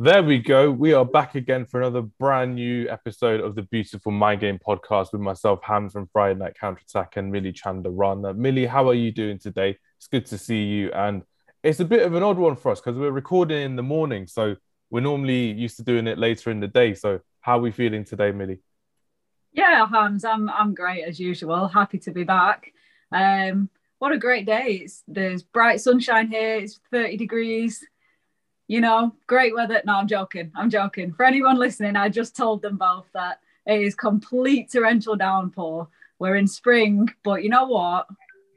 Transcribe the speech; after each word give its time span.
There 0.00 0.22
we 0.22 0.38
go. 0.38 0.70
We 0.70 0.92
are 0.92 1.04
back 1.04 1.34
again 1.34 1.66
for 1.66 1.80
another 1.80 2.02
brand 2.02 2.54
new 2.54 2.88
episode 2.88 3.40
of 3.40 3.56
the 3.56 3.62
Beautiful 3.62 4.12
Mind 4.12 4.40
Game 4.40 4.60
podcast 4.64 5.10
with 5.10 5.20
myself, 5.20 5.58
Ham 5.64 5.90
from 5.90 6.08
Friday 6.12 6.38
Night 6.38 6.56
Counter 6.56 6.82
Attack, 6.88 7.16
and 7.16 7.32
Millie 7.32 7.52
Chandarana. 7.52 8.36
Millie, 8.36 8.66
how 8.66 8.88
are 8.88 8.94
you 8.94 9.10
doing 9.10 9.40
today? 9.40 9.76
It's 9.96 10.06
good 10.06 10.24
to 10.26 10.38
see 10.38 10.62
you. 10.62 10.92
And 10.92 11.24
it's 11.64 11.80
a 11.80 11.84
bit 11.84 12.06
of 12.06 12.14
an 12.14 12.22
odd 12.22 12.38
one 12.38 12.54
for 12.54 12.70
us 12.70 12.80
because 12.80 12.96
we're 12.96 13.10
recording 13.10 13.60
in 13.60 13.74
the 13.74 13.82
morning. 13.82 14.28
So 14.28 14.54
we're 14.88 15.00
normally 15.00 15.50
used 15.50 15.78
to 15.78 15.82
doing 15.82 16.06
it 16.06 16.16
later 16.16 16.52
in 16.52 16.60
the 16.60 16.68
day. 16.68 16.94
So 16.94 17.18
how 17.40 17.58
are 17.58 17.62
we 17.62 17.72
feeling 17.72 18.04
today, 18.04 18.30
Millie? 18.30 18.60
Yeah, 19.50 19.84
Hans, 19.84 20.24
I'm 20.24 20.48
I'm 20.48 20.74
great 20.74 21.02
as 21.02 21.18
usual. 21.18 21.66
Happy 21.66 21.98
to 21.98 22.12
be 22.12 22.22
back. 22.22 22.72
Um, 23.10 23.68
what 23.98 24.12
a 24.12 24.18
great 24.18 24.46
day! 24.46 24.82
It's 24.84 25.02
there's 25.08 25.42
bright 25.42 25.80
sunshine 25.80 26.28
here. 26.28 26.54
It's 26.58 26.78
30 26.92 27.16
degrees 27.16 27.84
you 28.68 28.82
know, 28.82 29.12
great 29.26 29.54
weather. 29.54 29.82
No, 29.84 29.94
I'm 29.94 30.06
joking. 30.06 30.52
I'm 30.54 30.70
joking. 30.70 31.12
For 31.12 31.24
anyone 31.24 31.58
listening, 31.58 31.96
I 31.96 32.10
just 32.10 32.36
told 32.36 32.62
them 32.62 32.76
both 32.76 33.06
that 33.14 33.40
it 33.66 33.80
is 33.80 33.94
complete 33.94 34.70
torrential 34.70 35.16
downpour. 35.16 35.88
We're 36.18 36.36
in 36.36 36.46
spring, 36.46 37.08
but 37.24 37.42
you 37.42 37.48
know 37.48 37.64
what? 37.64 38.06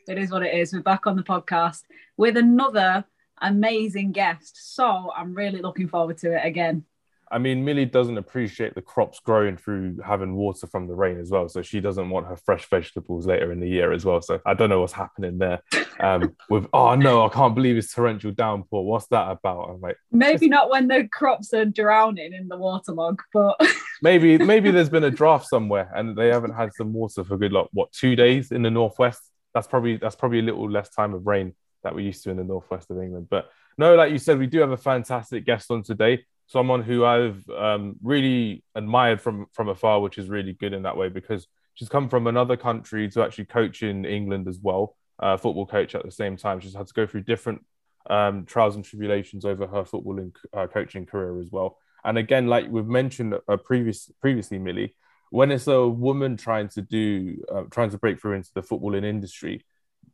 It 0.07 0.17
is 0.17 0.29
what 0.29 0.43
it 0.43 0.53
is. 0.53 0.73
We're 0.73 0.81
back 0.81 1.07
on 1.07 1.15
the 1.15 1.23
podcast 1.23 1.83
with 2.17 2.35
another 2.35 3.05
amazing 3.41 4.11
guest. 4.11 4.75
So 4.75 5.11
I'm 5.15 5.33
really 5.33 5.61
looking 5.61 5.87
forward 5.87 6.17
to 6.19 6.35
it 6.35 6.45
again. 6.45 6.83
I 7.31 7.37
mean, 7.37 7.63
Millie 7.63 7.85
doesn't 7.85 8.17
appreciate 8.17 8.75
the 8.75 8.81
crops 8.81 9.21
growing 9.21 9.55
through 9.55 9.99
having 10.05 10.35
water 10.35 10.67
from 10.67 10.87
the 10.87 10.93
rain 10.93 11.17
as 11.17 11.31
well. 11.31 11.47
So 11.47 11.61
she 11.61 11.79
doesn't 11.79 12.09
want 12.09 12.27
her 12.27 12.35
fresh 12.35 12.69
vegetables 12.69 13.25
later 13.25 13.53
in 13.53 13.61
the 13.61 13.69
year 13.69 13.93
as 13.93 14.03
well. 14.03 14.21
So 14.21 14.41
I 14.45 14.53
don't 14.53 14.69
know 14.69 14.81
what's 14.81 14.91
happening 14.91 15.37
there. 15.37 15.61
Um, 15.99 16.35
with 16.49 16.67
oh 16.73 16.95
no, 16.95 17.25
I 17.25 17.29
can't 17.29 17.55
believe 17.55 17.77
it's 17.77 17.93
torrential 17.93 18.31
downpour. 18.31 18.83
What's 18.83 19.07
that 19.07 19.31
about? 19.31 19.69
I'm 19.69 19.79
like, 19.79 19.97
maybe 20.11 20.49
not 20.49 20.69
when 20.69 20.89
the 20.89 21.07
crops 21.07 21.53
are 21.53 21.65
drowning 21.65 22.33
in 22.33 22.49
the 22.49 22.57
waterlog, 22.57 23.21
but 23.33 23.55
maybe 24.01 24.37
maybe 24.37 24.69
there's 24.69 24.89
been 24.89 25.05
a 25.05 25.11
draft 25.11 25.47
somewhere 25.47 25.89
and 25.95 26.17
they 26.17 26.27
haven't 26.27 26.53
had 26.53 26.73
some 26.73 26.91
water 26.91 27.23
for 27.23 27.37
good 27.37 27.53
luck. 27.53 27.69
What 27.71 27.93
two 27.93 28.17
days 28.17 28.51
in 28.51 28.61
the 28.61 28.71
northwest? 28.71 29.21
That's 29.53 29.67
probably 29.67 29.95
that's 29.95 30.15
probably 30.15 30.39
a 30.39 30.43
little 30.43 30.69
less 30.69 30.89
time 30.89 31.13
of 31.13 31.25
rain 31.25 31.55
that 31.83 31.95
we're 31.95 32.01
used 32.01 32.23
to 32.25 32.29
in 32.29 32.37
the 32.37 32.43
northwest 32.43 32.91
of 32.91 33.01
England. 33.01 33.27
But 33.29 33.49
no, 33.77 33.95
like 33.95 34.11
you 34.11 34.17
said, 34.17 34.37
we 34.37 34.47
do 34.47 34.59
have 34.59 34.71
a 34.71 34.77
fantastic 34.77 35.45
guest 35.45 35.71
on 35.71 35.81
today 35.81 36.25
someone 36.51 36.83
who 36.83 37.05
I've 37.05 37.49
um, 37.49 37.95
really 38.03 38.61
admired 38.75 39.21
from 39.21 39.45
from 39.53 39.69
afar, 39.69 40.01
which 40.01 40.17
is 40.17 40.27
really 40.27 40.51
good 40.51 40.73
in 40.73 40.83
that 40.83 40.97
way 40.97 41.07
because 41.07 41.47
she's 41.75 41.87
come 41.87 42.09
from 42.09 42.27
another 42.27 42.57
country 42.57 43.07
to 43.09 43.23
actually 43.23 43.45
coach 43.45 43.83
in 43.83 44.03
England 44.03 44.49
as 44.49 44.59
well, 44.61 44.97
uh, 45.19 45.37
football 45.37 45.65
coach 45.65 45.95
at 45.95 46.03
the 46.03 46.11
same 46.11 46.35
time. 46.35 46.59
She's 46.59 46.75
had 46.75 46.87
to 46.87 46.93
go 46.93 47.07
through 47.07 47.21
different 47.21 47.65
um, 48.09 48.45
trials 48.45 48.75
and 48.75 48.83
tribulations 48.83 49.45
over 49.45 49.65
her 49.65 49.83
footballing 49.83 50.35
uh, 50.53 50.67
coaching 50.67 51.05
career 51.05 51.39
as 51.39 51.49
well. 51.51 51.77
And 52.03 52.17
again, 52.17 52.47
like 52.47 52.65
we've 52.69 52.85
mentioned 52.85 53.33
uh, 53.47 53.57
previous 53.57 54.11
previously, 54.19 54.59
Millie, 54.59 54.93
when 55.29 55.51
it's 55.51 55.67
a 55.67 55.87
woman 55.87 56.35
trying 56.35 56.67
to 56.69 56.81
do 56.81 57.41
uh, 57.49 57.63
trying 57.71 57.91
to 57.91 57.97
break 57.97 58.19
through 58.19 58.33
into 58.33 58.51
the 58.53 58.61
footballing 58.61 59.05
industry, 59.05 59.63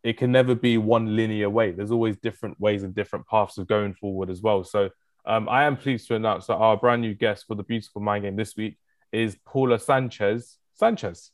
it 0.04 0.18
can 0.18 0.32
never 0.32 0.54
be 0.54 0.78
one 0.78 1.16
linear 1.16 1.50
way. 1.50 1.72
There's 1.72 1.90
always 1.92 2.16
different 2.18 2.60
ways 2.60 2.84
and 2.84 2.94
different 2.94 3.26
paths 3.26 3.58
of 3.58 3.68
going 3.68 3.96
forward 3.96 4.30
as 4.30 4.44
well. 4.44 4.64
So 4.64 4.92
um, 5.28 5.50
I 5.50 5.66
am 5.66 5.76
pleased 5.76 6.08
to 6.08 6.16
announce 6.16 6.48
that 6.48 6.56
our 6.56 6.78
brand 6.78 7.02
new 7.02 7.14
guest 7.14 7.46
for 7.48 7.56
the 7.56 7.64
Beautiful 7.64 8.02
Mind 8.02 8.24
Game 8.24 8.38
this 8.38 8.56
week 8.56 8.78
is 9.12 9.38
Paula 9.46 9.78
Sanchez. 9.78 10.58
Sanchez, 10.74 11.18
is 11.18 11.32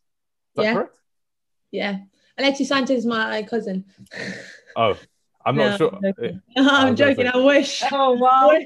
that 0.55 0.63
yeah. 0.63 0.73
correct? 0.73 0.97
Yeah, 1.71 1.97
Alexis 2.37 2.67
Sanchez 2.67 2.99
is 2.99 3.05
my 3.05 3.43
cousin. 3.43 3.85
Oh, 4.75 4.97
I'm 5.45 5.55
not 5.55 5.77
sure. 5.77 5.91
I'm 5.95 6.01
joking. 6.01 6.41
I 6.57 6.61
I'm 6.61 6.89
was 6.89 6.97
joking. 6.97 7.27
I 7.27 7.37
wish. 7.37 7.83
oh 7.91 8.13
wow. 8.13 8.57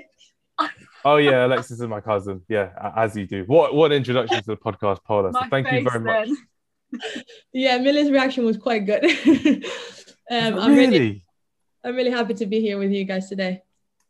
Oh 1.03 1.17
yeah, 1.17 1.45
Alexis 1.45 1.81
is 1.81 1.87
my 1.87 1.99
cousin. 1.99 2.41
Yeah, 2.47 2.69
as 2.95 3.13
you 3.17 3.27
do. 3.27 3.43
What 3.43 3.75
what 3.75 3.91
introduction 3.91 4.37
to 4.37 4.45
the 4.45 4.55
podcast, 4.55 5.03
Paula. 5.03 5.33
So 5.33 5.41
thank 5.49 5.69
you 5.69 5.83
face 5.83 5.91
very 5.91 5.99
much. 5.99 6.29
Yeah, 7.51 7.77
Millie's 7.79 8.09
reaction 8.09 8.45
was 8.45 8.55
quite 8.55 8.85
good. 8.85 9.03
um, 10.31 10.59
I'm 10.59 10.75
really, 10.75 10.99
really? 10.99 11.23
I'm 11.83 11.95
really 11.97 12.11
happy 12.11 12.35
to 12.35 12.45
be 12.45 12.61
here 12.61 12.77
with 12.77 12.91
you 12.91 13.03
guys 13.03 13.27
today. 13.27 13.63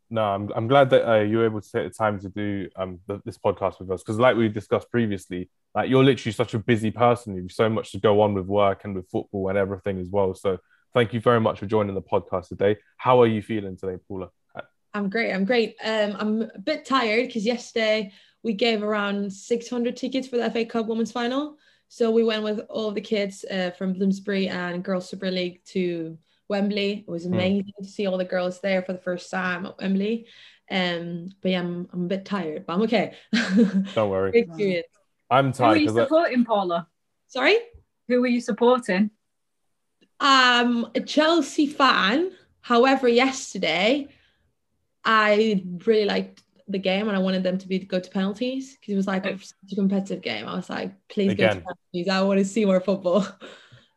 No, 0.09 0.23
I'm, 0.23 0.49
I'm 0.55 0.67
glad 0.67 0.89
that 0.91 1.09
uh, 1.09 1.21
you 1.21 1.37
were 1.37 1.45
able 1.45 1.61
to 1.61 1.71
take 1.71 1.83
the 1.87 1.93
time 1.93 2.19
to 2.19 2.29
do 2.29 2.69
um, 2.77 2.99
th- 3.07 3.21
this 3.25 3.37
podcast 3.37 3.79
with 3.79 3.91
us 3.91 4.01
because, 4.01 4.19
like 4.19 4.37
we 4.37 4.47
discussed 4.47 4.89
previously, 4.89 5.49
like 5.75 5.89
you're 5.89 6.03
literally 6.03 6.31
such 6.31 6.53
a 6.53 6.59
busy 6.59 6.91
person. 6.91 7.35
You've 7.35 7.51
so 7.51 7.69
much 7.69 7.91
to 7.91 7.99
go 7.99 8.21
on 8.21 8.33
with 8.33 8.45
work 8.45 8.85
and 8.85 8.95
with 8.95 9.09
football 9.09 9.49
and 9.49 9.57
everything 9.57 9.99
as 9.99 10.07
well. 10.09 10.33
So, 10.33 10.59
thank 10.93 11.13
you 11.13 11.19
very 11.19 11.41
much 11.41 11.59
for 11.59 11.65
joining 11.65 11.95
the 11.95 12.01
podcast 12.01 12.47
today. 12.47 12.77
How 12.95 13.21
are 13.21 13.27
you 13.27 13.41
feeling 13.41 13.75
today, 13.75 13.97
Paula? 14.07 14.29
I'm 14.93 15.09
great. 15.09 15.31
I'm 15.31 15.45
great. 15.45 15.75
Um, 15.83 16.15
I'm 16.17 16.41
a 16.41 16.59
bit 16.59 16.85
tired 16.85 17.27
because 17.27 17.45
yesterday 17.45 18.11
we 18.43 18.53
gave 18.53 18.81
around 18.81 19.31
600 19.31 19.95
tickets 19.95 20.27
for 20.27 20.37
the 20.37 20.49
FA 20.49 20.65
Cup 20.65 20.87
Women's 20.87 21.11
Final. 21.11 21.57
So 21.89 22.11
we 22.11 22.23
went 22.23 22.43
with 22.43 22.61
all 22.69 22.91
the 22.91 23.01
kids 23.01 23.45
uh, 23.51 23.71
from 23.77 23.93
Bloomsbury 23.93 24.47
and 24.47 24.83
Girls 24.83 25.09
Super 25.09 25.29
League 25.29 25.63
to 25.65 26.17
Wembley. 26.49 27.05
It 27.07 27.11
was 27.11 27.25
amazing 27.25 27.73
to 27.81 27.87
see 27.87 28.07
all 28.07 28.17
the 28.17 28.25
girls 28.25 28.59
there 28.61 28.81
for 28.81 28.93
the 28.93 28.99
first 28.99 29.29
time 29.29 29.65
at 29.65 29.77
Wembley. 29.79 30.27
Um, 30.69 31.29
but 31.41 31.51
yeah, 31.51 31.59
I'm, 31.59 31.87
I'm 31.93 32.03
a 32.05 32.07
bit 32.07 32.25
tired, 32.25 32.65
but 32.65 32.73
I'm 32.73 32.81
okay. 32.83 33.15
Don't 33.95 34.09
worry, 34.09 34.31
Great 34.31 34.47
experience. 34.47 34.87
I'm 35.29 35.51
tired. 35.51 35.67
Who 35.67 35.73
are 35.73 35.77
you 35.77 35.87
because 35.87 36.03
supporting, 36.07 36.45
Paula? 36.45 36.87
Sorry. 37.27 37.57
Who 38.07 38.23
are 38.23 38.27
you 38.27 38.41
supporting? 38.41 39.11
Um, 40.19 40.89
a 40.95 41.01
Chelsea 41.01 41.67
fan. 41.67 42.31
However, 42.61 43.07
yesterday 43.07 44.07
I 45.05 45.63
really 45.85 46.05
liked 46.05 46.43
the 46.67 46.79
game 46.79 47.07
and 47.07 47.15
I 47.15 47.19
wanted 47.21 47.43
them 47.43 47.57
to 47.59 47.67
be 47.67 47.79
go 47.79 47.99
to 47.99 48.09
penalties 48.09 48.75
because 48.75 48.93
it 48.93 48.97
was 48.97 49.07
like 49.07 49.25
a, 49.25 49.37
such 49.37 49.71
a 49.71 49.75
competitive 49.75 50.21
game. 50.21 50.45
I 50.47 50.55
was 50.55 50.69
like, 50.69 50.93
please 51.07 51.33
go 51.33 51.47
to 51.47 51.55
penalties. 51.61 52.09
I 52.09 52.21
want 52.21 52.39
to 52.39 52.45
see 52.45 52.65
more 52.65 52.81
football. 52.81 53.25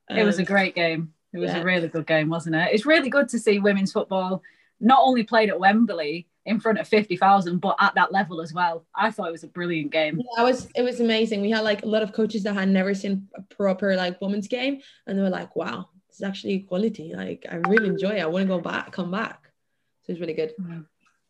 It 0.08 0.24
was 0.24 0.38
a 0.38 0.42
Um, 0.42 0.46
great 0.46 0.74
game. 0.74 1.14
It 1.32 1.38
was 1.38 1.52
yeah. 1.52 1.60
a 1.60 1.64
really 1.64 1.88
good 1.88 2.06
game, 2.06 2.28
wasn't 2.28 2.56
it? 2.56 2.70
It's 2.72 2.86
really 2.86 3.10
good 3.10 3.28
to 3.30 3.38
see 3.38 3.58
women's 3.58 3.92
football 3.92 4.42
not 4.80 5.00
only 5.02 5.22
played 5.22 5.50
at 5.50 5.60
Wembley 5.60 6.26
in 6.46 6.58
front 6.58 6.78
of 6.78 6.88
50,000, 6.88 7.58
but 7.58 7.76
at 7.78 7.94
that 7.94 8.12
level 8.12 8.40
as 8.40 8.52
well. 8.52 8.86
I 8.94 9.10
thought 9.10 9.28
it 9.28 9.32
was 9.32 9.44
a 9.44 9.48
brilliant 9.48 9.92
game. 9.92 10.18
Yeah, 10.18 10.42
I 10.42 10.44
was 10.44 10.68
it 10.74 10.82
was 10.82 11.00
amazing. 11.00 11.42
We 11.42 11.50
had 11.50 11.60
like 11.60 11.82
a 11.82 11.88
lot 11.88 12.02
of 12.02 12.12
coaches 12.12 12.42
that 12.44 12.54
had 12.54 12.68
never 12.68 12.94
seen 12.94 13.28
a 13.34 13.42
proper 13.42 13.94
like 13.94 14.20
women's 14.20 14.48
game, 14.48 14.80
and 15.06 15.18
they 15.18 15.22
were 15.22 15.28
like, 15.28 15.54
"Wow, 15.54 15.90
this 16.08 16.16
is 16.16 16.22
actually 16.22 16.60
quality. 16.60 17.12
Like, 17.14 17.46
I 17.50 17.56
really 17.56 17.88
enjoy 17.88 18.16
it. 18.16 18.22
I 18.22 18.26
want 18.26 18.44
to 18.44 18.48
go 18.48 18.60
back, 18.60 18.90
come 18.92 19.10
back." 19.10 19.42
So 20.02 20.12
it's 20.12 20.20
really 20.20 20.32
good. 20.32 20.54
Mm-hmm. 20.58 20.80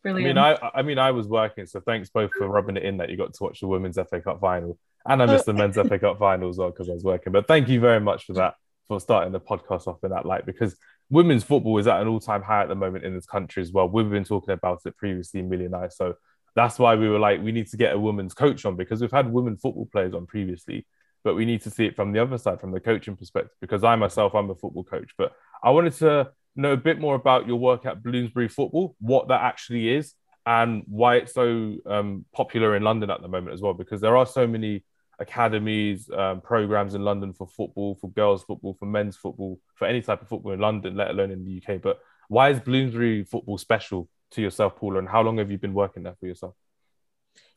Brilliant. 0.02 0.38
I 0.38 0.52
mean, 0.52 0.58
I 0.62 0.70
I 0.78 0.82
mean, 0.82 0.98
I 0.98 1.10
was 1.10 1.26
working, 1.26 1.66
so 1.66 1.80
thanks 1.80 2.08
both 2.08 2.30
for 2.38 2.48
rubbing 2.48 2.76
it 2.76 2.84
in 2.84 2.98
that 2.98 3.10
you 3.10 3.16
got 3.16 3.34
to 3.34 3.42
watch 3.42 3.60
the 3.60 3.66
women's 3.66 3.96
FA 3.96 4.20
Cup 4.20 4.40
final, 4.40 4.78
and 5.04 5.20
I 5.22 5.26
missed 5.26 5.46
the 5.46 5.52
men's 5.52 5.74
FA 5.74 5.98
Cup 5.98 6.18
final 6.18 6.48
as 6.48 6.56
well 6.56 6.70
because 6.70 6.88
I 6.88 6.92
was 6.92 7.04
working. 7.04 7.32
But 7.32 7.48
thank 7.48 7.68
you 7.68 7.80
very 7.80 8.00
much 8.00 8.24
for 8.24 8.34
that 8.34 8.54
for 8.90 8.98
starting 8.98 9.32
the 9.32 9.38
podcast 9.38 9.86
off 9.86 10.02
in 10.02 10.10
that 10.10 10.26
light 10.26 10.44
because 10.44 10.74
women's 11.10 11.44
football 11.44 11.78
is 11.78 11.86
at 11.86 12.00
an 12.00 12.08
all-time 12.08 12.42
high 12.42 12.62
at 12.62 12.68
the 12.68 12.74
moment 12.74 13.04
in 13.04 13.14
this 13.14 13.24
country 13.24 13.62
as 13.62 13.70
well. 13.70 13.88
We've 13.88 14.10
been 14.10 14.24
talking 14.24 14.52
about 14.52 14.80
it 14.84 14.96
previously, 14.96 15.42
Millie 15.42 15.66
and 15.66 15.76
I, 15.76 15.86
so 15.86 16.14
that's 16.56 16.76
why 16.76 16.96
we 16.96 17.08
were 17.08 17.20
like, 17.20 17.40
we 17.40 17.52
need 17.52 17.68
to 17.68 17.76
get 17.76 17.94
a 17.94 17.98
women's 18.00 18.34
coach 18.34 18.64
on 18.64 18.74
because 18.74 19.00
we've 19.00 19.12
had 19.12 19.32
women 19.32 19.56
football 19.56 19.88
players 19.92 20.12
on 20.12 20.26
previously, 20.26 20.88
but 21.22 21.36
we 21.36 21.44
need 21.44 21.62
to 21.62 21.70
see 21.70 21.86
it 21.86 21.94
from 21.94 22.10
the 22.10 22.20
other 22.20 22.36
side, 22.36 22.60
from 22.60 22.72
the 22.72 22.80
coaching 22.80 23.14
perspective. 23.14 23.54
Because 23.60 23.84
I 23.84 23.94
myself, 23.94 24.34
I'm 24.34 24.50
a 24.50 24.56
football 24.56 24.82
coach, 24.82 25.12
but 25.16 25.34
I 25.62 25.70
wanted 25.70 25.92
to 25.98 26.32
know 26.56 26.72
a 26.72 26.76
bit 26.76 26.98
more 26.98 27.14
about 27.14 27.46
your 27.46 27.60
work 27.60 27.86
at 27.86 28.02
Bloomsbury 28.02 28.48
Football, 28.48 28.96
what 28.98 29.28
that 29.28 29.42
actually 29.42 29.88
is, 29.88 30.14
and 30.46 30.82
why 30.88 31.18
it's 31.18 31.34
so 31.34 31.76
um, 31.86 32.24
popular 32.34 32.74
in 32.74 32.82
London 32.82 33.08
at 33.08 33.22
the 33.22 33.28
moment 33.28 33.54
as 33.54 33.60
well. 33.60 33.74
Because 33.74 34.00
there 34.00 34.16
are 34.16 34.26
so 34.26 34.48
many 34.48 34.82
academies, 35.20 36.10
um, 36.10 36.40
programs 36.40 36.94
in 36.94 37.04
London 37.04 37.32
for 37.32 37.46
football, 37.46 37.94
for 38.00 38.10
girls' 38.10 38.42
football, 38.42 38.74
for 38.74 38.86
men's 38.86 39.16
football, 39.16 39.60
for 39.76 39.86
any 39.86 40.00
type 40.00 40.22
of 40.22 40.28
football 40.28 40.52
in 40.52 40.60
London, 40.60 40.96
let 40.96 41.10
alone 41.10 41.30
in 41.30 41.44
the 41.44 41.62
UK. 41.62 41.80
But 41.80 42.00
why 42.28 42.50
is 42.50 42.60
Bloomsbury 42.60 43.24
Football 43.24 43.58
special 43.58 44.08
to 44.32 44.42
yourself, 44.42 44.76
Paula? 44.76 44.98
And 44.98 45.08
how 45.08 45.22
long 45.22 45.38
have 45.38 45.50
you 45.50 45.58
been 45.58 45.74
working 45.74 46.02
there 46.02 46.16
for 46.18 46.26
yourself? 46.26 46.54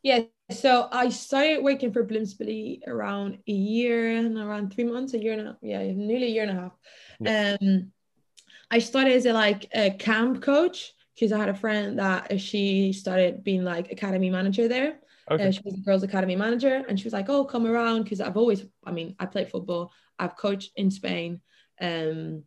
Yeah, 0.03 0.23
so 0.51 0.89
I 0.91 1.09
started 1.09 1.63
working 1.63 1.93
for 1.93 2.03
Bloomsbury 2.03 2.81
around 2.85 3.39
a 3.47 3.51
year 3.51 4.17
and 4.17 4.37
around 4.37 4.73
three 4.73 4.83
months, 4.83 5.13
a 5.13 5.19
year 5.19 5.33
and 5.33 5.41
a 5.41 5.45
half, 5.45 5.55
yeah, 5.61 5.79
nearly 5.93 6.25
a 6.25 6.29
year 6.29 6.43
and 6.43 6.51
a 6.51 6.61
half. 6.61 7.59
Um, 7.61 7.91
I 8.69 8.79
started 8.79 9.13
as 9.13 9.25
a 9.25 9.33
like 9.33 9.69
a 9.73 9.91
camp 9.91 10.41
coach 10.41 10.91
because 11.15 11.31
I 11.31 11.37
had 11.37 11.49
a 11.49 11.53
friend 11.53 11.99
that 11.99 12.41
she 12.41 12.91
started 12.91 13.43
being 13.43 13.63
like 13.63 13.91
academy 13.91 14.29
manager 14.29 14.67
there. 14.67 14.99
Okay. 15.31 15.47
Uh, 15.47 15.51
she 15.51 15.61
was 15.63 15.75
a 15.75 15.81
girls' 15.81 16.03
academy 16.03 16.35
manager, 16.35 16.83
and 16.87 16.99
she 16.99 17.05
was 17.05 17.13
like, 17.13 17.29
"Oh, 17.29 17.45
come 17.45 17.65
around," 17.65 18.03
because 18.03 18.21
I've 18.21 18.37
always, 18.37 18.65
I 18.85 18.91
mean, 18.91 19.15
I 19.19 19.25
played 19.25 19.49
football. 19.49 19.91
I've 20.19 20.35
coached 20.37 20.71
in 20.75 20.91
Spain, 20.91 21.41
um, 21.81 22.43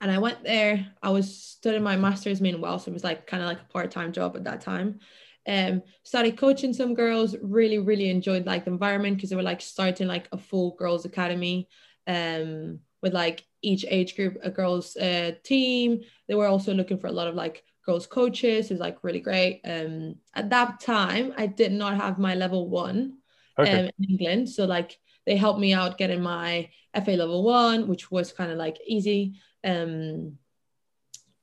and 0.00 0.10
I 0.10 0.18
went 0.18 0.44
there. 0.44 0.86
I 1.02 1.10
was 1.10 1.42
studying 1.42 1.82
my 1.82 1.96
master's 1.96 2.40
meanwhile, 2.40 2.78
so 2.78 2.90
it 2.90 2.94
was 2.94 3.04
like 3.04 3.26
kind 3.26 3.42
of 3.42 3.48
like 3.48 3.60
a 3.60 3.72
part-time 3.72 4.12
job 4.12 4.36
at 4.36 4.44
that 4.44 4.60
time. 4.60 5.00
Um, 5.46 5.82
started 6.02 6.36
coaching 6.36 6.74
some 6.74 6.94
girls. 6.94 7.34
Really, 7.40 7.78
really 7.78 8.10
enjoyed 8.10 8.46
like 8.46 8.64
the 8.64 8.70
environment 8.70 9.16
because 9.16 9.30
they 9.30 9.36
were 9.36 9.42
like 9.42 9.62
starting 9.62 10.06
like 10.06 10.28
a 10.30 10.38
full 10.38 10.76
girls' 10.76 11.06
academy, 11.06 11.68
um, 12.06 12.80
with 13.02 13.14
like 13.14 13.44
each 13.62 13.84
age 13.88 14.14
group 14.14 14.36
a 14.42 14.50
girls' 14.50 14.96
uh, 14.96 15.32
team. 15.42 16.00
They 16.28 16.34
were 16.34 16.46
also 16.48 16.74
looking 16.74 16.98
for 16.98 17.06
a 17.06 17.12
lot 17.12 17.28
of 17.28 17.34
like 17.34 17.64
girls 17.88 18.06
coaches 18.06 18.68
who's 18.68 18.80
like 18.86 19.02
really 19.02 19.20
great. 19.20 19.60
Um, 19.64 20.16
at 20.34 20.50
that 20.50 20.80
time, 20.80 21.32
I 21.38 21.46
did 21.46 21.72
not 21.72 21.96
have 21.96 22.18
my 22.18 22.34
level 22.34 22.68
one 22.68 23.18
Okay. 23.58 23.80
um, 23.80 23.90
in 23.98 24.04
England, 24.10 24.50
so 24.50 24.64
like 24.66 24.98
they 25.26 25.36
helped 25.36 25.60
me 25.60 25.72
out 25.74 25.98
getting 25.98 26.22
my 26.22 26.70
FA 27.04 27.12
level 27.12 27.42
one, 27.42 27.88
which 27.88 28.10
was 28.10 28.32
kind 28.32 28.50
of 28.52 28.58
like 28.58 28.78
easy. 28.86 29.40
Um, 29.64 30.38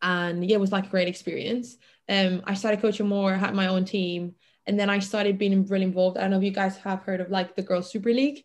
and 0.01 0.45
yeah, 0.45 0.55
it 0.57 0.59
was 0.59 0.71
like 0.71 0.87
a 0.87 0.89
great 0.89 1.07
experience. 1.07 1.77
Um, 2.07 2.41
I 2.45 2.53
started 2.53 2.81
coaching 2.81 3.07
more, 3.07 3.33
had 3.35 3.55
my 3.55 3.67
own 3.67 3.85
team, 3.85 4.35
and 4.67 4.79
then 4.79 4.89
I 4.89 4.99
started 4.99 5.37
being 5.37 5.65
really 5.65 5.85
involved. 5.85 6.17
I 6.17 6.21
don't 6.21 6.31
know 6.31 6.37
if 6.37 6.43
you 6.43 6.51
guys 6.51 6.77
have 6.77 7.01
heard 7.01 7.21
of 7.21 7.29
like 7.29 7.55
the 7.55 7.63
Girls 7.63 7.89
Super 7.89 8.13
League. 8.13 8.43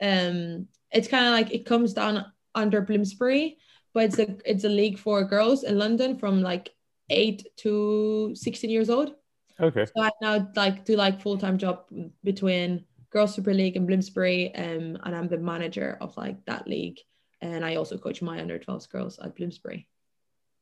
Um, 0.00 0.68
it's 0.90 1.08
kind 1.08 1.26
of 1.26 1.32
like 1.32 1.52
it 1.52 1.66
comes 1.66 1.92
down 1.92 2.24
under 2.54 2.80
Bloomsbury, 2.80 3.58
but 3.94 4.04
it's 4.04 4.18
a 4.18 4.36
it's 4.44 4.64
a 4.64 4.68
league 4.68 4.98
for 4.98 5.24
girls 5.24 5.64
in 5.64 5.78
London 5.78 6.18
from 6.18 6.42
like 6.42 6.70
eight 7.12 7.46
to 7.58 8.32
sixteen 8.34 8.70
years 8.70 8.90
old. 8.90 9.14
okay. 9.60 9.84
So 9.86 10.02
I 10.02 10.10
now 10.20 10.48
like 10.56 10.84
do 10.84 10.96
like 10.96 11.20
full 11.20 11.38
time 11.38 11.58
job 11.58 11.84
between 12.24 12.84
Girls 13.10 13.34
Super 13.34 13.52
League 13.54 13.76
and 13.76 13.86
Bloomsbury, 13.86 14.54
um, 14.54 14.96
and 15.04 15.14
I'm 15.14 15.28
the 15.28 15.38
manager 15.38 15.98
of 16.00 16.16
like 16.16 16.44
that 16.46 16.66
league, 16.66 16.98
and 17.40 17.64
I 17.64 17.76
also 17.76 17.98
coach 17.98 18.22
my 18.22 18.40
under 18.40 18.58
12s 18.58 18.88
girls 18.88 19.18
at 19.18 19.36
Bloomsbury. 19.36 19.86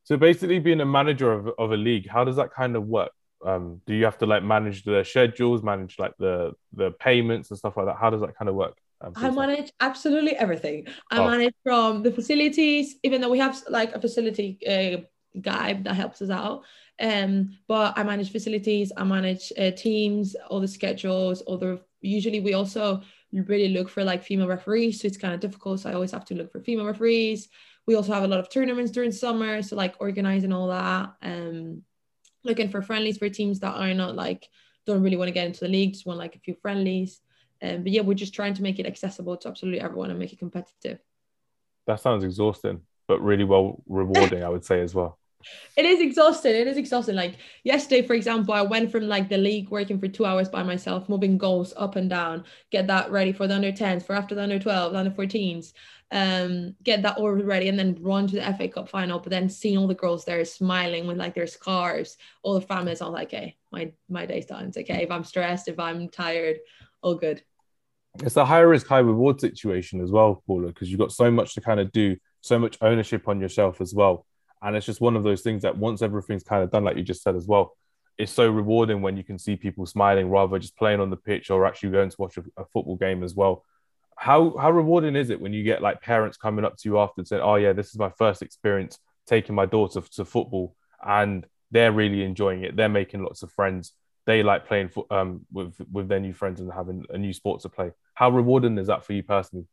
So 0.05 0.17
basically, 0.17 0.59
being 0.59 0.81
a 0.81 0.87
manager 0.87 1.33
of, 1.33 1.49
of 1.59 1.73
a 1.73 1.77
league, 1.77 2.09
how 2.09 2.25
does 2.25 2.37
that 2.37 2.53
kind 2.53 2.75
of 2.77 2.87
work? 2.87 3.13
Um, 3.45 3.81
do 3.87 3.95
you 3.95 4.05
have 4.05 4.19
to 4.19 4.27
like 4.27 4.43
manage 4.43 4.83
the 4.85 5.05
schedules, 5.05 5.63
manage 5.63 5.99
like 5.99 6.13
the 6.19 6.53
the 6.73 6.91
payments 6.93 7.51
and 7.51 7.59
stuff 7.59 7.77
like 7.77 7.87
that? 7.87 7.97
How 7.97 8.11
does 8.11 8.21
that 8.23 8.37
kind 8.37 8.49
of 8.49 8.55
work? 8.55 8.77
Um, 9.01 9.13
I 9.17 9.31
manage 9.31 9.73
absolutely 9.81 10.37
everything. 10.37 10.87
I 11.11 11.19
Oh. 11.21 11.27
manage 11.31 11.55
from 11.63 12.03
the 12.03 12.13
facilities, 12.13 12.97
even 13.03 13.21
though 13.21 13.31
we 13.31 13.39
have 13.39 13.57
like 13.69 13.95
a 13.95 14.01
facility 14.01 14.59
uh, 14.67 15.03
guy 15.41 15.75
that 15.75 15.95
helps 15.95 16.23
us 16.23 16.31
out. 16.31 16.65
Um, 17.01 17.57
but 17.67 17.99
I 17.99 18.03
manage 18.03 18.31
facilities, 18.31 18.93
I 18.97 19.05
manage 19.05 19.53
uh, 19.59 19.71
teams, 19.71 20.37
all 20.49 20.61
the 20.61 20.69
schedules, 20.69 21.41
all 21.43 21.59
the. 21.59 21.81
Usually, 22.03 22.41
we 22.41 22.55
also 22.55 23.03
really 23.33 23.69
look 23.69 23.89
for 23.89 24.05
like 24.05 24.25
female 24.25 24.49
referees, 24.49 25.01
so 25.01 25.07
it's 25.07 25.17
kind 25.17 25.35
of 25.35 25.41
difficult. 25.41 25.81
So 25.81 25.91
I 25.91 25.95
always 25.95 26.13
have 26.13 26.25
to 26.27 26.35
look 26.35 26.51
for 26.51 26.61
female 26.61 26.87
referees. 26.87 27.49
We 27.87 27.95
also 27.95 28.13
have 28.13 28.25
a 28.25 28.29
lot 28.29 28.41
of 28.41 28.51
tournaments 28.51 28.91
during 28.91 29.13
summer, 29.13 29.63
so 29.63 29.77
like 29.77 29.95
organizing 30.01 30.53
all 30.53 30.69
that. 30.69 31.15
Um, 31.23 31.83
looking 32.45 32.69
for 32.69 32.83
friendlies 32.83 33.19
for 33.19 33.29
teams 33.29 33.61
that 33.61 33.75
are 33.75 33.95
not 33.95 34.15
like 34.15 34.49
don't 34.87 35.03
really 35.03 35.17
want 35.17 35.29
to 35.29 35.33
get 35.33 35.47
into 35.47 35.61
the 35.61 35.69
league, 35.69 35.93
just 35.93 36.07
want 36.07 36.19
like 36.19 36.37
a 36.37 36.41
few 36.41 36.55
friendlies. 36.55 37.21
Um, 37.63 37.83
but 37.83 37.93
yeah, 37.93 38.01
we're 38.03 38.15
just 38.15 38.35
trying 38.35 38.55
to 38.55 38.63
make 38.63 38.79
it 38.79 38.87
accessible 38.87 39.37
to 39.39 39.49
absolutely 39.49 39.81
everyone 39.81 40.11
and 40.11 40.19
make 40.19 40.33
it 40.33 40.39
competitive. 40.39 40.99
That 41.87 42.01
sounds 42.01 42.25
exhausting, 42.25 42.81
but 43.07 43.21
really 43.21 43.45
well 43.45 43.83
rewarding, 43.87 44.43
I 44.43 44.49
would 44.49 44.65
say 44.65 44.81
as 44.81 44.95
well. 44.95 45.20
It 45.77 45.85
is 45.85 46.01
exhausting. 46.01 46.55
It 46.55 46.67
is 46.67 46.77
exhausting. 46.77 47.15
Like 47.15 47.37
yesterday, 47.65 48.07
for 48.07 48.15
example, 48.15 48.55
I 48.55 48.63
went 48.63 48.91
from 48.91 49.09
like 49.09 49.29
the 49.29 49.39
league 49.39 49.71
working 49.71 49.99
for 49.99 50.09
two 50.09 50.27
hours 50.27 50.49
by 50.49 50.63
myself, 50.63 51.09
moving 51.09 51.39
goals 51.39 51.73
up 51.77 51.97
and 51.97 52.11
down, 52.11 52.45
get 52.71 52.87
that 52.89 53.11
ready 53.11 53.33
for 53.33 53.47
the 53.47 53.55
under 53.55 53.73
10s, 53.73 54.05
for 54.05 54.15
after 54.15 54.35
the 54.35 54.43
under 54.43 54.59
12s, 54.59 54.95
under 54.95 55.11
14s, 55.11 55.73
um, 56.13 56.75
get 56.83 57.03
that 57.03 57.19
all 57.19 57.31
ready, 57.31 57.69
and 57.69 57.79
then 57.79 57.97
run 58.01 58.27
to 58.27 58.37
the 58.37 58.55
FA 58.55 58.69
Cup 58.69 58.89
final. 58.89 59.19
But 59.19 59.31
then 59.31 59.49
seeing 59.49 59.79
all 59.79 59.87
the 59.87 59.95
girls 59.95 60.25
there 60.25 60.45
smiling 60.45 61.07
with 61.07 61.17
like 61.17 61.35
their 61.35 61.47
scarves, 61.47 62.17
all 62.43 62.55
the 62.55 62.61
families, 62.61 63.01
I'm 63.01 63.13
like, 63.13 63.31
hey, 63.31 63.57
my 63.71 63.93
my 64.09 64.27
day's 64.27 64.47
done. 64.47 64.73
Okay. 64.77 65.03
If 65.03 65.11
I'm 65.11 65.25
stressed, 65.25 65.69
if 65.69 65.79
I'm 65.79 66.09
tired, 66.09 66.59
all 67.03 67.15
good. 67.15 67.43
It's 68.23 68.37
a 68.37 68.45
high 68.45 68.61
risk, 68.61 68.89
high 68.89 68.99
reward 68.99 69.41
situation 69.41 70.01
as 70.01 70.11
well, 70.11 70.43
Paula, 70.47 70.69
because 70.69 70.91
you've 70.91 70.99
got 70.99 71.13
so 71.13 71.31
much 71.31 71.55
to 71.55 71.61
kind 71.61 71.79
of 71.79 71.93
do, 71.93 72.17
so 72.41 72.59
much 72.59 72.77
ownership 72.81 73.29
on 73.29 73.41
yourself 73.41 73.81
as 73.81 73.95
well. 73.95 74.27
And 74.63 74.77
it's 74.77 74.87
just 74.87 75.01
one 75.01 75.17
of 75.17 75.23
those 75.23 75.43
things 75.43 75.63
that 75.63 75.77
once 75.77 76.03
everything's 76.03 76.43
kind 76.43 76.63
of 76.63 76.71
done, 76.71 76.85
like 76.85 76.97
you 76.97 77.03
just 77.03 77.23
said 77.23 77.37
as 77.37 77.47
well, 77.47 77.77
it's 78.19 78.33
so 78.33 78.51
rewarding 78.51 79.01
when 79.01 79.17
you 79.17 79.25
can 79.25 79.39
see 79.39 79.57
people 79.57 79.87
smiling 79.87 80.29
rather 80.29 80.59
just 80.59 80.77
playing 80.77 81.01
on 81.01 81.09
the 81.09 81.17
pitch 81.17 81.51
or 81.51 81.67
actually 81.67 81.91
going 81.91 82.11
to 82.11 82.17
watch 82.19 82.37
a, 82.37 82.45
a 82.59 82.65
football 82.67 82.97
game 82.97 83.23
as 83.23 83.35
well. 83.35 83.65
How 84.17 84.55
how 84.59 84.71
rewarding 84.71 85.17
is 85.17 85.31
it 85.31 85.41
when 85.41 85.55
you 85.55 85.63
get 85.65 85.81
like 85.81 86.03
parents 86.03 86.37
coming 86.37 86.65
up 86.65 86.77
to 86.77 86.89
you 86.89 86.99
after 86.99 87.21
and 87.21 87.27
saying, 87.27 87.43
"Oh 87.43 87.55
yeah, 87.55 87.73
this 87.73 87.89
is 87.89 87.99
my 87.99 88.11
first 88.19 88.43
experience 88.43 88.99
taking 89.27 89.55
my 89.55 89.65
daughter 89.65 90.03
to 90.03 90.25
football," 90.27 90.77
and 91.03 91.47
they're 91.71 91.93
really 91.93 92.23
enjoying 92.23 92.63
it. 92.63 92.77
They're 92.77 92.91
making 92.91 93.23
lots 93.23 93.43
of 93.43 93.51
friends. 93.53 93.93
They 94.27 94.43
like 94.43 94.67
playing 94.67 94.91
um, 95.11 95.47
with 95.51 95.81
with 95.91 96.09
their 96.09 96.21
new 96.21 96.35
friends 96.35 96.61
and 96.61 96.71
having 96.71 97.07
a 97.09 97.17
new 97.17 97.33
sport 97.33 97.63
to 97.63 97.71
play. 97.71 97.93
How 98.13 98.29
rewarding 98.29 98.77
is 98.77 98.89
that 98.89 99.05
for 99.05 99.15
you 99.15 99.23
personally? 99.23 99.67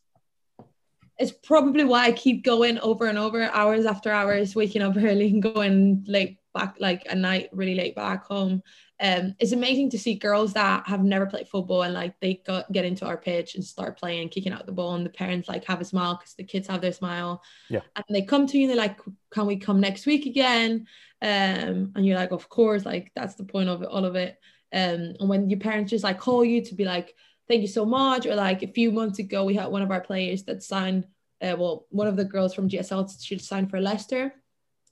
It's 1.20 1.32
probably 1.32 1.84
why 1.84 2.06
I 2.06 2.12
keep 2.12 2.44
going 2.44 2.78
over 2.80 3.08
and 3.08 3.18
over, 3.18 3.44
hours 3.44 3.86
after 3.86 4.12
hours, 4.12 4.56
waking 4.56 4.82
up 4.82 4.96
early 4.98 5.30
and 5.30 5.42
going 5.42 6.06
late 6.08 6.38
back, 6.54 6.76
like 6.80 7.06
a 7.10 7.16
night, 7.16 7.50
really 7.52 7.76
late 7.76 7.96
back 7.96 8.26
home. 8.26 8.62
Um, 9.00 9.36
it's 9.40 9.52
amazing 9.52 9.92
to 9.92 10.00
see 10.00 10.16
girls 10.16 10.54
that 10.54 10.88
have 10.88 11.04
never 11.04 11.28
played 11.28 11.48
football 11.48 11.84
and 11.84 11.94
like 11.94 12.20
they 12.20 12.42
got, 12.46 12.72
get 12.72 12.86
into 12.86 13.06
our 13.06 13.18
pitch 13.18 13.54
and 13.54 13.64
start 13.64 14.00
playing, 14.00 14.30
kicking 14.30 14.54
out 14.54 14.66
the 14.66 14.72
ball, 14.72 14.96
and 14.96 15.06
the 15.06 15.12
parents 15.12 15.48
like 15.48 15.66
have 15.66 15.82
a 15.82 15.86
smile 15.86 16.16
because 16.16 16.34
the 16.34 16.44
kids 16.44 16.68
have 16.68 16.82
their 16.82 16.92
smile. 16.92 17.44
Yeah. 17.70 17.82
And 17.96 18.06
they 18.10 18.24
come 18.24 18.48
to 18.48 18.58
you 18.58 18.64
and 18.64 18.72
they're 18.72 18.78
like, 18.78 19.00
"Can 19.32 19.46
we 19.46 19.58
come 19.58 19.80
next 19.80 20.06
week 20.08 20.26
again?" 20.26 20.88
Um, 21.22 21.94
and 21.96 22.06
you're 22.06 22.18
like, 22.18 22.32
"Of 22.32 22.50
course!" 22.50 22.86
Like 22.86 23.12
that's 23.16 23.36
the 23.36 23.44
point 23.44 23.70
of 23.70 23.84
it, 23.84 23.90
all 23.90 24.06
of 24.06 24.16
it. 24.16 24.40
Um, 24.74 25.16
and 25.20 25.30
when 25.30 25.50
your 25.50 25.60
parents 25.60 25.92
just 25.92 26.04
like 26.04 26.20
call 26.20 26.44
you 26.44 26.64
to 26.66 26.76
be 26.76 26.84
like, 26.84 27.14
thank 27.48 27.62
you 27.62 27.68
so 27.68 27.86
much. 27.86 28.26
Or 28.26 28.36
like 28.36 28.64
a 28.64 28.68
few 28.68 28.92
months 28.92 29.20
ago, 29.20 29.44
we 29.44 29.56
had 29.56 29.68
one 29.68 29.82
of 29.82 29.92
our 29.92 30.02
players 30.02 30.44
that 30.44 30.64
signed, 30.64 31.06
uh, 31.42 31.56
well, 31.58 31.86
one 31.90 32.08
of 32.08 32.16
the 32.16 32.26
girls 32.26 32.54
from 32.54 32.70
GSL, 32.70 33.24
she 33.24 33.38
signed 33.38 33.70
for 33.70 33.80
Leicester. 33.80 34.34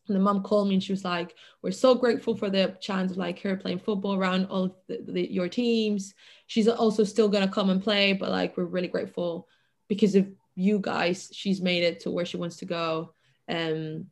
And 0.08 0.16
the 0.16 0.20
mom 0.20 0.44
called 0.44 0.68
me 0.68 0.76
and 0.76 0.84
she 0.84 0.94
was 0.94 1.04
like, 1.04 1.34
we're 1.64 1.72
so 1.72 1.96
grateful 1.96 2.36
for 2.36 2.50
the 2.50 2.78
chance 2.80 3.12
of 3.12 3.18
like 3.18 3.42
her 3.42 3.58
playing 3.58 3.80
football 3.80 4.16
around 4.16 4.46
all 4.46 4.78
the, 4.88 5.04
the, 5.08 5.32
your 5.32 5.50
teams. 5.50 6.14
She's 6.46 6.68
also 6.68 7.04
still 7.04 7.28
going 7.28 7.46
to 7.46 7.54
come 7.54 7.72
and 7.72 7.84
play, 7.84 8.14
but 8.14 8.30
like, 8.30 8.56
we're 8.56 8.66
really 8.66 8.88
grateful 8.88 9.48
because 9.88 10.16
of 10.16 10.28
you 10.56 10.80
guys, 10.80 11.30
she's 11.34 11.60
made 11.60 11.84
it 11.84 12.02
to 12.02 12.12
where 12.12 12.26
she 12.26 12.38
wants 12.38 12.58
to 12.58 12.66
go. 12.66 13.14
Um, 13.50 14.08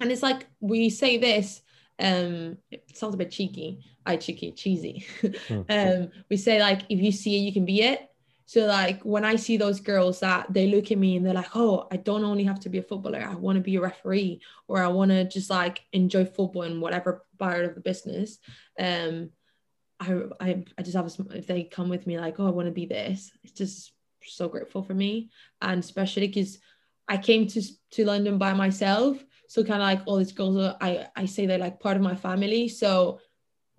and 0.00 0.10
it's 0.10 0.22
like, 0.22 0.46
we 0.60 0.90
say 0.90 1.18
this, 1.18 1.62
um, 2.00 2.58
it 2.70 2.96
sounds 2.96 3.14
a 3.14 3.18
bit 3.18 3.30
cheeky, 3.30 3.84
I 4.04 4.16
cheeky, 4.16 4.52
cheesy. 4.52 5.06
um, 5.68 6.10
we 6.28 6.36
say 6.36 6.60
like, 6.60 6.82
if 6.88 7.00
you 7.00 7.12
see 7.12 7.36
it, 7.36 7.40
you 7.40 7.52
can 7.52 7.64
be 7.64 7.82
it. 7.82 8.08
So 8.52 8.66
like 8.66 9.00
when 9.02 9.24
I 9.24 9.36
see 9.36 9.56
those 9.56 9.80
girls 9.80 10.20
that 10.20 10.52
they 10.52 10.66
look 10.66 10.90
at 10.90 10.98
me 10.98 11.16
and 11.16 11.24
they're 11.24 11.32
like, 11.32 11.54
oh, 11.56 11.86
I 11.90 11.96
don't 11.96 12.24
only 12.24 12.44
have 12.44 12.60
to 12.60 12.68
be 12.68 12.78
a 12.78 12.82
footballer. 12.82 13.26
I 13.26 13.34
want 13.34 13.56
to 13.56 13.62
be 13.62 13.76
a 13.76 13.80
referee 13.80 14.42
or 14.68 14.82
I 14.82 14.88
want 14.88 15.10
to 15.10 15.24
just 15.24 15.48
like 15.48 15.80
enjoy 15.92 16.26
football 16.26 16.62
and 16.62 16.82
whatever 16.82 17.24
part 17.38 17.64
of 17.64 17.74
the 17.74 17.80
business. 17.80 18.38
Um, 18.78 19.30
I, 20.00 20.22
I, 20.40 20.64
I 20.76 20.82
just 20.82 20.96
have 20.96 21.06
a, 21.06 21.36
if 21.38 21.46
they 21.46 21.64
come 21.64 21.88
with 21.88 22.06
me 22.06 22.18
like, 22.18 22.40
oh, 22.40 22.46
I 22.46 22.50
want 22.50 22.66
to 22.66 22.72
be 22.72 22.86
this. 22.86 23.30
It's 23.42 23.52
just 23.52 23.92
so 24.22 24.48
grateful 24.48 24.82
for 24.82 24.94
me. 24.94 25.30
And 25.60 25.82
especially 25.82 26.26
because 26.26 26.58
I 27.08 27.16
came 27.16 27.46
to, 27.46 27.62
to 27.92 28.04
London 28.04 28.38
by 28.38 28.52
myself. 28.52 29.22
So 29.48 29.62
kind 29.62 29.80
of 29.82 29.86
like 29.86 30.02
all 30.06 30.16
these 30.16 30.32
girls, 30.32 30.56
are, 30.56 30.76
I, 30.80 31.06
I 31.14 31.26
say 31.26 31.46
they're 31.46 31.58
like 31.58 31.80
part 31.80 31.96
of 31.96 32.02
my 32.02 32.16
family. 32.16 32.68
So 32.68 33.20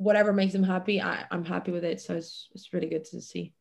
whatever 0.03 0.33
makes 0.33 0.53
them 0.53 0.63
happy, 0.63 1.01
I, 1.01 1.25
I'm 1.31 1.45
happy 1.45 1.71
with 1.71 1.83
it. 1.83 2.01
So 2.01 2.15
it's, 2.15 2.49
it's 2.53 2.73
really 2.73 2.87
good 2.87 3.05
to 3.05 3.21
see. 3.21 3.53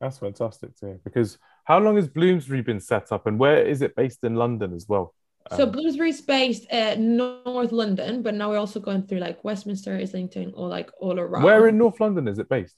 That's 0.00 0.18
fantastic 0.18 0.76
too. 0.78 1.00
Because 1.04 1.38
how 1.64 1.78
long 1.78 1.96
has 1.96 2.06
Bloomsbury 2.08 2.62
been 2.62 2.80
set 2.80 3.12
up, 3.12 3.26
and 3.26 3.38
where 3.38 3.64
is 3.66 3.82
it 3.82 3.96
based 3.96 4.24
in 4.24 4.34
London 4.34 4.74
as 4.74 4.86
well? 4.88 5.14
So 5.56 5.62
Um, 5.64 5.70
Bloomsbury's 5.70 6.20
based 6.20 6.68
at 6.70 6.98
North 6.98 7.72
London, 7.72 8.22
but 8.22 8.34
now 8.34 8.50
we're 8.50 8.58
also 8.58 8.80
going 8.80 9.04
through 9.06 9.20
like 9.20 9.42
Westminster, 9.44 9.96
Islington, 9.96 10.52
or 10.54 10.68
like 10.68 10.90
all 11.00 11.18
around. 11.18 11.44
where 11.44 11.68
in 11.68 11.78
North 11.78 12.00
London 12.00 12.28
is 12.28 12.38
it 12.38 12.48
based? 12.48 12.76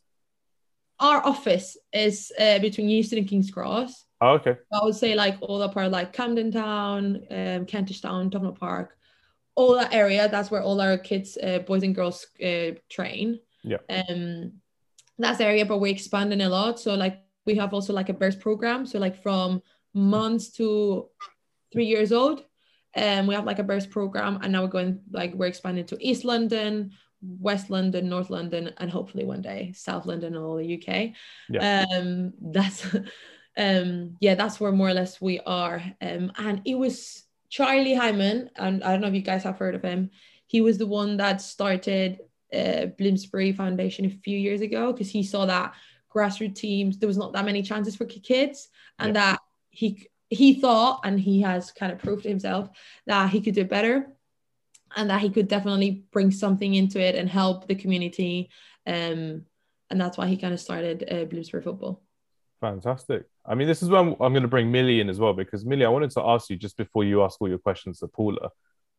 our 1.01 1.25
office 1.25 1.77
is 1.93 2.33
uh, 2.41 2.59
between 2.59 2.89
Euston 2.89 3.19
and 3.19 3.29
King's 3.29 3.53
Cross. 3.53 4.05
Oh, 4.21 4.31
okay. 4.31 4.57
I 4.73 4.81
would 4.83 4.97
say 4.97 5.15
like 5.15 5.37
all 5.41 5.59
the 5.61 5.69
part 5.69 5.93
like 5.93 6.13
Camden 6.13 6.51
Town, 6.51 7.23
um, 7.31 7.67
Kentish 7.67 8.01
Town, 8.01 8.31
Tufnell 8.31 8.59
Park, 8.59 8.98
all 9.59 9.75
that 9.75 9.93
area. 9.93 10.29
That's 10.29 10.53
where 10.53 10.63
all 10.63 10.81
our 10.81 10.97
kids, 10.97 11.37
uh, 11.43 11.59
boys 11.59 11.83
and 11.83 11.93
girls, 11.93 12.25
uh, 12.41 12.79
train. 12.89 13.41
Yeah. 13.65 13.79
Um, 13.91 14.53
that's 15.19 15.39
the 15.39 15.47
area, 15.47 15.67
but 15.67 15.81
we're 15.81 15.93
expanding 15.93 16.41
a 16.43 16.49
lot. 16.49 16.79
So 16.79 16.95
like 16.95 17.21
we 17.45 17.57
have 17.57 17.75
also 17.75 17.93
like 17.93 18.09
a 18.09 18.15
burst 18.15 18.39
program. 18.39 18.87
So 18.87 19.01
like 19.01 19.21
from 19.21 19.61
months 19.93 20.51
to 20.59 21.09
three 21.73 21.87
years 21.87 22.13
old, 22.13 22.45
and 22.95 23.21
um, 23.21 23.27
we 23.27 23.35
have 23.35 23.47
like 23.47 23.59
a 23.59 23.65
burst 23.65 23.91
program, 23.91 24.39
and 24.43 24.53
now 24.53 24.63
we're 24.63 24.69
going 24.69 25.01
like 25.11 25.35
we're 25.35 25.47
expanding 25.47 25.87
to 25.87 25.99
East 26.01 26.25
London, 26.25 26.93
West 27.21 27.69
London, 27.69 28.09
North 28.09 28.31
London, 28.31 28.73
and 28.79 28.89
hopefully 28.89 29.25
one 29.25 29.43
day 29.43 29.73
South 29.75 30.07
London 30.07 30.37
and 30.37 30.45
all 30.45 30.57
the 30.57 30.75
UK. 30.79 31.15
Yeah. 31.49 31.85
Um, 31.91 32.33
that's 32.41 32.87
um 33.57 34.17
yeah, 34.21 34.37
that's 34.37 34.61
where 34.61 34.71
more 34.71 34.91
or 34.91 34.95
less 34.95 35.21
we 35.21 35.41
are. 35.41 35.83
Um, 36.01 36.31
and 36.39 36.63
it 36.65 36.77
was 36.77 37.25
Charlie 37.49 37.95
Hyman, 37.95 38.51
and 38.57 38.83
I 38.85 38.93
don't 38.93 39.01
know 39.01 39.09
if 39.09 39.15
you 39.15 39.23
guys 39.23 39.45
have 39.45 39.59
heard 39.59 39.75
of 39.75 39.83
him. 39.83 40.11
He 40.47 40.61
was 40.61 40.79
the 40.79 40.87
one 40.87 41.17
that 41.19 41.41
started 41.41 42.21
uh, 42.55 42.87
Bloomsbury 42.99 43.53
Foundation 43.53 44.05
a 44.07 44.11
few 44.11 44.37
years 44.39 44.61
ago 44.61 44.93
because 44.93 45.11
he 45.11 45.23
saw 45.23 45.47
that 45.47 45.75
grassroots 46.15 46.55
teams 46.57 46.99
there 46.99 47.07
was 47.07 47.19
not 47.19 47.33
that 47.35 47.45
many 47.45 47.63
chances 47.63 47.97
for 47.97 48.07
kids, 48.07 48.69
and 48.99 49.09
Yeah. 49.15 49.21
that 49.33 49.41
he 49.71 50.09
he 50.31 50.61
thought, 50.61 51.01
and 51.05 51.19
he 51.19 51.41
has 51.43 51.73
kind 51.73 51.91
of 51.93 51.99
proved 51.99 52.23
to 52.25 52.29
himself 52.29 52.69
that 53.07 53.31
he 53.31 53.41
could 53.41 53.55
do 53.55 53.65
better. 53.65 54.15
and 54.97 55.11
that 55.11 55.21
he 55.21 55.29
could 55.29 55.49
definitely 55.49 56.05
bring 56.13 56.31
something 56.31 56.73
into 56.75 56.99
it 56.99 57.15
and 57.15 57.29
help 57.29 57.67
the 57.69 57.75
community. 57.75 58.49
Um, 58.87 59.45
and 59.91 60.01
that's 60.01 60.17
why 60.17 60.27
he 60.29 60.39
kind 60.39 60.55
of 60.55 60.61
started 60.61 61.05
uh, 61.13 61.25
Bloomsbury 61.27 61.63
Football. 61.63 62.03
Fantastic. 62.61 63.25
I 63.47 63.55
mean, 63.55 63.69
this 63.69 63.83
is 63.83 63.89
where 63.89 64.01
I'm, 64.01 64.13
I'm 64.21 64.33
going 64.33 64.43
to 64.43 64.49
bring 64.49 64.71
Millie 64.71 65.01
in 65.01 65.09
as 65.09 65.21
well 65.21 65.33
because 65.33 65.65
Millie, 65.65 65.85
I 65.85 65.91
wanted 65.91 66.11
to 66.13 66.23
ask 66.23 66.51
you 66.51 66.57
just 66.57 66.77
before 66.77 67.05
you 67.05 67.23
ask 67.23 67.41
all 67.41 67.49
your 67.49 67.59
questions 67.59 68.01
to 68.01 68.09
Paula, 68.09 68.51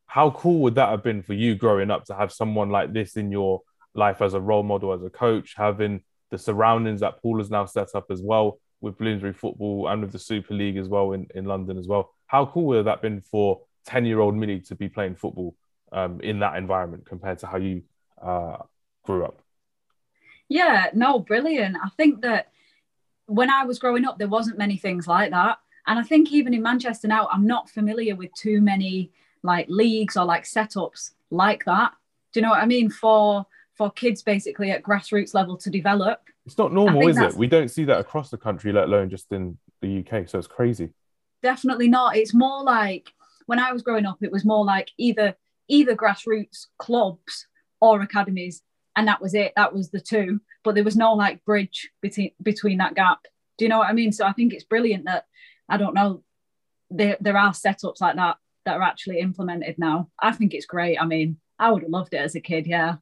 how 0.05 0.31
cool 0.31 0.59
would 0.61 0.75
that 0.75 0.89
have 0.89 1.03
been 1.03 1.21
for 1.21 1.33
you 1.33 1.55
growing 1.55 1.91
up 1.91 2.05
to 2.05 2.15
have 2.15 2.31
someone 2.31 2.69
like 2.69 2.93
this 2.93 3.15
in 3.15 3.31
your 3.31 3.61
life 3.93 4.21
as 4.21 4.33
a 4.33 4.39
role 4.39 4.63
model, 4.63 4.93
as 4.93 5.03
a 5.03 5.09
coach, 5.09 5.53
having 5.57 6.01
the 6.31 6.37
surroundings 6.37 7.01
that 7.01 7.21
Paula's 7.21 7.51
now 7.51 7.65
set 7.65 7.89
up 7.95 8.05
as 8.09 8.21
well 8.21 8.59
with 8.81 8.97
Bloomsbury 8.97 9.33
Football 9.33 9.89
and 9.89 10.01
with 10.01 10.11
the 10.11 10.19
Super 10.19 10.53
League 10.53 10.77
as 10.77 10.87
well 10.87 11.11
in, 11.11 11.27
in 11.35 11.45
London 11.45 11.77
as 11.77 11.87
well. 11.87 12.11
How 12.27 12.45
cool 12.45 12.65
would 12.65 12.85
that 12.85 12.91
have 12.91 13.01
been 13.01 13.21
for 13.21 13.61
10 13.85 14.05
year 14.05 14.19
old 14.19 14.35
Millie 14.35 14.61
to 14.61 14.75
be 14.75 14.87
playing 14.87 15.15
football 15.15 15.55
um, 15.91 16.21
in 16.21 16.39
that 16.39 16.55
environment 16.55 17.05
compared 17.05 17.39
to 17.39 17.47
how 17.47 17.57
you 17.57 17.83
uh, 18.21 18.57
grew 19.03 19.25
up? 19.25 19.41
Yeah, 20.47 20.87
no, 20.93 21.19
brilliant. 21.19 21.77
I 21.83 21.89
think 21.89 22.21
that 22.21 22.51
when 23.29 23.49
I 23.49 23.63
was 23.63 23.79
growing 23.79 24.05
up, 24.05 24.17
there 24.17 24.27
wasn't 24.27 24.57
many 24.57 24.75
things 24.75 25.07
like 25.07 25.31
that. 25.31 25.59
And 25.87 25.99
I 25.99 26.03
think 26.03 26.31
even 26.31 26.53
in 26.53 26.61
Manchester 26.61 27.07
now, 27.07 27.27
I'm 27.31 27.47
not 27.47 27.69
familiar 27.69 28.15
with 28.15 28.33
too 28.33 28.61
many 28.61 29.11
like 29.43 29.67
leagues 29.69 30.17
or 30.17 30.25
like 30.25 30.43
setups 30.43 31.11
like 31.29 31.63
that. 31.65 31.93
Do 32.33 32.39
you 32.39 32.45
know 32.45 32.51
what 32.51 32.61
I 32.61 32.65
mean? 32.65 32.89
For 32.89 33.45
for 33.75 33.89
kids 33.91 34.21
basically 34.21 34.71
at 34.71 34.83
grassroots 34.83 35.33
level 35.33 35.55
to 35.55 35.69
develop. 35.69 36.19
It's 36.45 36.57
not 36.57 36.73
normal, 36.73 37.07
is 37.07 37.17
it? 37.17 37.33
We 37.35 37.47
don't 37.47 37.69
see 37.69 37.85
that 37.85 37.99
across 37.99 38.29
the 38.29 38.37
country, 38.37 38.73
let 38.73 38.85
alone 38.85 39.09
just 39.09 39.31
in 39.31 39.57
the 39.81 39.99
UK. 39.99 40.27
So 40.27 40.37
it's 40.37 40.47
crazy. 40.47 40.89
Definitely 41.41 41.87
not. 41.87 42.17
It's 42.17 42.33
more 42.33 42.61
like 42.61 43.13
when 43.45 43.57
I 43.57 43.71
was 43.71 43.81
growing 43.81 44.05
up, 44.05 44.17
it 44.21 44.31
was 44.31 44.43
more 44.43 44.65
like 44.65 44.89
either 44.97 45.33
either 45.69 45.95
grassroots 45.95 46.65
clubs 46.77 47.47
or 47.79 48.01
academies 48.01 48.63
and 48.95 49.07
that 49.07 49.21
was 49.21 49.33
it 49.33 49.53
that 49.55 49.73
was 49.73 49.89
the 49.89 49.99
two. 49.99 50.41
But 50.63 50.75
there 50.75 50.83
was 50.83 50.95
no 50.95 51.13
like 51.13 51.45
bridge 51.45 51.89
between 52.01 52.31
between 52.41 52.77
that 52.79 52.95
gap. 52.95 53.19
Do 53.57 53.65
you 53.65 53.69
know 53.69 53.79
what 53.79 53.89
i 53.89 53.93
mean? 53.93 54.11
So 54.11 54.25
i 54.25 54.31
think 54.31 54.53
it's 54.53 54.63
brilliant 54.63 55.05
that 55.05 55.25
i 55.67 55.77
don't 55.77 55.93
know 55.93 56.23
there, 56.89 57.17
there 57.21 57.37
are 57.37 57.51
setups 57.51 58.01
like 58.01 58.15
that 58.15 58.37
that 58.65 58.75
are 58.77 58.81
actually 58.81 59.19
implemented 59.19 59.77
now. 59.77 60.09
I 60.19 60.31
think 60.31 60.53
it's 60.53 60.65
great. 60.65 60.97
I 60.99 61.05
mean 61.05 61.37
i 61.57 61.71
would 61.71 61.83
have 61.83 61.91
loved 61.91 62.13
it 62.13 62.17
as 62.17 62.35
a 62.35 62.41
kid 62.41 62.67
yeah. 62.67 62.95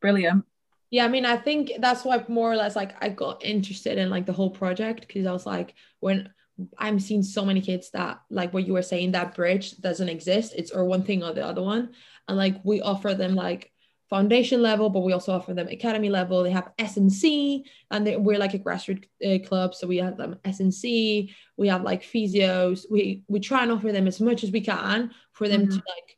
Brilliant. 0.00 0.44
Yeah 0.90 1.06
i 1.06 1.08
mean 1.08 1.24
i 1.24 1.36
think 1.36 1.72
that's 1.80 2.04
why 2.04 2.24
more 2.28 2.52
or 2.52 2.56
less 2.56 2.76
like 2.76 2.92
i 3.02 3.08
got 3.08 3.44
interested 3.44 3.98
in 3.98 4.10
like 4.10 4.26
the 4.26 4.32
whole 4.32 4.50
project 4.50 5.06
because 5.06 5.26
i 5.26 5.32
was 5.32 5.46
like 5.46 5.74
when 6.00 6.30
i'm 6.78 7.00
seeing 7.00 7.22
so 7.22 7.44
many 7.44 7.60
kids 7.60 7.90
that 7.90 8.20
like 8.30 8.52
what 8.52 8.66
you 8.66 8.72
were 8.72 8.82
saying 8.82 9.12
that 9.12 9.34
bridge 9.34 9.76
doesn't 9.78 10.08
exist. 10.08 10.54
It's 10.56 10.70
or 10.70 10.84
one 10.84 11.02
thing 11.02 11.22
or 11.22 11.32
the 11.32 11.44
other 11.44 11.62
one. 11.62 11.90
And 12.28 12.36
like 12.36 12.56
we 12.64 12.80
offer 12.80 13.14
them 13.14 13.34
like 13.34 13.72
foundation 14.10 14.62
level, 14.62 14.90
but 14.90 15.00
we 15.00 15.12
also 15.12 15.32
offer 15.32 15.54
them 15.54 15.68
academy 15.68 16.10
level. 16.10 16.42
They 16.42 16.50
have 16.50 16.70
S&C, 16.78 17.64
and 17.90 18.06
they, 18.06 18.16
we're 18.16 18.38
like 18.38 18.54
a 18.54 18.58
grassroots 18.58 19.06
uh, 19.24 19.46
club, 19.46 19.74
so 19.74 19.86
we 19.86 19.98
have 19.98 20.16
them 20.16 20.38
S&C. 20.44 21.34
We 21.56 21.68
have 21.68 21.82
like 21.82 22.02
physios. 22.02 22.84
We 22.90 23.22
we 23.28 23.40
try 23.40 23.62
and 23.62 23.72
offer 23.72 23.92
them 23.92 24.06
as 24.06 24.20
much 24.20 24.44
as 24.44 24.50
we 24.50 24.60
can 24.60 25.10
for 25.32 25.48
them 25.48 25.62
mm-hmm. 25.62 25.70
to 25.70 25.76
like. 25.76 26.16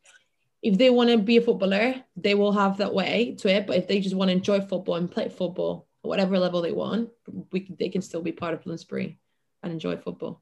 If 0.63 0.77
they 0.77 0.89
want 0.89 1.11
to 1.11 1.17
be 1.17 1.37
a 1.37 1.41
footballer, 1.41 2.03
they 2.15 2.33
will 2.35 2.51
have 2.51 2.77
that 2.77 2.93
way 2.93 3.35
to 3.39 3.47
it. 3.47 3.67
But 3.67 3.77
if 3.77 3.87
they 3.87 3.99
just 3.99 4.15
want 4.15 4.29
to 4.29 4.33
enjoy 4.33 4.59
football 4.61 4.95
and 4.95 5.09
play 5.09 5.29
football, 5.29 5.87
whatever 6.01 6.39
level 6.39 6.61
they 6.61 6.71
want, 6.71 7.09
we 7.51 7.67
they 7.79 7.89
can 7.89 8.01
still 8.01 8.21
be 8.21 8.31
part 8.31 8.53
of 8.53 8.63
Bloomsbury 8.63 9.19
and 9.63 9.71
enjoy 9.71 9.97
football. 9.97 10.41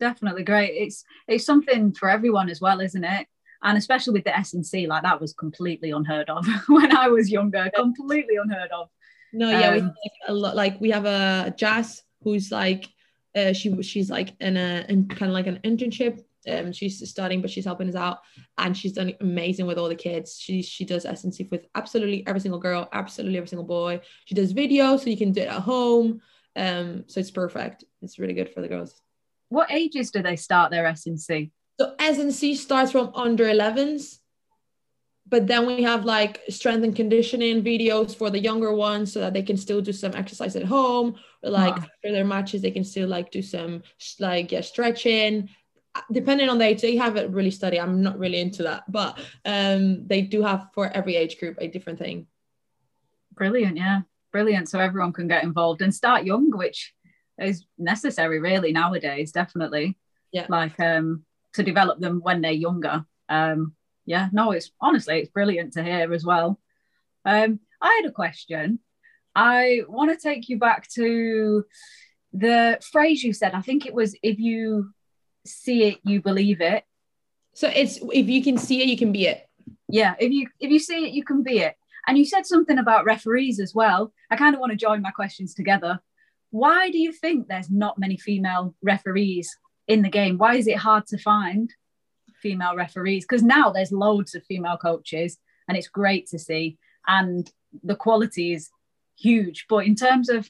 Definitely 0.00 0.44
great. 0.44 0.70
It's 0.74 1.04
it's 1.26 1.44
something 1.44 1.92
for 1.92 2.08
everyone 2.08 2.50
as 2.50 2.60
well, 2.60 2.80
isn't 2.80 3.04
it? 3.04 3.26
And 3.62 3.76
especially 3.76 4.12
with 4.12 4.24
the 4.24 4.36
S&C, 4.36 4.86
like 4.86 5.02
that 5.02 5.20
was 5.20 5.32
completely 5.32 5.90
unheard 5.90 6.30
of 6.30 6.46
when 6.68 6.96
I 6.96 7.08
was 7.08 7.30
younger, 7.30 7.70
completely 7.74 8.36
unheard 8.36 8.70
of. 8.70 8.88
No, 9.32 9.50
yeah, 9.50 9.68
um, 9.68 9.74
we 9.74 9.80
have 9.80 9.92
a 10.28 10.32
lot. 10.32 10.56
Like 10.56 10.80
we 10.80 10.90
have 10.90 11.04
a 11.04 11.54
Jazz 11.56 12.02
who's 12.22 12.50
like, 12.50 12.88
uh, 13.34 13.52
she 13.52 13.82
she's 13.82 14.10
like 14.10 14.34
in 14.40 14.56
a 14.56 14.86
in 14.88 15.06
kind 15.08 15.30
of 15.30 15.34
like 15.34 15.46
an 15.46 15.60
internship. 15.64 16.22
Um, 16.48 16.72
she's 16.72 17.06
studying, 17.10 17.42
but 17.42 17.50
she's 17.50 17.64
helping 17.64 17.88
us 17.88 17.94
out, 17.94 18.20
and 18.56 18.76
she's 18.76 18.92
done 18.92 19.12
amazing 19.20 19.66
with 19.66 19.76
all 19.76 19.88
the 19.88 19.94
kids. 19.94 20.38
She 20.40 20.62
she 20.62 20.84
does 20.84 21.04
S&C 21.04 21.46
with 21.50 21.66
absolutely 21.74 22.26
every 22.26 22.40
single 22.40 22.60
girl, 22.60 22.88
absolutely 22.92 23.36
every 23.36 23.48
single 23.48 23.66
boy. 23.66 24.00
She 24.24 24.34
does 24.34 24.52
video, 24.52 24.96
so 24.96 25.10
you 25.10 25.16
can 25.16 25.32
do 25.32 25.42
it 25.42 25.48
at 25.48 25.60
home. 25.60 26.22
Um, 26.56 27.04
so 27.06 27.20
it's 27.20 27.30
perfect. 27.30 27.84
It's 28.02 28.18
really 28.18 28.34
good 28.34 28.50
for 28.50 28.60
the 28.62 28.68
girls. 28.68 29.00
What 29.50 29.70
ages 29.70 30.10
do 30.10 30.22
they 30.22 30.36
start 30.36 30.70
their 30.70 30.86
S&C? 30.86 31.50
So 31.78 31.94
S&C 31.98 32.56
starts 32.56 32.90
from 32.90 33.12
under 33.14 33.44
11s, 33.44 34.18
but 35.28 35.46
then 35.46 35.66
we 35.66 35.82
have 35.82 36.04
like 36.04 36.40
strength 36.48 36.82
and 36.82 36.96
conditioning 36.96 37.62
videos 37.62 38.16
for 38.16 38.30
the 38.30 38.38
younger 38.38 38.72
ones 38.72 39.12
so 39.12 39.20
that 39.20 39.32
they 39.32 39.42
can 39.42 39.56
still 39.56 39.80
do 39.80 39.92
some 39.92 40.14
exercise 40.14 40.56
at 40.56 40.64
home. 40.64 41.14
Or 41.42 41.50
like 41.50 41.76
wow. 41.76 41.82
after 41.82 42.12
their 42.12 42.24
matches, 42.24 42.62
they 42.62 42.70
can 42.70 42.84
still 42.84 43.08
like 43.08 43.30
do 43.30 43.42
some 43.42 43.82
like 44.18 44.50
yeah, 44.50 44.62
stretching. 44.62 45.50
Uh, 45.94 46.00
depending 46.10 46.48
on 46.48 46.58
the 46.58 46.64
age, 46.64 46.80
they 46.80 46.96
have 46.96 47.16
it 47.16 47.30
really 47.30 47.50
study. 47.50 47.78
I'm 47.78 48.02
not 48.02 48.18
really 48.18 48.40
into 48.40 48.64
that, 48.64 48.90
but 48.90 49.18
um, 49.44 50.06
they 50.06 50.22
do 50.22 50.42
have 50.42 50.68
for 50.74 50.88
every 50.88 51.14
age 51.14 51.38
group 51.38 51.58
a 51.60 51.68
different 51.68 51.98
thing. 51.98 52.26
Brilliant, 53.34 53.76
yeah, 53.76 54.00
brilliant. 54.32 54.68
So 54.68 54.80
everyone 54.80 55.12
can 55.12 55.28
get 55.28 55.44
involved 55.44 55.82
and 55.82 55.94
start 55.94 56.24
young, 56.24 56.50
which 56.50 56.94
is 57.38 57.66
necessary 57.76 58.40
really 58.40 58.72
nowadays. 58.72 59.30
Definitely, 59.30 59.96
yeah. 60.32 60.46
Like 60.48 60.78
um, 60.80 61.24
to 61.54 61.62
develop 61.62 62.00
them 62.00 62.20
when 62.22 62.40
they're 62.40 62.52
younger. 62.52 63.04
Um, 63.28 63.74
yeah, 64.06 64.28
no, 64.32 64.52
it's 64.52 64.70
honestly 64.80 65.18
it's 65.18 65.30
brilliant 65.30 65.74
to 65.74 65.84
hear 65.84 66.12
as 66.12 66.24
well. 66.24 66.58
Um, 67.24 67.60
I 67.80 68.00
had 68.00 68.08
a 68.08 68.12
question. 68.12 68.80
I 69.34 69.82
want 69.88 70.10
to 70.10 70.28
take 70.28 70.48
you 70.48 70.58
back 70.58 70.88
to 70.94 71.64
the 72.32 72.78
phrase 72.90 73.22
you 73.22 73.32
said. 73.32 73.54
I 73.54 73.60
think 73.60 73.86
it 73.86 73.94
was 73.94 74.16
if 74.22 74.38
you 74.38 74.90
see 75.46 75.84
it, 75.84 75.98
you 76.04 76.22
believe 76.22 76.60
it. 76.60 76.84
So 77.54 77.68
it's 77.68 77.98
if 78.12 78.28
you 78.28 78.42
can 78.42 78.58
see 78.58 78.82
it, 78.82 78.88
you 78.88 78.96
can 78.96 79.12
be 79.12 79.26
it. 79.26 79.46
Yeah, 79.88 80.14
if 80.18 80.32
you 80.32 80.48
if 80.60 80.70
you 80.70 80.78
see 80.78 81.06
it, 81.06 81.12
you 81.12 81.24
can 81.24 81.42
be 81.42 81.60
it. 81.60 81.74
And 82.06 82.16
you 82.16 82.24
said 82.24 82.46
something 82.46 82.78
about 82.78 83.04
referees 83.04 83.60
as 83.60 83.74
well. 83.74 84.12
I 84.30 84.36
kind 84.36 84.54
of 84.54 84.60
want 84.60 84.70
to 84.70 84.76
join 84.76 85.02
my 85.02 85.10
questions 85.10 85.54
together. 85.54 86.00
Why 86.50 86.90
do 86.90 86.98
you 86.98 87.12
think 87.12 87.46
there's 87.46 87.70
not 87.70 87.98
many 87.98 88.16
female 88.16 88.74
referees 88.82 89.54
in 89.88 90.02
the 90.02 90.08
game. 90.08 90.38
Why 90.38 90.54
is 90.54 90.68
it 90.68 90.76
hard 90.76 91.06
to 91.08 91.18
find 91.18 91.74
female 92.40 92.76
referees? 92.76 93.24
Because 93.24 93.42
now 93.42 93.70
there's 93.70 93.90
loads 93.90 94.34
of 94.34 94.44
female 94.44 94.76
coaches 94.76 95.38
and 95.66 95.76
it's 95.76 95.88
great 95.88 96.28
to 96.28 96.38
see. 96.38 96.78
And 97.06 97.50
the 97.82 97.96
quality 97.96 98.52
is 98.52 98.70
huge. 99.18 99.66
But 99.68 99.86
in 99.86 99.94
terms 99.94 100.28
of 100.28 100.48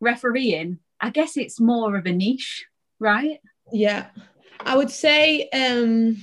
refereeing, 0.00 0.80
I 1.00 1.10
guess 1.10 1.36
it's 1.36 1.60
more 1.60 1.96
of 1.96 2.06
a 2.06 2.12
niche, 2.12 2.66
right? 2.98 3.38
Yeah. 3.72 4.08
I 4.60 4.76
would 4.76 4.90
say 4.90 5.48
um 5.50 6.22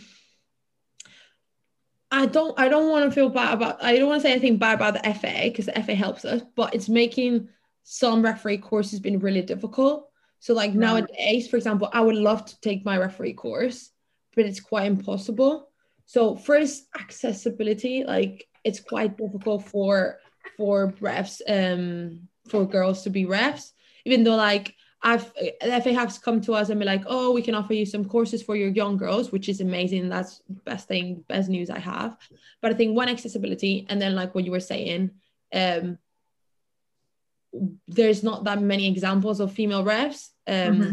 I 2.13 2.25
don't 2.25 2.59
I 2.59 2.67
don't 2.67 2.89
want 2.89 3.05
to 3.05 3.11
feel 3.11 3.29
bad 3.29 3.53
about 3.53 3.81
I 3.81 3.97
don't 3.97 4.09
want 4.09 4.21
to 4.21 4.27
say 4.27 4.33
anything 4.33 4.57
bad 4.57 4.75
about 4.75 4.95
the 4.95 5.13
FA 5.13 5.43
because 5.45 5.67
the 5.67 5.83
FA 5.83 5.95
helps 5.95 6.25
us, 6.25 6.41
but 6.55 6.75
it's 6.75 6.89
making 6.89 7.47
some 7.83 8.21
referee 8.21 8.57
courses 8.57 8.99
been 8.99 9.19
really 9.19 9.41
difficult 9.41 10.10
so 10.41 10.55
like 10.55 10.71
right. 10.71 10.79
nowadays, 10.79 11.47
for 11.47 11.55
example, 11.55 11.87
I 11.93 12.01
would 12.01 12.15
love 12.15 12.45
to 12.45 12.59
take 12.61 12.83
my 12.83 12.97
referee 12.97 13.33
course, 13.33 13.91
but 14.35 14.45
it's 14.45 14.59
quite 14.59 14.87
impossible. 14.87 15.69
So 16.07 16.35
first 16.35 16.87
accessibility, 16.99 18.03
like 18.03 18.47
it's 18.63 18.79
quite 18.79 19.17
difficult 19.17 19.67
for 19.67 20.17
for 20.57 20.93
refs, 20.99 21.41
um, 21.47 22.27
for 22.49 22.65
girls 22.65 23.03
to 23.03 23.11
be 23.11 23.25
refs, 23.25 23.71
even 24.03 24.23
though 24.23 24.35
like 24.35 24.73
I've 25.03 25.31
FA 25.61 25.93
has 25.93 26.17
come 26.17 26.41
to 26.41 26.53
us 26.53 26.69
and 26.69 26.79
be 26.79 26.87
like, 26.87 27.03
oh, 27.05 27.31
we 27.33 27.43
can 27.43 27.53
offer 27.53 27.75
you 27.75 27.85
some 27.85 28.05
courses 28.05 28.41
for 28.41 28.55
your 28.55 28.69
young 28.69 28.97
girls, 28.97 29.31
which 29.31 29.47
is 29.47 29.61
amazing. 29.61 30.09
That's 30.09 30.41
best 30.65 30.87
thing, 30.87 31.23
best 31.29 31.49
news 31.49 31.69
I 31.69 31.79
have. 31.79 32.17
But 32.63 32.71
I 32.71 32.73
think 32.73 32.95
one 32.95 33.09
accessibility, 33.09 33.85
and 33.89 34.01
then 34.01 34.15
like 34.15 34.33
what 34.33 34.43
you 34.43 34.51
were 34.51 34.59
saying, 34.59 35.11
um, 35.53 35.99
there's 37.87 38.23
not 38.23 38.45
that 38.45 38.61
many 38.61 38.87
examples 38.87 39.39
of 39.39 39.51
female 39.51 39.83
refs. 39.83 40.29
Um, 40.47 40.53
mm-hmm. 40.55 40.91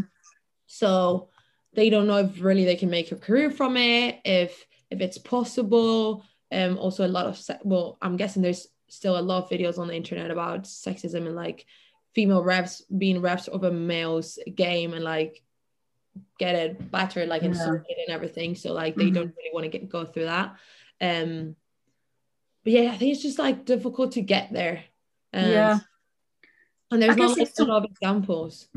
So 0.67 1.29
they 1.75 1.91
don't 1.91 2.07
know 2.07 2.19
if 2.19 2.43
really 2.43 2.65
they 2.65 2.77
can 2.77 2.91
make 2.91 3.13
a 3.13 3.17
career 3.17 3.51
from 3.51 3.77
it, 3.77 4.21
if 4.25 4.67
if 4.91 5.01
it's 5.01 5.19
possible. 5.19 6.25
Um, 6.51 6.79
also 6.79 7.07
a 7.07 7.09
lot 7.09 7.27
of 7.27 7.37
se- 7.37 7.61
well, 7.63 7.99
I'm 8.01 8.17
guessing 8.17 8.43
there's 8.43 8.67
still 8.89 9.19
a 9.19 9.21
lot 9.21 9.45
of 9.45 9.51
videos 9.51 9.79
on 9.79 9.89
the 9.89 9.95
internet 9.95 10.31
about 10.31 10.65
sexism 10.65 11.27
and 11.27 11.37
like 11.37 11.67
female 12.15 12.43
refs 12.43 12.83
being 12.97 13.21
refs 13.21 13.49
of 13.49 13.65
a 13.65 13.71
male's 13.71 14.39
game 14.55 14.95
and 14.95 15.05
like 15.05 15.43
get 16.39 16.55
it 16.55 16.91
battered 16.91 17.29
like 17.29 17.43
yeah. 17.43 17.49
and 17.49 17.85
everything. 18.09 18.55
So 18.55 18.73
like 18.73 18.97
they 18.97 19.05
mm-hmm. 19.05 19.15
don't 19.15 19.35
really 19.37 19.51
want 19.53 19.65
to 19.65 19.71
get 19.71 19.89
go 19.89 20.05
through 20.05 20.25
that. 20.25 20.57
Um, 21.01 21.55
but 22.65 22.73
yeah, 22.73 22.91
I 22.93 22.97
think 22.97 23.13
it's 23.13 23.23
just 23.23 23.39
like 23.39 23.65
difficult 23.65 24.13
to 24.13 24.23
get 24.23 24.53
there. 24.53 24.85
Um, 25.33 25.51
yeah. 25.51 25.79
And 26.91 27.03
there's 27.03 27.17
not 27.17 27.39
a 27.39 27.65
lot 27.65 27.85
of 27.85 27.91
examples. 27.91 28.69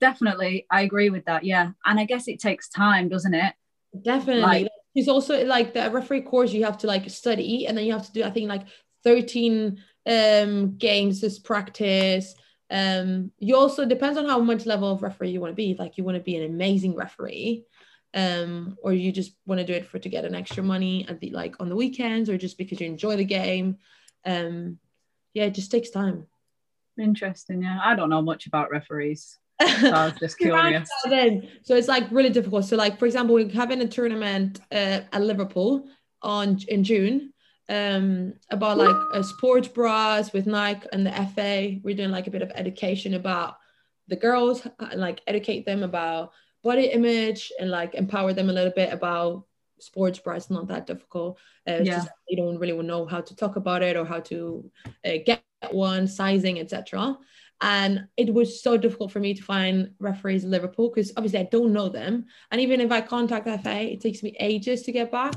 Definitely, 0.00 0.66
I 0.70 0.82
agree 0.82 1.10
with 1.10 1.26
that. 1.26 1.44
Yeah, 1.44 1.70
and 1.84 2.00
I 2.00 2.04
guess 2.04 2.26
it 2.26 2.40
takes 2.40 2.68
time, 2.68 3.08
doesn't 3.08 3.34
it? 3.34 3.54
Definitely. 4.02 4.42
Like, 4.42 4.68
It's 4.94 5.08
also 5.08 5.44
like 5.44 5.74
the 5.74 5.90
referee 5.90 6.22
course 6.22 6.52
you 6.52 6.64
have 6.64 6.78
to 6.78 6.86
like 6.86 7.08
study 7.10 7.66
and 7.66 7.76
then 7.76 7.84
you 7.84 7.92
have 7.92 8.06
to 8.06 8.12
do 8.12 8.24
I 8.24 8.30
think 8.30 8.48
like 8.48 8.66
13 9.04 9.82
um 10.06 10.76
games 10.78 11.22
as 11.22 11.38
practice. 11.38 12.34
Um 12.70 13.30
you 13.38 13.56
also 13.56 13.84
depends 13.84 14.18
on 14.18 14.26
how 14.26 14.40
much 14.40 14.66
level 14.66 14.90
of 14.92 15.02
referee 15.02 15.30
you 15.30 15.40
want 15.40 15.52
to 15.52 15.56
be. 15.56 15.76
Like 15.78 15.98
you 15.98 16.04
want 16.04 16.16
to 16.16 16.22
be 16.22 16.36
an 16.36 16.44
amazing 16.44 16.96
referee. 16.96 17.64
Um, 18.12 18.76
or 18.82 18.92
you 18.92 19.12
just 19.12 19.36
want 19.46 19.60
to 19.60 19.64
do 19.64 19.72
it 19.72 19.86
for 19.86 20.00
to 20.00 20.08
get 20.08 20.24
an 20.24 20.34
extra 20.34 20.64
money 20.64 21.06
at 21.08 21.20
the 21.20 21.30
like 21.30 21.54
on 21.60 21.68
the 21.68 21.76
weekends 21.76 22.28
or 22.28 22.36
just 22.36 22.58
because 22.58 22.80
you 22.80 22.86
enjoy 22.86 23.16
the 23.16 23.24
game. 23.24 23.78
Um 24.24 24.78
yeah, 25.34 25.44
it 25.44 25.54
just 25.54 25.70
takes 25.70 25.90
time. 25.90 26.26
Interesting. 26.98 27.62
Yeah, 27.62 27.78
I 27.82 27.94
don't 27.94 28.10
know 28.10 28.22
much 28.22 28.46
about 28.46 28.70
referees. 28.70 29.38
So 29.60 29.90
I 29.90 30.04
was 30.08 30.14
just 30.18 30.38
curious. 30.38 30.88
So 31.62 31.74
it's 31.76 31.88
like 31.88 32.10
really 32.10 32.30
difficult. 32.30 32.64
So 32.64 32.76
like 32.76 32.98
for 32.98 33.06
example, 33.06 33.34
we're 33.34 33.48
having 33.48 33.80
a 33.82 33.88
tournament 33.88 34.60
uh, 34.72 35.00
at 35.12 35.22
Liverpool 35.22 35.88
on 36.22 36.58
in 36.68 36.84
June 36.84 37.32
um 37.68 38.34
about 38.50 38.76
like 38.78 38.96
a 39.14 39.22
sports 39.22 39.68
bras 39.68 40.32
with 40.32 40.46
Nike 40.46 40.86
and 40.92 41.06
the 41.06 41.12
FA. 41.34 41.78
We're 41.84 41.94
doing 41.94 42.10
like 42.10 42.26
a 42.26 42.30
bit 42.30 42.42
of 42.42 42.50
education 42.54 43.14
about 43.14 43.56
the 44.08 44.16
girls, 44.16 44.66
like 44.94 45.20
educate 45.26 45.64
them 45.66 45.82
about 45.84 46.32
body 46.64 46.86
image 46.86 47.52
and 47.60 47.70
like 47.70 47.94
empower 47.94 48.32
them 48.32 48.50
a 48.50 48.52
little 48.52 48.72
bit 48.74 48.92
about 48.92 49.44
sports 49.78 50.18
bra 50.18 50.34
is 50.34 50.50
not 50.50 50.68
that 50.68 50.86
difficult. 50.86 51.38
Uh, 51.66 51.78
Yeah. 51.84 51.96
just 51.96 52.08
they 52.28 52.36
don't 52.36 52.58
really 52.58 52.76
know 52.82 53.06
how 53.06 53.20
to 53.20 53.36
talk 53.36 53.56
about 53.56 53.82
it 53.82 53.96
or 53.96 54.04
how 54.04 54.20
to 54.20 54.70
uh, 55.06 55.18
get 55.24 55.42
one, 55.70 56.06
sizing, 56.06 56.58
etc. 56.58 57.18
And 57.60 58.06
it 58.16 58.32
was 58.32 58.62
so 58.62 58.76
difficult 58.76 59.12
for 59.12 59.20
me 59.20 59.34
to 59.34 59.42
find 59.42 59.90
referees 59.98 60.44
in 60.44 60.50
Liverpool 60.50 60.88
because 60.88 61.12
obviously 61.16 61.40
I 61.40 61.48
don't 61.50 61.72
know 61.72 61.88
them. 61.88 62.26
And 62.50 62.60
even 62.60 62.80
if 62.80 62.90
I 62.90 63.02
contact 63.02 63.44
FA, 63.62 63.92
it 63.92 64.00
takes 64.00 64.22
me 64.22 64.34
ages 64.40 64.82
to 64.82 64.92
get 64.92 65.12
back. 65.12 65.34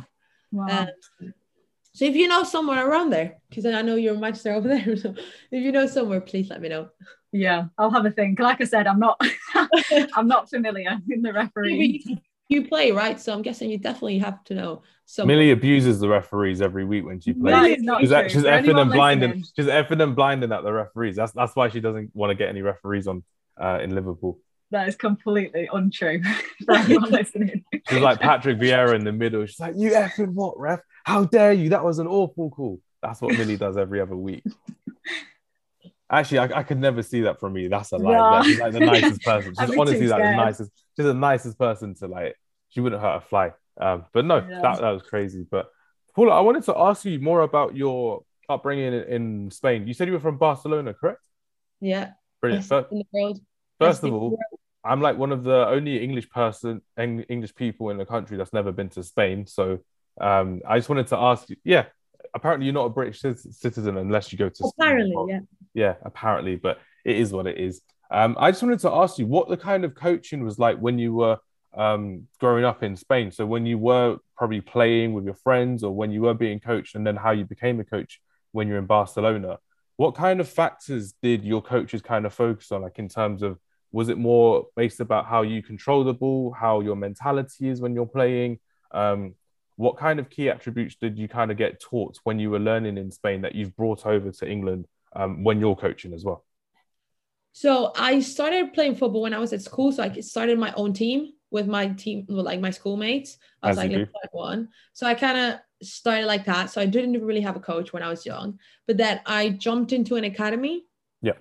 Wow. 0.52 0.88
Um, 1.20 1.34
so 1.96 2.06
if 2.06 2.16
you 2.16 2.28
know 2.28 2.44
somewhere 2.44 2.90
around 2.90 3.12
there, 3.12 3.38
because 3.50 3.66
I 3.66 3.82
know 3.82 3.96
you're 3.96 4.16
in 4.16 4.20
Manchester 4.20 4.54
over 4.54 4.68
there, 4.68 4.96
so 4.98 5.14
if 5.52 5.64
you 5.64 5.72
know 5.72 5.86
somewhere, 5.86 6.22
please 6.22 6.50
let 6.50 6.62
me 6.62 6.70
know. 6.70 6.90
yeah, 7.32 7.66
I'll 7.78 7.92
have 7.92 8.06
a 8.06 8.12
think. 8.12 8.40
Like 8.40 8.62
I 8.62 8.66
said, 8.66 8.88
I'm 8.88 9.00
not 9.00 9.22
I'm 10.16 10.28
not 10.28 10.50
familiar 10.50 10.98
in 11.10 11.22
the 11.22 11.34
referee. 11.42 12.22
You, 12.54 12.68
play, 12.68 12.92
right? 12.92 13.20
So 13.20 13.34
I'm 13.34 13.42
guessing 13.42 13.70
you 13.70 13.78
definitely 13.78 14.20
have 14.20 14.44
to 14.46 14.54
know 14.54 14.84
someone. 15.06 15.36
Millie 15.36 15.52
abuses 15.52 16.00
the 16.00 16.08
referees 16.08 16.62
every 16.62 16.86
week 16.86 17.06
when 17.06 17.20
she 17.20 17.34
plays. 17.34 17.82
Not 17.82 18.02
She's, 18.02 18.10
true. 18.10 18.30
she's 18.30 18.44
effing 18.44 18.80
and 18.80 18.92
blinding. 18.92 19.30
listening. 19.30 19.46
She's 19.56 19.68
effing 19.68 20.02
and 20.02 20.16
blinding 20.16 20.52
at 20.52 20.64
the 20.64 20.72
referees. 20.72 21.16
That's 21.16 21.32
that's 21.32 21.56
why 21.56 21.70
she 21.70 21.80
doesn't 21.80 22.12
want 22.14 22.32
to 22.32 22.36
get 22.36 22.50
any 22.50 22.62
referees 22.62 23.08
on 23.08 23.24
uh, 23.62 23.80
in 23.82 23.94
Liverpool. 23.94 24.40
That 24.72 24.88
is 24.88 24.96
completely 24.96 25.70
untrue 25.72 26.22
for 26.66 26.74
listening. 27.10 27.64
She's 27.90 28.02
like 28.02 28.20
Patrick 28.20 28.58
Vieira 28.58 28.96
in 28.96 29.04
the 29.04 29.12
middle. 29.12 29.46
She's 29.46 29.60
like, 29.60 29.76
"You 29.78 29.92
effing 29.92 30.34
what, 30.34 30.60
ref? 30.60 30.80
How 31.04 31.26
dare 31.26 31.54
you? 31.54 31.70
That 31.70 31.84
was 31.84 32.00
an 32.00 32.08
awful 32.08 32.50
call." 32.50 32.80
That's 33.02 33.22
what 33.22 33.38
Millie 33.38 33.58
does 33.58 33.78
every 33.78 34.00
other 34.02 34.16
week. 34.16 34.44
Actually, 36.10 36.40
I, 36.40 36.60
I 36.60 36.64
could 36.64 36.80
never 36.80 37.04
see 37.04 37.22
that 37.22 37.40
from 37.40 37.54
me. 37.54 37.68
That's 37.68 37.92
a 37.92 37.98
lie. 37.98 38.12
Yeah. 38.14 38.42
She's 38.44 38.60
like 38.60 38.72
the 38.74 38.80
nicest 38.80 39.22
person. 39.24 39.54
She's 39.60 39.78
honestly 39.78 40.08
like 40.08 40.24
the 40.24 40.36
nicest. 40.36 40.72
She's 40.96 41.06
the 41.06 41.14
nicest 41.14 41.58
person 41.58 41.96
to 41.96 42.08
like. 42.08 42.36
She 42.74 42.82
wouldn't 42.82 43.02
hurt 43.02 43.18
a 43.18 43.22
fly. 43.22 43.52
Um, 43.80 44.06
but 44.14 44.26
no, 44.26 44.38
Yeah. 44.38 44.62
that, 44.62 44.82
that 44.82 44.90
was 44.90 45.04
crazy. 45.04 45.46
But 45.50 45.70
Paula, 46.16 46.32
I 46.32 46.42
wanted 46.42 46.64
to 46.66 46.78
ask 46.78 47.06
you 47.06 47.20
more 47.20 47.42
about 47.42 47.76
your 47.76 48.24
upbringing 48.50 48.88
in, 48.94 49.04
in 49.04 49.52
Spain. 49.52 49.88
You 49.88 49.94
said 49.94 50.08
you 50.08 50.14
were 50.14 50.20
from 50.20 50.38
Barcelona, 50.38 50.94
correct? 50.94 51.22
Yeah. 51.80 52.12
Brilliant. 52.42 52.68
best 52.68 52.70
Fir- 52.70 52.88
in 52.92 52.98
the 53.00 53.06
world. 53.14 53.40
First 53.80 54.04
of 54.04 54.14
all. 54.14 54.38
I'm 54.86 55.00
like 55.02 55.18
one 55.18 55.32
of 55.32 55.44
the 55.46 55.66
only 55.68 56.04
English 56.04 56.30
person, 56.30 56.82
English 56.98 57.56
people 57.56 57.90
in 57.90 57.98
the 57.98 58.06
country 58.06 58.36
that's 58.36 58.52
never 58.52 58.74
been 58.74 58.90
to 58.90 59.02
Spain. 59.04 59.48
So 59.48 59.80
um, 60.20 60.62
I 60.68 60.78
just 60.78 60.90
wanted 60.90 61.08
to 61.08 61.18
ask 61.18 61.50
you. 61.50 61.56
Yeah, 61.64 61.86
apparently 62.34 62.66
you're 62.66 62.74
not 62.74 62.88
a 62.88 62.90
British 62.90 63.22
citizen 63.22 63.96
unless 63.98 64.32
you 64.34 64.38
go 64.38 64.50
to. 64.50 64.56
Spain. 64.56 64.72
apparently, 64.78 65.16
Well, 65.16 65.30
yeah. 65.30 65.40
yeah, 65.74 65.94
apparently, 66.04 66.58
but 66.58 66.80
it 67.06 67.16
is 67.16 67.32
what 67.32 67.48
it 67.48 67.58
is. 67.58 67.82
Um, 68.12 68.36
I 68.38 68.52
just 68.52 68.62
wanted 68.62 68.80
to 68.80 68.92
ask 68.92 69.18
you 69.18 69.26
what 69.26 69.48
the 69.48 69.56
kind 69.56 69.86
of 69.86 69.96
coaching 69.96 70.44
was 70.44 70.60
like 70.60 70.78
when 70.80 71.00
you 71.00 71.14
were 71.14 71.38
um, 71.76 72.28
growing 72.40 72.66
up 72.66 72.84
in 72.84 72.96
Spain. 72.96 73.32
So 73.32 73.46
when 73.46 73.66
you 73.66 73.78
were 73.78 74.18
probably 74.38 74.62
playing 74.62 75.14
with 75.14 75.26
your 75.26 75.36
friends, 75.36 75.84
or 75.84 75.96
when 75.96 76.12
you 76.12 76.22
were 76.22 76.34
being 76.34 76.60
coached, 76.60 76.96
and 76.96 77.06
then 77.06 77.16
how 77.16 77.32
you 77.32 77.46
became 77.46 77.80
a 77.80 77.84
coach 77.84 78.20
when 78.52 78.68
you're 78.68 78.78
in 78.78 78.86
Barcelona. 78.86 79.60
What 79.98 80.16
kind 80.16 80.40
of 80.40 80.48
factors 80.48 81.14
did 81.22 81.44
your 81.44 81.62
coaches 81.62 82.02
kind 82.02 82.26
of 82.26 82.34
focus 82.34 82.72
on, 82.72 82.82
like 82.82 82.98
in 83.00 83.10
terms 83.10 83.44
of 83.44 83.60
was 83.92 84.10
it 84.10 84.18
more 84.18 84.68
based 84.76 85.00
about 85.00 85.26
how 85.28 85.44
you 85.44 85.62
control 85.62 86.04
the 86.04 86.14
ball, 86.14 86.52
how 86.52 86.80
your 86.80 86.96
mentality 86.96 87.70
is 87.70 87.80
when 87.80 87.94
you're 87.94 88.08
playing? 88.08 88.60
Um, 88.92 89.36
what 89.76 89.98
kind 89.98 90.20
of 90.20 90.30
key 90.30 90.50
attributes 90.50 90.96
did 90.96 91.18
you 91.18 91.28
kind 91.28 91.52
of 91.52 91.58
get 91.58 91.80
taught 91.80 92.20
when 92.24 92.40
you 92.40 92.50
were 92.50 92.60
learning 92.60 92.98
in 92.98 93.12
Spain 93.12 93.42
that 93.42 93.54
you've 93.54 93.76
brought 93.76 94.06
over 94.06 94.32
to 94.32 94.50
England 94.50 94.88
um, 95.16 95.44
when 95.44 95.60
you're 95.60 95.76
coaching 95.76 96.14
as 96.14 96.24
well? 96.24 96.44
So 97.52 97.92
I 97.96 98.20
started 98.20 98.74
playing 98.74 98.96
football 98.96 99.22
when 99.22 99.34
I 99.34 99.40
was 99.40 99.54
at 99.54 99.62
school. 99.62 99.92
So 99.92 100.04
I 100.04 100.20
started 100.22 100.58
my 100.58 100.74
own 100.74 100.94
team 100.94 101.34
with 101.54 101.68
my 101.68 101.88
team, 101.88 102.26
with 102.28 102.46
like 102.46 102.60
my 102.60 102.72
schoolmates. 102.72 103.38
I 103.62 103.70
was 103.70 103.78
As 103.78 103.84
like 103.84 103.92
level 103.92 104.10
one. 104.32 104.70
So 104.94 105.06
I 105.06 105.14
kind 105.14 105.38
of 105.38 105.88
started 105.88 106.26
like 106.26 106.46
that. 106.46 106.72
So 106.72 106.82
I 106.82 106.88
didn't 106.88 107.24
really 107.24 107.42
have 107.42 107.56
a 107.56 107.60
coach 107.60 107.94
when 107.94 108.02
I 108.02 108.10
was 108.10 108.26
young. 108.26 108.60
But 108.88 108.98
then 108.98 109.22
I 109.28 109.50
jumped 109.50 109.94
into 109.94 110.16
an 110.16 110.24
academy. 110.24 110.86
Yeah. 111.22 111.38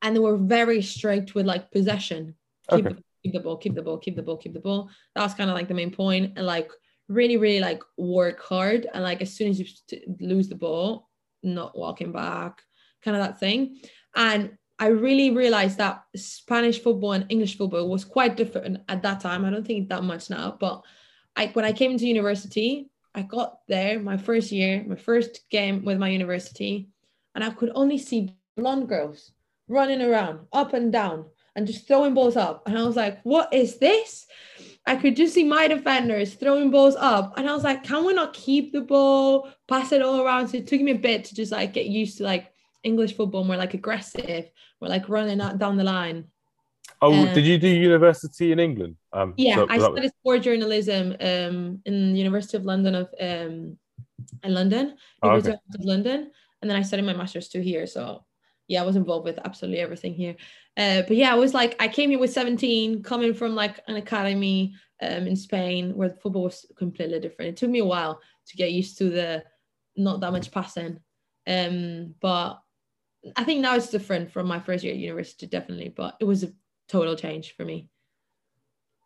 And 0.00 0.16
they 0.16 0.20
were 0.20 0.38
very 0.38 0.80
strict 0.80 1.34
with 1.34 1.44
like 1.44 1.70
possession. 1.70 2.34
Keep, 2.70 2.86
Okay. 2.86 2.94
the, 2.94 3.02
keep 3.22 3.32
the 3.34 3.40
ball, 3.40 3.58
keep 3.58 3.74
the 3.74 3.82
ball, 3.82 3.98
keep 3.98 4.16
the 4.16 4.22
ball, 4.22 4.38
keep 4.38 4.54
the 4.54 4.60
ball. 4.60 4.88
That 5.14 5.22
was 5.22 5.34
kind 5.34 5.50
of 5.50 5.54
like 5.54 5.68
the 5.68 5.74
main 5.74 5.90
point. 5.90 6.32
And 6.36 6.46
like 6.46 6.70
really, 7.08 7.36
really 7.36 7.60
like 7.60 7.82
work 7.98 8.40
hard. 8.42 8.88
And 8.94 9.04
like 9.04 9.20
as 9.20 9.34
soon 9.34 9.50
as 9.50 9.60
you 9.60 9.66
lose 10.18 10.48
the 10.48 10.54
ball, 10.54 11.10
not 11.42 11.76
walking 11.76 12.10
back, 12.10 12.62
kind 13.04 13.18
of 13.18 13.22
that 13.22 13.38
thing. 13.38 13.80
And 14.16 14.56
I 14.82 14.88
really 14.88 15.30
realized 15.30 15.78
that 15.78 16.02
Spanish 16.16 16.82
football 16.82 17.12
and 17.12 17.26
English 17.28 17.56
football 17.56 17.88
was 17.88 18.04
quite 18.04 18.36
different 18.36 18.78
at 18.88 19.00
that 19.02 19.20
time. 19.20 19.44
I 19.44 19.50
don't 19.50 19.64
think 19.64 19.88
that 19.88 20.02
much 20.02 20.28
now, 20.28 20.56
but 20.58 20.82
I 21.36 21.46
when 21.52 21.64
I 21.64 21.72
came 21.72 21.96
to 21.96 22.04
university, 22.04 22.90
I 23.14 23.22
got 23.22 23.60
there 23.68 24.00
my 24.00 24.16
first 24.16 24.50
year, 24.50 24.84
my 24.84 24.96
first 24.96 25.48
game 25.50 25.84
with 25.84 25.98
my 25.98 26.08
university, 26.08 26.88
and 27.36 27.44
I 27.44 27.50
could 27.50 27.70
only 27.76 27.96
see 27.96 28.34
blonde 28.56 28.88
girls 28.88 29.30
running 29.68 30.02
around 30.02 30.48
up 30.52 30.72
and 30.72 30.90
down 30.90 31.26
and 31.54 31.64
just 31.64 31.86
throwing 31.86 32.12
balls 32.12 32.36
up. 32.36 32.64
And 32.66 32.76
I 32.76 32.82
was 32.82 32.96
like, 32.96 33.20
what 33.22 33.54
is 33.54 33.78
this? 33.78 34.26
I 34.84 34.96
could 34.96 35.14
just 35.14 35.34
see 35.34 35.44
my 35.44 35.68
defenders 35.68 36.34
throwing 36.34 36.72
balls 36.72 36.96
up. 36.98 37.34
And 37.36 37.48
I 37.48 37.54
was 37.54 37.62
like, 37.62 37.84
can 37.84 38.04
we 38.04 38.14
not 38.14 38.34
keep 38.34 38.72
the 38.72 38.80
ball, 38.80 39.48
pass 39.68 39.92
it 39.92 40.02
all 40.02 40.26
around? 40.26 40.48
So 40.48 40.56
it 40.56 40.66
took 40.66 40.80
me 40.80 40.90
a 40.90 40.98
bit 40.98 41.22
to 41.26 41.36
just 41.36 41.52
like 41.52 41.72
get 41.72 41.86
used 41.86 42.18
to 42.18 42.24
like 42.24 42.51
English 42.84 43.16
football, 43.16 43.44
more 43.44 43.56
like 43.56 43.74
aggressive, 43.74 44.50
more 44.80 44.88
like 44.88 45.08
running 45.08 45.40
out 45.40 45.58
down 45.58 45.76
the 45.76 45.84
line. 45.84 46.24
Oh, 47.00 47.12
Uh, 47.12 47.34
did 47.34 47.44
you 47.46 47.58
do 47.58 47.68
university 47.68 48.52
in 48.52 48.58
England? 48.58 48.96
Um, 49.12 49.34
Yeah, 49.36 49.56
so- 49.56 49.66
I 49.68 49.78
studied 49.78 50.12
sport 50.20 50.42
journalism 50.42 51.16
um, 51.20 51.80
in 51.84 52.12
the 52.12 52.18
University 52.18 52.56
of 52.56 52.64
London 52.64 52.94
of 52.94 53.08
um, 53.20 53.76
in 54.44 54.54
London, 54.54 54.96
Oh, 55.22 55.28
University 55.28 55.52
okay. 55.54 55.78
of 55.80 55.84
London, 55.84 56.30
and 56.60 56.70
then 56.70 56.76
I 56.76 56.82
studied 56.82 57.06
my 57.06 57.14
master's 57.14 57.48
too 57.48 57.60
here. 57.60 57.86
So 57.86 58.24
yeah, 58.68 58.82
I 58.82 58.86
was 58.86 58.96
involved 58.96 59.24
with 59.24 59.38
absolutely 59.44 59.80
everything 59.80 60.14
here. 60.14 60.36
Uh, 60.76 61.02
but 61.02 61.16
yeah, 61.16 61.32
I 61.32 61.34
was 61.34 61.52
like, 61.52 61.76
I 61.82 61.88
came 61.88 62.10
here 62.10 62.18
with 62.18 62.32
17, 62.32 63.02
coming 63.02 63.34
from 63.34 63.54
like 63.54 63.80
an 63.88 63.96
academy 63.96 64.74
um, 65.02 65.26
in 65.26 65.36
Spain 65.36 65.94
where 65.96 66.10
football 66.22 66.44
was 66.44 66.64
completely 66.76 67.20
different. 67.20 67.50
It 67.50 67.56
took 67.58 67.70
me 67.70 67.80
a 67.80 67.84
while 67.84 68.20
to 68.46 68.56
get 68.56 68.72
used 68.72 68.96
to 68.98 69.10
the 69.10 69.44
not 69.96 70.20
that 70.20 70.32
much 70.32 70.50
passing, 70.50 71.00
um, 71.46 72.14
but 72.20 72.61
I 73.36 73.44
think 73.44 73.60
now 73.60 73.76
it's 73.76 73.90
different 73.90 74.32
from 74.32 74.46
my 74.46 74.60
first 74.60 74.84
year 74.84 74.92
at 74.92 74.98
university, 74.98 75.46
definitely. 75.46 75.92
But 75.94 76.16
it 76.20 76.24
was 76.24 76.42
a 76.42 76.52
total 76.88 77.16
change 77.16 77.54
for 77.56 77.64
me. 77.64 77.88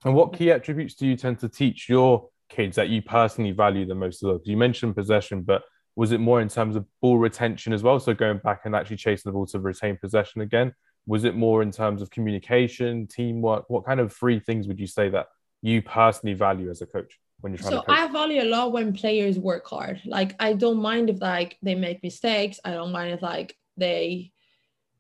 And 0.04 0.14
what 0.14 0.34
key 0.34 0.50
attributes 0.50 0.94
do 0.94 1.06
you 1.06 1.16
tend 1.16 1.38
to 1.40 1.48
teach 1.48 1.88
your 1.88 2.28
kids 2.48 2.76
that 2.76 2.88
you 2.88 3.02
personally 3.02 3.52
value 3.52 3.86
the 3.86 3.94
most? 3.94 4.22
of? 4.22 4.40
You 4.44 4.56
mentioned 4.56 4.94
possession, 4.94 5.42
but 5.42 5.62
was 5.96 6.12
it 6.12 6.20
more 6.20 6.40
in 6.40 6.48
terms 6.48 6.76
of 6.76 6.86
ball 7.00 7.18
retention 7.18 7.72
as 7.72 7.82
well? 7.82 7.98
So 7.98 8.14
going 8.14 8.38
back 8.38 8.62
and 8.64 8.76
actually 8.76 8.96
chasing 8.96 9.30
the 9.30 9.32
ball 9.32 9.46
to 9.46 9.58
retain 9.58 9.96
possession 9.96 10.42
again? 10.42 10.72
Was 11.06 11.24
it 11.24 11.34
more 11.34 11.62
in 11.62 11.70
terms 11.70 12.02
of 12.02 12.10
communication, 12.10 13.06
teamwork? 13.06 13.64
What 13.68 13.86
kind 13.86 14.00
of 14.00 14.12
three 14.12 14.40
things 14.40 14.66
would 14.68 14.80
you 14.80 14.86
say 14.86 15.08
that 15.10 15.26
you 15.62 15.80
personally 15.82 16.34
value 16.34 16.70
as 16.70 16.82
a 16.82 16.86
coach 16.86 17.18
when 17.40 17.52
you're 17.52 17.58
trying 17.58 17.72
So 17.72 17.82
to? 17.82 17.90
I 17.92 18.08
value 18.08 18.42
a 18.42 18.44
lot 18.44 18.72
when 18.72 18.92
players 18.92 19.38
work 19.38 19.66
hard. 19.66 20.00
Like 20.04 20.34
I 20.38 20.52
don't 20.52 20.82
mind 20.82 21.10
if 21.10 21.20
like 21.20 21.56
they 21.62 21.74
make 21.74 22.02
mistakes. 22.02 22.60
I 22.64 22.72
don't 22.72 22.92
mind 22.92 23.12
if 23.12 23.22
like 23.22 23.56
they 23.76 24.32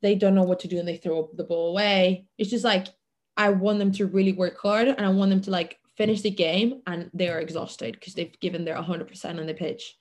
they 0.02 0.14
don't 0.14 0.34
know 0.34 0.42
what 0.42 0.60
to 0.60 0.68
do 0.68 0.78
and 0.78 0.86
they 0.86 0.96
throw 0.96 1.30
the 1.34 1.44
ball 1.44 1.70
away. 1.70 2.26
It's 2.38 2.50
just 2.50 2.64
like 2.64 2.88
I 3.36 3.50
want 3.50 3.78
them 3.78 3.92
to 3.92 4.06
really 4.06 4.32
work 4.32 4.58
hard 4.58 4.88
and 4.88 5.00
I 5.00 5.08
want 5.08 5.30
them 5.30 5.40
to 5.42 5.50
like 5.50 5.78
finish 5.96 6.20
the 6.20 6.30
game 6.30 6.82
and 6.86 7.10
they 7.14 7.28
are 7.28 7.40
exhausted 7.40 7.94
because 7.94 8.14
they've 8.14 8.38
given 8.40 8.64
their 8.64 8.76
100% 8.76 9.38
on 9.38 9.46
the 9.46 9.54
pitch. 9.54 9.96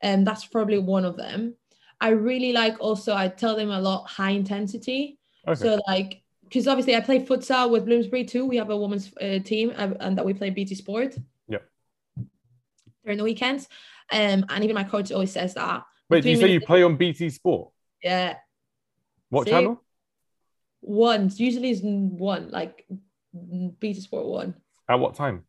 And 0.00 0.26
that's 0.26 0.44
probably 0.44 0.78
one 0.78 1.04
of 1.04 1.16
them. 1.16 1.54
I 2.00 2.10
really 2.10 2.52
like 2.52 2.76
also 2.78 3.14
I 3.14 3.28
tell 3.28 3.56
them 3.56 3.70
a 3.70 3.80
lot 3.80 4.08
high 4.08 4.30
intensity. 4.30 5.18
Okay. 5.46 5.60
So 5.60 5.80
like 5.88 6.22
because 6.44 6.66
obviously 6.68 6.96
I 6.96 7.00
play 7.00 7.20
futsal 7.20 7.70
with 7.70 7.84
Bloomsbury 7.84 8.24
too. 8.24 8.46
We 8.46 8.56
have 8.56 8.70
a 8.70 8.76
women's 8.76 9.12
uh, 9.20 9.40
team 9.40 9.72
uh, 9.76 9.90
and 10.00 10.16
that 10.16 10.24
we 10.24 10.32
play 10.34 10.50
BT 10.50 10.74
Sport. 10.76 11.16
Yeah. 11.46 11.58
during 13.04 13.18
the 13.18 13.24
weekends. 13.24 13.68
Um, 14.10 14.46
and 14.48 14.64
even 14.64 14.74
my 14.74 14.84
coach 14.84 15.12
always 15.12 15.32
says 15.32 15.54
that. 15.54 15.84
Wait, 16.08 16.22
do 16.22 16.30
you 16.30 16.36
say 16.36 16.52
you 16.52 16.60
play 16.60 16.82
on 16.82 16.96
BT 16.96 17.28
Sport? 17.28 17.70
Yeah, 18.02 18.38
What 19.30 19.48
channel? 19.48 19.82
one 20.80 21.30
usually 21.36 21.70
is 21.70 21.80
one 21.82 22.50
like 22.50 22.86
BT 23.78 24.00
Sport 24.00 24.26
one. 24.26 24.54
At 24.88 25.00
what 25.00 25.14
time? 25.14 25.44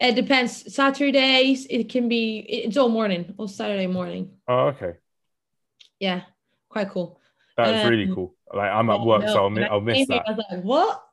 It 0.00 0.14
depends. 0.14 0.72
Saturdays 0.74 1.66
it 1.70 1.88
can 1.88 2.08
be. 2.08 2.38
It's 2.40 2.76
all 2.76 2.88
morning, 2.88 3.34
all 3.38 3.48
Saturday 3.48 3.86
morning. 3.86 4.30
Oh, 4.48 4.68
okay. 4.68 4.94
Yeah, 6.00 6.22
quite 6.68 6.90
cool. 6.90 7.20
That's 7.56 7.84
Um, 7.84 7.90
really 7.90 8.08
cool. 8.08 8.34
Like 8.52 8.70
I'm 8.70 8.90
at 8.90 9.00
Yeah, 9.00 9.06
work, 9.06 9.22
no, 9.26 9.32
so 9.32 9.44
I'll, 9.44 9.50
when 9.54 9.62
mi- 9.62 9.64
I 9.64 9.70
I'll 9.70 9.80
miss 9.80 10.06
that. 10.06 10.26
I 10.26 10.32
was 10.32 10.44
like, 10.50 10.62
what? 10.64 11.04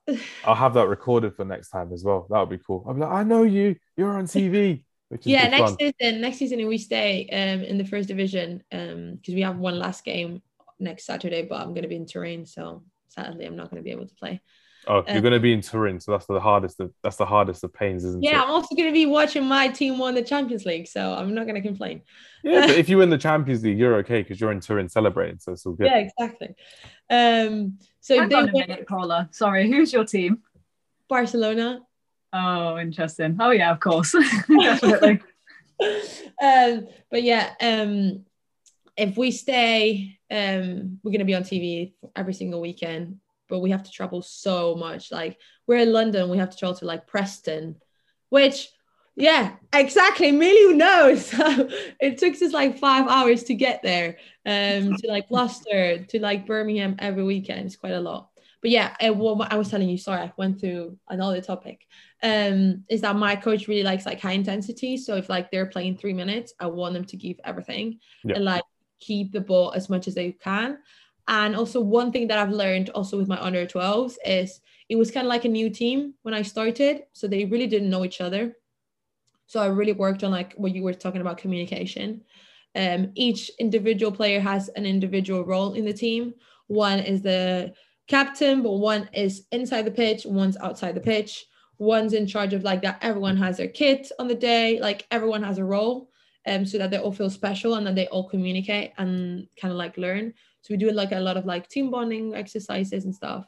I'll 0.44 0.56
have 0.56 0.74
that 0.74 0.88
recorded 0.88 1.36
for 1.36 1.46
next 1.46 1.70
time 1.70 1.94
as 1.94 2.04
well. 2.04 2.28
That 2.30 2.40
would 2.40 2.50
be 2.50 2.64
cool. 2.66 2.84
I'll 2.88 2.94
be 2.94 3.02
like, 3.02 3.12
I 3.12 3.24
know 3.24 3.44
you. 3.44 3.76
You're 3.96 4.18
on 4.18 4.26
TV, 4.28 4.84
yeah, 5.24 5.48
next 5.48 5.72
fun. 5.72 5.78
season, 5.80 6.22
next 6.22 6.38
season 6.38 6.68
we 6.68 6.78
stay 6.78 7.28
um 7.32 7.64
in 7.64 7.78
the 7.78 7.86
first 7.86 8.08
division 8.08 8.64
um 8.72 9.16
because 9.16 9.36
we 9.36 9.42
have 9.42 9.58
one 9.58 9.78
last 9.78 10.04
game 10.04 10.42
next 10.80 11.06
Saturday, 11.06 11.44
but 11.44 11.62
I'm 11.62 11.74
gonna 11.74 11.88
be 11.88 11.96
in 11.96 12.06
Turin, 12.06 12.46
so 12.46 12.84
sadly 13.10 13.46
I'm 13.46 13.56
not 13.56 13.70
gonna 13.70 13.84
be 13.84 13.92
able 13.92 14.08
to 14.08 14.16
play. 14.16 14.42
Oh, 14.88 15.04
you're 15.08 15.18
uh, 15.18 15.22
going 15.22 15.34
to 15.34 15.40
be 15.40 15.54
in 15.54 15.62
Turin, 15.62 16.00
so 16.00 16.12
that's 16.12 16.26
the 16.26 16.40
hardest. 16.40 16.80
Of, 16.80 16.92
that's 17.04 17.16
the 17.16 17.26
hardest 17.26 17.64
of 17.64 17.72
pains, 17.72 18.04
isn't 18.04 18.24
Yeah, 18.24 18.30
it? 18.30 18.34
Yeah, 18.34 18.44
I'm 18.44 18.50
also 18.50 18.76
gonna 18.76 18.92
be 18.92 19.06
watching 19.06 19.46
my 19.46 19.68
team 19.68 20.00
won 20.00 20.16
the 20.16 20.24
Champions 20.24 20.66
League, 20.66 20.88
so 20.88 21.14
I'm 21.14 21.36
not 21.36 21.46
gonna 21.46 21.62
complain. 21.62 22.02
Yeah, 22.44 22.66
but 22.66 22.78
if 22.78 22.90
you 22.90 22.98
win 22.98 23.10
the 23.12 23.18
Champions 23.18 23.64
League, 23.64 23.78
you're 23.78 23.96
okay 23.98 24.24
because 24.24 24.42
you're 24.42 24.52
in 24.52 24.60
Turin 24.60 24.90
celebrating, 24.90 25.38
so 25.40 25.52
it's 25.52 25.66
all 25.66 25.74
good. 25.74 25.86
Yeah, 25.86 25.98
exactly. 25.98 26.56
Um, 27.10 27.78
so 28.00 28.18
Hang 28.18 28.30
they 28.30 28.36
on 28.36 28.50
a 28.50 28.54
win 28.54 28.66
minute, 28.68 28.88
Paula. 28.88 29.30
Sorry, 29.32 29.70
who's 29.70 29.94
your 29.94 30.06
team? 30.06 30.40
Barcelona. 31.08 31.82
Oh, 32.34 32.78
interesting. 32.78 33.38
Oh 33.40 33.52
yeah, 33.52 33.72
of 33.72 33.80
course, 33.80 34.16
definitely. 34.48 35.22
um, 36.42 36.88
but 37.10 37.24
yeah, 37.24 37.54
um, 37.60 38.26
if 38.96 39.18
we 39.18 39.32
stay, 39.32 40.18
um, 40.30 41.00
we're 41.04 41.12
gonna 41.12 41.26
be 41.26 41.36
on 41.36 41.44
TV 41.44 41.94
every 42.16 42.34
single 42.34 42.62
weekend. 42.62 43.20
But 43.50 43.60
we 43.60 43.72
have 43.72 43.84
to 43.84 43.92
travel 43.92 44.22
so 44.22 44.76
much. 44.76 45.12
Like 45.12 45.38
we're 45.68 45.80
in 45.80 45.92
London, 45.92 46.30
we 46.30 46.38
have 46.38 46.52
to 46.52 46.58
travel 46.58 46.78
to 46.78 46.86
like 46.86 47.06
Preston, 47.06 47.76
which 48.30 48.70
yeah, 49.16 49.56
exactly. 49.74 50.32
Millie 50.32 50.76
knows. 50.76 51.30
it 52.00 52.18
took 52.18 52.34
us 52.34 52.54
like 52.54 52.80
five 52.80 53.08
hours 53.08 53.44
to 53.44 53.54
get 53.54 53.84
there. 53.84 54.18
Um, 54.46 54.96
to 54.96 55.08
like 55.08 55.28
Gloucester, 55.28 56.04
to 56.06 56.20
like 56.20 56.48
Birmingham 56.48 56.96
every 56.98 57.24
weekend. 57.24 57.66
It's 57.66 57.76
quite 57.76 57.94
a 57.94 58.00
lot. 58.00 58.31
But 58.62 58.72
yeah, 58.72 58.96
uh, 59.04 59.14
what 59.14 59.52
I 59.52 59.58
was 59.58 59.70
telling 59.70 59.90
you, 59.90 59.98
sorry, 59.98 60.22
I 60.22 60.34
went 60.38 60.60
through 60.60 60.98
another 61.10 61.42
topic. 61.42 61.86
Um, 62.22 62.84
is 62.90 63.02
that 63.02 63.16
my 63.16 63.36
coach 63.36 63.68
really 63.68 63.84
likes 63.84 64.06
like 64.06 64.22
high 64.22 64.34
intensity. 64.34 64.98
So 64.98 65.16
if 65.16 65.30
like 65.30 65.50
they're 65.50 65.66
playing 65.66 65.98
three 65.98 66.14
minutes, 66.14 66.54
I 66.60 66.68
want 66.68 66.94
them 66.94 67.06
to 67.06 67.18
give 67.18 67.40
everything 67.44 68.00
Yeah. 68.24 68.36
and 68.36 68.46
like 68.46 68.64
keep 69.00 69.32
the 69.32 69.42
ball 69.42 69.74
as 69.76 69.90
much 69.90 70.08
as 70.08 70.14
they 70.14 70.34
can. 70.34 70.78
And 71.28 71.56
also 71.56 71.82
one 71.82 72.12
thing 72.12 72.28
that 72.28 72.38
I've 72.38 72.52
learned 72.52 72.90
also 72.92 73.18
with 73.18 73.28
my 73.28 73.40
under 73.42 73.66
12s 73.66 74.18
is 74.26 74.60
it 74.90 74.96
was 74.96 75.12
kind 75.12 75.26
of 75.26 75.30
like 75.30 75.46
a 75.46 75.50
new 75.50 75.70
team 75.70 76.14
when 76.22 76.34
I 76.34 76.42
started. 76.44 77.04
So 77.14 77.28
they 77.28 77.46
really 77.46 77.68
didn't 77.68 77.90
know 77.90 78.06
each 78.06 78.22
other. 78.22 78.58
So 79.48 79.60
I 79.60 79.68
really 79.68 79.94
worked 79.94 80.24
on 80.24 80.32
like 80.32 80.54
what 80.54 80.74
you 80.74 80.84
were 80.84 80.94
talking 80.94 81.22
about 81.22 81.38
communication. 81.38 82.24
Um, 82.76 83.12
each 83.16 83.52
individual 83.60 84.12
player 84.12 84.40
has 84.40 84.70
an 84.70 84.86
individual 84.86 85.46
role 85.46 85.74
in 85.74 85.86
the 85.86 85.94
team. 85.94 86.34
One 86.68 87.00
is 87.00 87.22
the 87.22 87.74
captain, 88.08 88.62
but 88.62 88.74
one 88.74 89.10
is 89.14 89.46
inside 89.52 89.84
the 89.84 89.92
pitch, 89.92 90.26
one's 90.26 90.58
outside 90.58 90.96
the 90.96 91.02
pitch. 91.02 91.46
One's 91.78 92.14
in 92.14 92.28
charge 92.28 92.54
of 92.54 92.64
like 92.64 92.84
that 92.84 93.00
everyone 93.02 93.36
has 93.38 93.58
their 93.58 93.68
kit 93.68 94.12
on 94.20 94.28
the 94.28 94.36
day, 94.36 94.80
like 94.80 95.08
everyone 95.10 95.42
has 95.42 95.58
a 95.58 95.64
role, 95.64 96.12
um, 96.46 96.64
so 96.64 96.78
that 96.78 96.92
they 96.92 97.00
all 97.00 97.12
feel 97.12 97.30
special 97.30 97.74
and 97.74 97.88
then 97.88 97.96
they 97.96 98.06
all 98.08 98.30
communicate 98.30 98.92
and 99.00 99.48
kind 99.60 99.72
of 99.72 99.80
like 99.80 99.98
learn. 99.98 100.32
So 100.62 100.74
we 100.74 100.78
do 100.78 100.92
like 100.92 101.12
a 101.12 101.20
lot 101.20 101.38
of 101.38 101.46
like 101.46 101.68
team 101.70 101.90
bonding 101.90 102.36
exercises 102.36 103.06
and 103.06 103.16
stuff. 103.16 103.46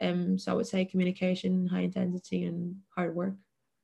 Um, 0.00 0.38
so 0.38 0.52
I 0.52 0.54
would 0.54 0.66
say 0.66 0.86
communication, 0.86 1.66
high 1.66 1.82
intensity, 1.82 2.44
and 2.44 2.76
hard 2.96 3.14
work. 3.14 3.34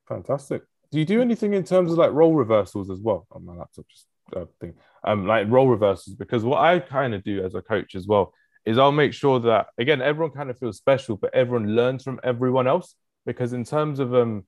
Fantastic. 0.07 0.63
Do 0.91 0.97
you 0.97 1.05
do 1.05 1.21
anything 1.21 1.53
in 1.53 1.63
terms 1.63 1.91
of 1.91 1.99
like 1.99 2.11
role 2.11 2.33
reversals 2.33 2.89
as 2.89 2.99
well 2.99 3.27
on 3.31 3.45
my 3.45 3.53
laptop? 3.53 3.85
Just 3.87 4.07
uh, 4.35 4.45
thing, 4.59 4.73
um, 5.03 5.27
like 5.27 5.47
role 5.49 5.67
reversals 5.67 6.15
because 6.15 6.43
what 6.43 6.59
I 6.59 6.79
kind 6.79 7.13
of 7.13 7.23
do 7.23 7.43
as 7.45 7.53
a 7.53 7.61
coach 7.61 7.95
as 7.95 8.07
well 8.07 8.33
is 8.65 8.77
I'll 8.77 8.91
make 8.91 9.13
sure 9.13 9.39
that 9.41 9.67
again 9.77 10.01
everyone 10.01 10.35
kind 10.35 10.49
of 10.49 10.57
feels 10.57 10.77
special, 10.77 11.17
but 11.17 11.33
everyone 11.33 11.75
learns 11.75 12.03
from 12.03 12.19
everyone 12.23 12.67
else. 12.67 12.95
Because 13.25 13.53
in 13.53 13.63
terms 13.63 13.99
of 13.99 14.13
um, 14.15 14.45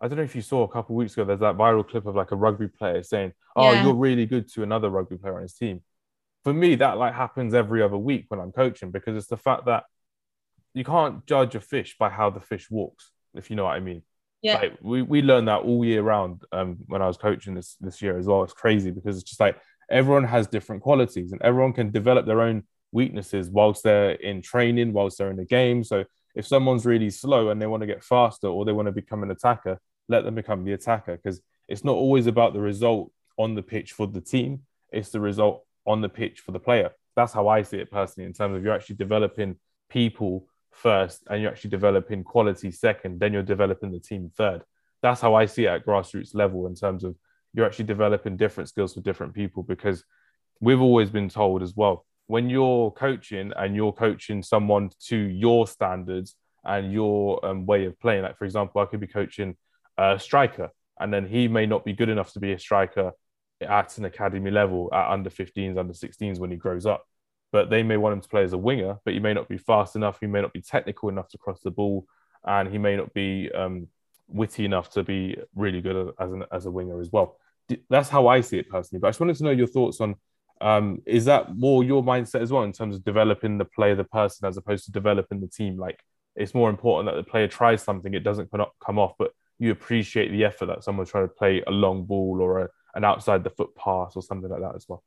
I 0.00 0.08
don't 0.08 0.16
know 0.16 0.24
if 0.24 0.34
you 0.36 0.42
saw 0.42 0.62
a 0.62 0.68
couple 0.68 0.94
of 0.94 0.98
weeks 0.98 1.12
ago, 1.14 1.24
there's 1.24 1.40
that 1.40 1.56
viral 1.56 1.88
clip 1.88 2.06
of 2.06 2.14
like 2.16 2.32
a 2.32 2.36
rugby 2.36 2.68
player 2.68 3.02
saying, 3.02 3.32
"Oh, 3.56 3.72
Yeah. 3.72 3.84
you're 3.84 3.94
really 3.94 4.26
good" 4.26 4.48
to 4.54 4.62
another 4.62 4.90
rugby 4.90 5.16
player 5.16 5.36
on 5.36 5.42
his 5.42 5.54
team. 5.54 5.82
For 6.44 6.52
me, 6.52 6.74
that 6.76 6.98
like 6.98 7.14
happens 7.14 7.54
every 7.54 7.82
other 7.82 7.96
week 7.96 8.24
when 8.28 8.40
I'm 8.40 8.52
coaching 8.52 8.90
because 8.90 9.16
it's 9.16 9.28
the 9.28 9.36
fact 9.36 9.66
that 9.66 9.84
you 10.74 10.84
can't 10.84 11.24
judge 11.26 11.54
a 11.54 11.60
fish 11.60 11.96
by 11.98 12.08
how 12.10 12.30
the 12.30 12.40
fish 12.40 12.70
walks, 12.70 13.12
if 13.34 13.50
you 13.50 13.56
know 13.56 13.64
what 13.64 13.74
I 13.76 13.80
mean. 13.80 14.02
Yeah. 14.40 14.58
Like 14.58 14.78
we, 14.80 15.02
we 15.02 15.22
learned 15.22 15.46
that 15.48 15.60
all 15.62 15.84
year 15.84 16.02
round 16.02 16.42
um, 16.50 16.78
when 16.86 17.00
I 17.02 17.06
was 17.06 17.16
coaching 17.16 17.54
this 17.54 17.76
this 17.80 18.02
year 18.02 18.18
as 18.18 18.26
well. 18.26 18.42
It's 18.42 18.52
crazy 18.52 18.90
because 18.90 19.16
it's 19.16 19.28
just 19.28 19.38
like 19.40 19.56
everyone 19.90 20.24
has 20.24 20.46
different 20.48 20.82
qualities 20.82 21.30
and 21.32 21.40
everyone 21.42 21.72
can 21.72 21.90
develop 21.92 22.26
their 22.26 22.40
own 22.40 22.64
weaknesses 22.92 23.50
whilst 23.50 23.82
they're 23.82 24.12
in 24.12 24.42
training, 24.42 24.92
whilst 24.92 25.18
they're 25.18 25.30
in 25.30 25.36
the 25.36 25.44
game. 25.44 25.82
So 25.82 26.04
if 26.34 26.46
someone's 26.46 26.86
really 26.86 27.10
slow 27.10 27.50
and 27.50 27.60
they 27.60 27.66
want 27.66 27.80
to 27.82 27.86
get 27.86 28.04
faster 28.04 28.46
or 28.46 28.64
they 28.64 28.72
want 28.72 28.86
to 28.86 28.92
become 28.92 29.22
an 29.22 29.30
attacker, 29.30 29.80
let 30.08 30.24
them 30.24 30.34
become 30.34 30.64
the 30.64 30.72
attacker 30.72 31.16
because 31.16 31.40
it's 31.68 31.84
not 31.84 31.94
always 31.94 32.26
about 32.26 32.52
the 32.52 32.60
result 32.60 33.10
on 33.38 33.54
the 33.54 33.62
pitch 33.62 33.92
for 33.92 34.06
the 34.06 34.20
team. 34.20 34.60
It's 34.92 35.10
the 35.10 35.20
result 35.20 35.64
on 35.86 36.00
the 36.00 36.08
pitch 36.08 36.40
for 36.40 36.52
the 36.52 36.60
player. 36.60 36.90
That's 37.16 37.32
how 37.32 37.48
I 37.48 37.62
see 37.62 37.78
it 37.78 37.90
personally, 37.90 38.26
in 38.26 38.32
terms 38.32 38.56
of 38.56 38.62
you're 38.62 38.74
actually 38.74 38.96
developing 38.96 39.56
people 39.90 40.46
first 40.70 41.22
and 41.28 41.42
you're 41.42 41.50
actually 41.50 41.70
developing 41.70 42.24
quality 42.24 42.70
second, 42.70 43.20
then 43.20 43.32
you're 43.32 43.42
developing 43.42 43.90
the 43.90 44.00
team 44.00 44.30
third. 44.36 44.62
That's 45.02 45.20
how 45.20 45.34
I 45.34 45.46
see 45.46 45.64
it 45.64 45.68
at 45.68 45.86
grassroots 45.86 46.34
level 46.34 46.66
in 46.66 46.74
terms 46.74 47.04
of 47.04 47.16
you're 47.54 47.66
actually 47.66 47.84
developing 47.86 48.36
different 48.36 48.68
skills 48.68 48.94
for 48.94 49.00
different 49.00 49.34
people 49.34 49.62
because 49.62 50.04
we've 50.60 50.80
always 50.80 51.10
been 51.10 51.28
told 51.28 51.62
as 51.62 51.76
well 51.76 52.06
when 52.32 52.48
you're 52.48 52.90
coaching 52.92 53.52
and 53.56 53.76
you're 53.76 53.92
coaching 53.92 54.42
someone 54.42 54.90
to 54.98 55.16
your 55.16 55.66
standards 55.66 56.34
and 56.64 56.92
your 56.92 57.44
um, 57.44 57.66
way 57.66 57.84
of 57.84 57.98
playing 58.00 58.22
like 58.22 58.38
for 58.38 58.46
example 58.46 58.80
i 58.80 58.86
could 58.86 59.00
be 59.00 59.06
coaching 59.06 59.54
a 59.98 60.18
striker 60.18 60.70
and 61.00 61.12
then 61.12 61.26
he 61.26 61.48
may 61.48 61.66
not 61.66 61.84
be 61.84 61.92
good 61.92 62.08
enough 62.08 62.32
to 62.32 62.40
be 62.40 62.52
a 62.52 62.58
striker 62.58 63.12
at 63.60 63.98
an 63.98 64.04
academy 64.04 64.50
level 64.50 64.88
at 64.92 65.10
under 65.10 65.30
15s 65.30 65.76
under 65.76 65.92
16s 65.92 66.38
when 66.38 66.50
he 66.50 66.56
grows 66.56 66.86
up. 66.86 67.04
But 67.50 67.68
they 67.70 67.82
may 67.82 67.96
want 67.96 68.14
him 68.14 68.20
to 68.20 68.28
play 68.28 68.44
as 68.44 68.52
a 68.52 68.58
winger 68.58 68.98
but 69.04 69.14
he 69.14 69.20
may 69.20 69.34
not 69.34 69.48
be 69.48 69.58
fast 69.58 69.96
enough. 69.96 70.18
He 70.20 70.26
may 70.26 70.40
not 70.40 70.52
be 70.52 70.62
technical 70.62 71.08
enough 71.08 71.28
to 71.30 71.38
cross 71.38 71.60
the 71.62 71.70
ball 71.70 72.06
and 72.44 72.68
he 72.70 72.78
may 72.78 72.96
not 72.96 73.12
be 73.12 73.50
um, 73.54 73.88
witty 74.28 74.64
enough 74.64 74.90
to 74.90 75.02
be 75.02 75.36
really 75.54 75.80
good 75.80 76.12
as, 76.18 76.32
an, 76.32 76.44
as 76.52 76.66
a 76.66 76.70
winger 76.70 77.00
as 77.00 77.10
well. 77.12 77.36
That's 77.88 78.08
how 78.08 78.26
i 78.26 78.40
see 78.42 78.58
it 78.58 78.68
personally 78.68 79.00
but 79.00 79.06
i 79.06 79.10
just 79.10 79.20
wanted 79.20 79.36
to 79.36 79.44
know 79.44 79.50
your 79.50 79.66
thoughts 79.66 80.00
on 80.00 80.16
um, 80.62 81.02
is 81.06 81.24
that 81.26 81.56
more 81.56 81.84
your 81.84 82.02
mindset 82.02 82.40
as 82.40 82.52
well 82.52 82.62
in 82.62 82.72
terms 82.72 82.96
of 82.96 83.04
developing 83.04 83.58
the 83.58 83.64
player, 83.64 83.94
the 83.94 84.04
person, 84.04 84.48
as 84.48 84.56
opposed 84.56 84.84
to 84.86 84.92
developing 84.92 85.40
the 85.40 85.48
team? 85.48 85.76
Like 85.76 85.98
it's 86.36 86.54
more 86.54 86.70
important 86.70 87.12
that 87.12 87.16
the 87.16 87.28
player 87.28 87.48
tries 87.48 87.82
something, 87.82 88.14
it 88.14 88.24
doesn't 88.24 88.50
come 88.84 88.98
off, 88.98 89.14
but 89.18 89.32
you 89.58 89.70
appreciate 89.70 90.30
the 90.30 90.44
effort 90.44 90.66
that 90.66 90.84
someone's 90.84 91.10
trying 91.10 91.28
to 91.28 91.34
play 91.34 91.62
a 91.66 91.70
long 91.70 92.04
ball 92.04 92.38
or 92.40 92.60
a, 92.60 92.68
an 92.94 93.04
outside 93.04 93.44
the 93.44 93.50
foot 93.50 93.74
pass 93.74 94.16
or 94.16 94.22
something 94.22 94.50
like 94.50 94.60
that 94.60 94.74
as 94.74 94.86
well. 94.88 95.02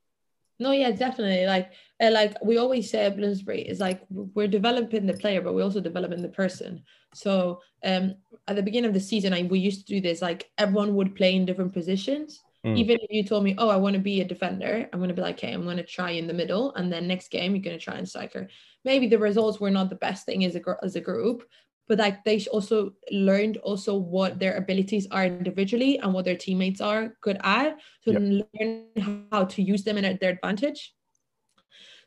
No, 0.58 0.70
yeah, 0.70 0.90
definitely. 0.90 1.46
Like, 1.46 1.72
uh, 2.00 2.10
like 2.10 2.42
we 2.42 2.56
always 2.56 2.90
say 2.90 3.04
at 3.04 3.16
Bloomsbury, 3.16 3.60
is 3.62 3.78
like 3.78 4.00
we're 4.10 4.48
developing 4.48 5.06
the 5.06 5.12
player, 5.12 5.42
but 5.42 5.54
we're 5.54 5.64
also 5.64 5.80
developing 5.80 6.22
the 6.22 6.28
person. 6.28 6.82
So, 7.12 7.60
um, 7.84 8.14
at 8.48 8.56
the 8.56 8.62
beginning 8.62 8.88
of 8.88 8.94
the 8.94 9.00
season, 9.00 9.34
I 9.34 9.42
we 9.42 9.58
used 9.58 9.86
to 9.86 9.94
do 9.94 10.00
this. 10.00 10.22
Like, 10.22 10.50
everyone 10.56 10.94
would 10.94 11.14
play 11.14 11.34
in 11.34 11.44
different 11.44 11.74
positions. 11.74 12.40
Mm. 12.66 12.76
Even 12.76 12.98
if 13.00 13.10
you 13.10 13.22
told 13.22 13.44
me, 13.44 13.54
oh, 13.58 13.68
I 13.68 13.76
want 13.76 13.94
to 13.94 14.00
be 14.00 14.20
a 14.20 14.24
defender, 14.24 14.88
I'm 14.92 14.98
going 14.98 15.08
to 15.08 15.14
be 15.14 15.22
like, 15.22 15.36
okay, 15.36 15.52
I'm 15.52 15.62
going 15.62 15.76
to 15.76 15.84
try 15.84 16.10
in 16.10 16.26
the 16.26 16.34
middle, 16.34 16.74
and 16.74 16.92
then 16.92 17.06
next 17.06 17.30
game 17.30 17.54
you're 17.54 17.62
going 17.62 17.78
to 17.78 17.84
try 17.84 17.96
in 17.96 18.06
striker. 18.06 18.48
Maybe 18.84 19.06
the 19.06 19.18
results 19.18 19.60
were 19.60 19.70
not 19.70 19.88
the 19.88 19.96
best 19.96 20.26
thing 20.26 20.44
as 20.44 20.56
a 20.56 20.60
gr- 20.60 20.82
as 20.82 20.96
a 20.96 21.00
group, 21.00 21.44
but 21.86 21.98
like 21.98 22.24
they 22.24 22.44
also 22.50 22.94
learned 23.12 23.58
also 23.58 23.94
what 23.96 24.40
their 24.40 24.56
abilities 24.56 25.06
are 25.12 25.24
individually 25.24 25.98
and 25.98 26.12
what 26.12 26.24
their 26.24 26.36
teammates 26.36 26.80
are 26.80 27.16
good 27.20 27.38
at, 27.44 27.78
to 28.04 28.12
Yep. 28.12 28.46
learn 28.60 29.28
how 29.30 29.44
to 29.44 29.62
use 29.62 29.84
them 29.84 29.96
in 29.98 30.18
their 30.20 30.32
advantage. 30.32 30.92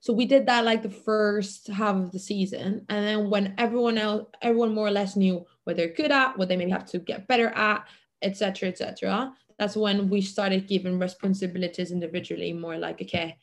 So 0.01 0.11
we 0.11 0.25
did 0.25 0.45
that 0.47 0.65
like 0.65 0.83
the 0.83 0.89
first 0.89 1.67
half 1.67 1.95
of 1.95 2.11
the 2.11 2.19
season, 2.19 2.85
and 2.89 3.05
then 3.07 3.29
when 3.29 3.55
everyone 3.57 3.97
else, 3.97 4.27
everyone 4.41 4.73
more 4.73 4.87
or 4.87 4.91
less 4.91 5.15
knew 5.15 5.45
what 5.63 5.77
they're 5.77 5.93
good 5.93 6.11
at, 6.11 6.37
what 6.37 6.49
they 6.49 6.57
maybe 6.57 6.71
have 6.71 6.85
to 6.87 6.99
get 6.99 7.27
better 7.27 7.47
at, 7.47 7.87
etc., 8.21 8.69
etc. 8.69 9.33
That's 9.59 9.75
when 9.75 10.09
we 10.09 10.21
started 10.21 10.67
giving 10.67 10.97
responsibilities 10.97 11.91
individually, 11.91 12.53
more 12.53 12.77
like 12.77 13.01
okay. 13.01 13.37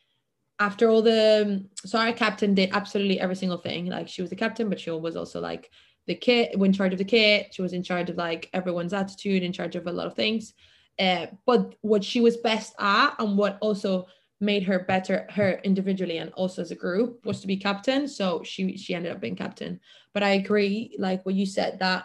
After 0.59 0.89
all 0.89 1.03
the, 1.03 1.67
so 1.85 1.99
our 1.99 2.15
captain 2.15 2.55
did 2.55 2.71
absolutely 2.73 3.21
every 3.21 3.37
single 3.37 3.59
thing. 3.59 3.87
Like 3.87 4.09
she 4.09 4.23
was 4.23 4.31
the 4.31 4.37
captain, 4.37 4.71
but 4.71 4.81
she 4.81 4.91
was 4.91 5.15
also 5.15 5.39
like 5.39 5.71
the 6.07 6.15
kit, 6.15 6.55
in 6.55 6.73
charge 6.73 6.93
of 6.93 6.99
the 6.99 7.05
kit. 7.05 7.53
She 7.53 7.61
was 7.61 7.75
in 7.75 7.83
charge 7.83 8.09
of 8.09 8.17
like 8.17 8.49
everyone's 8.55 8.95
attitude, 8.95 9.43
in 9.43 9.53
charge 9.53 9.77
of 9.77 9.87
a 9.87 9.93
lot 9.93 10.07
of 10.07 10.15
things. 10.15 10.55
Uh, 10.99 11.27
but 11.45 11.75
what 11.83 12.03
she 12.03 12.23
was 12.23 12.39
best 12.39 12.73
at 12.79 13.15
and 13.19 13.37
what 13.37 13.59
also 13.61 14.07
made 14.41 14.63
her 14.63 14.79
better 14.79 15.27
her 15.31 15.61
individually 15.65 16.19
and 16.19 16.31
also 16.33 16.63
as 16.63 16.71
a 16.71 16.75
group 16.75 17.25
was 17.25 17.41
to 17.41 17.47
be 17.47 17.57
captain 17.57 18.07
so 18.07 18.43
she 18.43 18.77
she 18.77 18.95
ended 18.95 19.11
up 19.11 19.19
being 19.19 19.35
captain 19.35 19.81
but 20.13 20.23
i 20.23 20.31
agree 20.31 20.95
like 20.99 21.25
what 21.25 21.35
you 21.35 21.47
said 21.47 21.79
that 21.79 22.05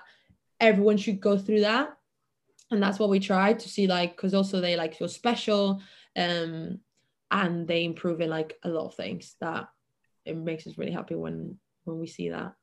everyone 0.62 0.96
should 0.96 1.20
go 1.20 1.38
through 1.38 1.60
that 1.60 1.98
and 2.72 2.82
that's 2.82 2.98
what 2.98 3.10
we 3.10 3.20
try 3.20 3.54
to 3.54 3.70
see 3.70 3.86
like 3.86 4.16
because 4.16 4.34
also 4.34 4.62
they 4.62 4.76
like 4.76 4.96
feel 4.96 5.10
special 5.10 5.82
um 6.18 6.80
and 7.30 7.68
they 7.68 7.86
improve 7.86 8.22
in 8.22 8.30
like 8.30 8.58
a 8.64 8.70
lot 8.70 8.88
of 8.88 8.96
things 8.96 9.36
that 9.42 9.68
it 10.26 10.36
makes 10.36 10.66
us 10.68 10.78
really 10.78 10.92
happy 10.92 11.16
when 11.16 11.58
when 11.84 12.00
we 12.00 12.08
see 12.08 12.30
that. 12.30 12.54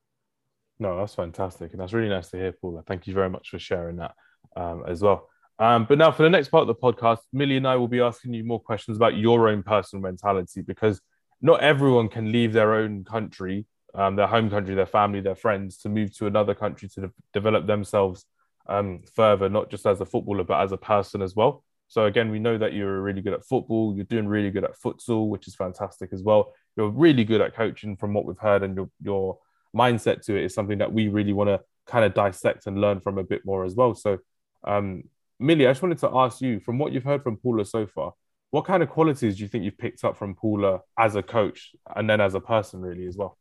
No 0.79 0.97
that's 0.97 1.15
fantastic 1.15 1.73
and 1.73 1.81
that's 1.81 1.93
really 1.93 2.09
nice 2.09 2.31
to 2.31 2.37
hear 2.37 2.53
paula. 2.53 2.83
Thank 2.87 3.07
you 3.07 3.15
very 3.15 3.31
much 3.31 3.51
for 3.51 3.59
sharing 3.59 3.97
that 3.97 4.15
um, 4.57 4.85
as 4.87 5.03
well. 5.03 5.29
Um, 5.59 5.87
but 5.89 5.99
now 5.99 6.13
for 6.13 6.23
the 6.23 6.31
next 6.31 6.49
part 6.49 6.63
of 6.63 6.69
the 6.69 6.75
podcast 6.77 7.19
millie 7.33 7.57
and 7.57 7.67
i 7.67 7.75
will 7.75 7.89
be 7.89 8.01
asking 8.01 8.33
you 8.33 8.45
more 8.45 8.61
questions 8.61 8.97
about 8.97 9.17
your 9.17 9.49
own 9.49 9.65
personal 9.65 10.01
mentality 10.01 10.63
because 10.63 11.01
not 11.43 11.61
everyone 11.63 12.09
can 12.09 12.31
leave 12.31 12.53
their 12.53 12.75
own 12.75 13.03
country 13.03 13.67
um, 13.95 14.15
their 14.15 14.29
home 14.29 14.51
country 14.51 14.77
their 14.77 14.87
family 14.87 15.21
their 15.21 15.35
friends 15.35 15.79
to 15.79 15.89
move 15.89 16.17
to 16.17 16.29
another 16.29 16.55
country 16.55 16.89
to 16.91 17.01
de- 17.01 17.13
develop 17.33 17.67
themselves 17.67 18.25
um, 18.69 19.01
further, 19.15 19.49
not 19.49 19.71
just 19.71 19.87
as 19.87 20.01
a 20.01 20.07
footballer, 20.07 20.45
but 20.45 20.61
as 20.61 20.73
a 20.73 20.77
person 20.77 21.23
as 21.23 21.35
well. 21.35 21.65
So 21.89 22.05
again, 22.05 22.31
we 22.31 22.39
know 22.39 22.59
that 22.59 22.75
you're 22.75 23.01
really 23.01 23.23
good 23.23 23.33
at 23.33 23.45
football. 23.45 23.95
You're 23.97 24.05
doing 24.05 24.29
really 24.29 24.51
good 24.51 24.65
at 24.65 24.79
futsal, 24.79 25.29
which 25.29 25.49
is 25.49 25.55
fantastic 25.55 26.13
as 26.13 26.23
well. 26.23 26.53
You're 26.77 26.91
really 26.91 27.25
good 27.25 27.41
at 27.41 27.55
coaching, 27.55 27.97
from 27.97 28.13
what 28.13 28.27
we've 28.27 28.39
heard, 28.39 28.63
and 28.63 28.77
your 28.77 28.91
your 29.03 29.39
mindset 29.77 30.23
to 30.23 30.37
it 30.37 30.45
is 30.45 30.55
something 30.55 30.79
that 30.79 30.93
we 30.93 31.09
really 31.09 31.33
want 31.33 31.49
to 31.49 31.61
kind 31.87 32.05
of 32.05 32.15
dissect 32.15 32.67
and 32.67 32.81
learn 32.81 33.01
from 33.01 33.19
a 33.19 33.25
bit 33.25 33.45
more 33.45 33.65
as 33.65 33.75
well. 33.75 33.95
So, 33.95 34.19
um, 34.65 35.05
Millie, 35.39 35.67
I 35.67 35.71
just 35.71 35.83
wanted 35.83 35.99
to 35.99 36.11
ask 36.15 36.41
you, 36.41 36.61
from 36.61 36.79
what 36.79 36.93
you've 36.93 37.05
heard 37.05 37.23
from 37.23 37.37
Paula 37.37 37.65
so 37.65 37.87
far, 37.87 38.13
what 38.51 38.65
kind 38.65 38.83
of 38.83 38.89
qualities 38.89 39.37
do 39.37 39.43
you 39.43 39.49
think 39.49 39.65
you've 39.65 39.79
picked 39.79 40.05
up 40.05 40.17
from 40.17 40.35
Paula 40.35 40.81
as 40.99 41.17
a 41.17 41.23
coach 41.23 41.75
and 41.95 42.09
then 42.09 42.21
as 42.21 42.35
a 42.35 42.41
person, 42.41 42.81
really, 42.81 43.07
as 43.07 43.17
well? 43.17 43.39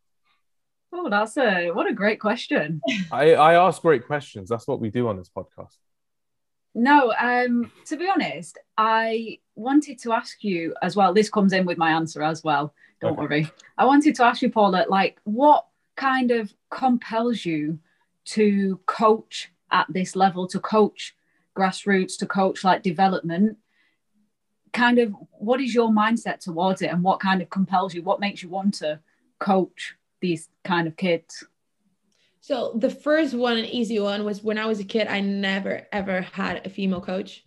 Oh, 0.93 1.09
that's 1.09 1.37
a 1.37 1.71
what 1.71 1.89
a 1.89 1.93
great 1.93 2.19
question. 2.19 2.81
I, 3.11 3.33
I 3.33 3.53
ask 3.55 3.81
great 3.81 4.05
questions. 4.05 4.49
That's 4.49 4.67
what 4.67 4.79
we 4.79 4.89
do 4.89 5.07
on 5.07 5.17
this 5.17 5.29
podcast. 5.29 5.75
No, 6.73 7.11
um, 7.19 7.71
to 7.87 7.97
be 7.97 8.07
honest, 8.07 8.59
I 8.77 9.39
wanted 9.55 9.99
to 9.99 10.13
ask 10.13 10.43
you 10.43 10.75
as 10.81 10.95
well. 10.95 11.13
This 11.13 11.29
comes 11.29 11.51
in 11.51 11.65
with 11.65 11.77
my 11.77 11.91
answer 11.91 12.21
as 12.21 12.43
well. 12.43 12.73
Don't 13.01 13.13
okay. 13.13 13.21
worry. 13.21 13.51
I 13.77 13.85
wanted 13.85 14.15
to 14.15 14.23
ask 14.23 14.41
you, 14.41 14.51
Paula, 14.51 14.85
like 14.87 15.19
what 15.23 15.65
kind 15.95 16.31
of 16.31 16.53
compels 16.69 17.43
you 17.43 17.79
to 18.25 18.79
coach 18.85 19.51
at 19.71 19.87
this 19.89 20.15
level, 20.15 20.47
to 20.47 20.59
coach 20.59 21.15
grassroots, 21.57 22.17
to 22.19 22.27
coach 22.27 22.63
like 22.63 22.83
development? 22.83 23.57
Kind 24.71 24.99
of 24.99 25.15
what 25.31 25.59
is 25.59 25.73
your 25.73 25.89
mindset 25.89 26.39
towards 26.39 26.81
it 26.81 26.91
and 26.91 27.03
what 27.03 27.19
kind 27.19 27.41
of 27.41 27.49
compels 27.49 27.93
you? 27.93 28.03
What 28.03 28.19
makes 28.19 28.43
you 28.43 28.49
want 28.49 28.75
to 28.75 28.99
coach 29.39 29.95
these 30.21 30.49
kind 30.63 30.87
of 30.87 30.95
kids? 30.95 31.45
So 32.41 32.73
the 32.77 32.89
first 32.89 33.33
one, 33.33 33.57
an 33.57 33.65
easy 33.65 33.99
one, 33.99 34.23
was 34.23 34.41
when 34.41 34.57
I 34.57 34.65
was 34.67 34.79
a 34.79 34.85
kid. 34.85 35.07
I 35.07 35.19
never 35.19 35.85
ever 35.91 36.21
had 36.21 36.65
a 36.65 36.69
female 36.69 37.01
coach. 37.01 37.43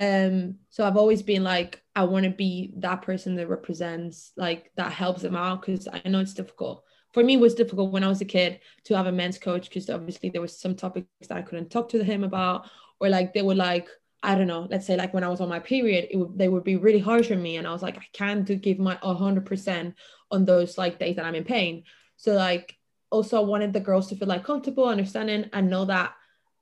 Um, 0.00 0.56
so 0.68 0.86
I've 0.86 0.98
always 0.98 1.22
been 1.22 1.42
like, 1.42 1.82
I 1.96 2.04
want 2.04 2.24
to 2.24 2.30
be 2.30 2.74
that 2.76 3.02
person 3.02 3.36
that 3.36 3.48
represents, 3.48 4.32
like 4.36 4.70
that 4.76 4.92
helps 4.92 5.22
them 5.22 5.34
out 5.34 5.62
because 5.62 5.88
I 5.88 6.06
know 6.08 6.20
it's 6.20 6.34
difficult. 6.34 6.84
For 7.14 7.24
me, 7.24 7.34
it 7.34 7.40
was 7.40 7.54
difficult 7.54 7.90
when 7.90 8.04
I 8.04 8.08
was 8.08 8.20
a 8.20 8.26
kid 8.26 8.60
to 8.84 8.96
have 8.96 9.06
a 9.06 9.12
men's 9.12 9.38
coach 9.38 9.68
because 9.68 9.88
obviously 9.88 10.28
there 10.28 10.42
was 10.42 10.60
some 10.60 10.74
topics 10.74 11.06
that 11.28 11.38
I 11.38 11.42
couldn't 11.42 11.70
talk 11.70 11.88
to 11.90 12.04
him 12.04 12.22
about, 12.22 12.68
or 13.00 13.08
like 13.08 13.32
they 13.32 13.42
were 13.42 13.54
like, 13.54 13.88
I 14.22 14.34
don't 14.34 14.46
know, 14.46 14.66
let's 14.68 14.86
say 14.86 14.96
like 14.96 15.14
when 15.14 15.24
I 15.24 15.28
was 15.28 15.40
on 15.40 15.48
my 15.48 15.60
period, 15.60 16.08
it 16.10 16.16
would, 16.16 16.36
they 16.36 16.48
would 16.48 16.64
be 16.64 16.76
really 16.76 16.98
harsh 16.98 17.30
on 17.30 17.40
me. 17.40 17.56
And 17.56 17.66
I 17.66 17.72
was 17.72 17.82
like, 17.82 17.96
I 17.96 18.06
can't 18.12 18.44
do, 18.44 18.56
give 18.56 18.78
my 18.78 18.96
100% 18.96 19.94
on 20.30 20.44
those 20.44 20.78
like 20.78 20.98
days 20.98 21.16
that 21.16 21.24
I'm 21.24 21.34
in 21.34 21.44
pain. 21.44 21.84
So 22.16 22.32
like 22.32 22.76
also 23.10 23.38
I 23.38 23.44
wanted 23.44 23.72
the 23.72 23.80
girls 23.80 24.08
to 24.08 24.16
feel 24.16 24.28
like 24.28 24.44
comfortable, 24.44 24.86
understanding, 24.86 25.48
and 25.52 25.70
know 25.70 25.84
that 25.86 26.14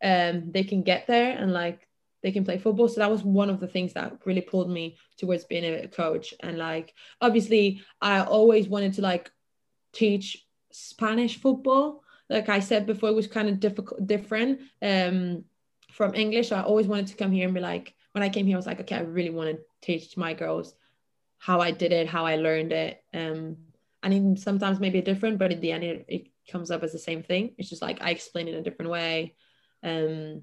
um 0.03 0.53
they 0.53 0.63
can 0.63 0.83
get 0.83 1.07
there 1.07 1.37
and 1.37 1.53
like 1.53 1.87
they 2.23 2.33
can 2.33 2.45
play 2.45 2.59
football. 2.59 2.89
So 2.89 3.01
that 3.01 3.11
was 3.11 3.23
one 3.23 3.51
of 3.51 3.61
the 3.61 3.69
things 3.69 3.93
that 3.95 4.19
really 4.25 4.41
pulled 4.41 4.71
me 4.71 4.97
towards 5.17 5.45
being 5.45 5.65
a 5.65 5.89
coach. 5.89 6.35
And 6.41 6.59
like 6.59 6.95
obviously 7.21 7.83
I 8.01 8.21
always 8.21 8.69
wanted 8.69 8.95
to 8.95 9.03
like 9.03 9.31
teach 9.93 10.45
Spanish 10.73 11.41
football. 11.41 12.03
Like 12.29 12.49
I 12.49 12.61
said 12.61 12.87
before, 12.87 13.09
it 13.09 13.15
was 13.15 13.27
kind 13.27 13.49
of 13.49 13.61
difficult 13.61 14.07
different 14.07 14.61
um 14.83 15.45
from 15.93 16.15
English. 16.15 16.49
So 16.49 16.57
I 16.57 16.63
always 16.63 16.87
wanted 16.87 17.07
to 17.09 17.17
come 17.17 17.33
here 17.33 17.47
and 17.47 17.55
be 17.55 17.61
like, 17.61 17.95
when 18.13 18.23
I 18.23 18.29
came 18.29 18.47
here, 18.47 18.57
I 18.57 18.59
was 18.59 18.67
like, 18.67 18.81
okay, 18.81 18.97
I 18.97 19.01
really 19.01 19.31
want 19.31 19.57
to 19.57 19.63
teach 19.81 20.17
my 20.17 20.35
girls 20.35 20.75
how 21.47 21.61
I 21.61 21.71
did 21.71 21.93
it, 21.93 22.09
how 22.09 22.27
I 22.27 22.35
learned 22.35 22.73
it. 22.73 23.05
Um, 23.15 23.59
and 24.03 24.13
even 24.13 24.37
sometimes 24.37 24.81
maybe 24.81 25.01
different, 25.01 25.39
but 25.39 25.53
in 25.53 25.61
the 25.61 25.71
end, 25.71 25.85
it, 25.85 26.05
it 26.09 26.27
comes 26.51 26.73
up 26.73 26.83
as 26.83 26.91
the 26.91 26.99
same 26.99 27.23
thing. 27.23 27.55
It's 27.57 27.71
just 27.71 27.83
like 27.83 28.03
I 28.03 28.11
explain 28.11 28.49
it 28.49 28.55
in 28.55 28.61
a 28.61 28.65
different 28.65 28.91
way. 28.91 29.37
Um, 29.81 30.43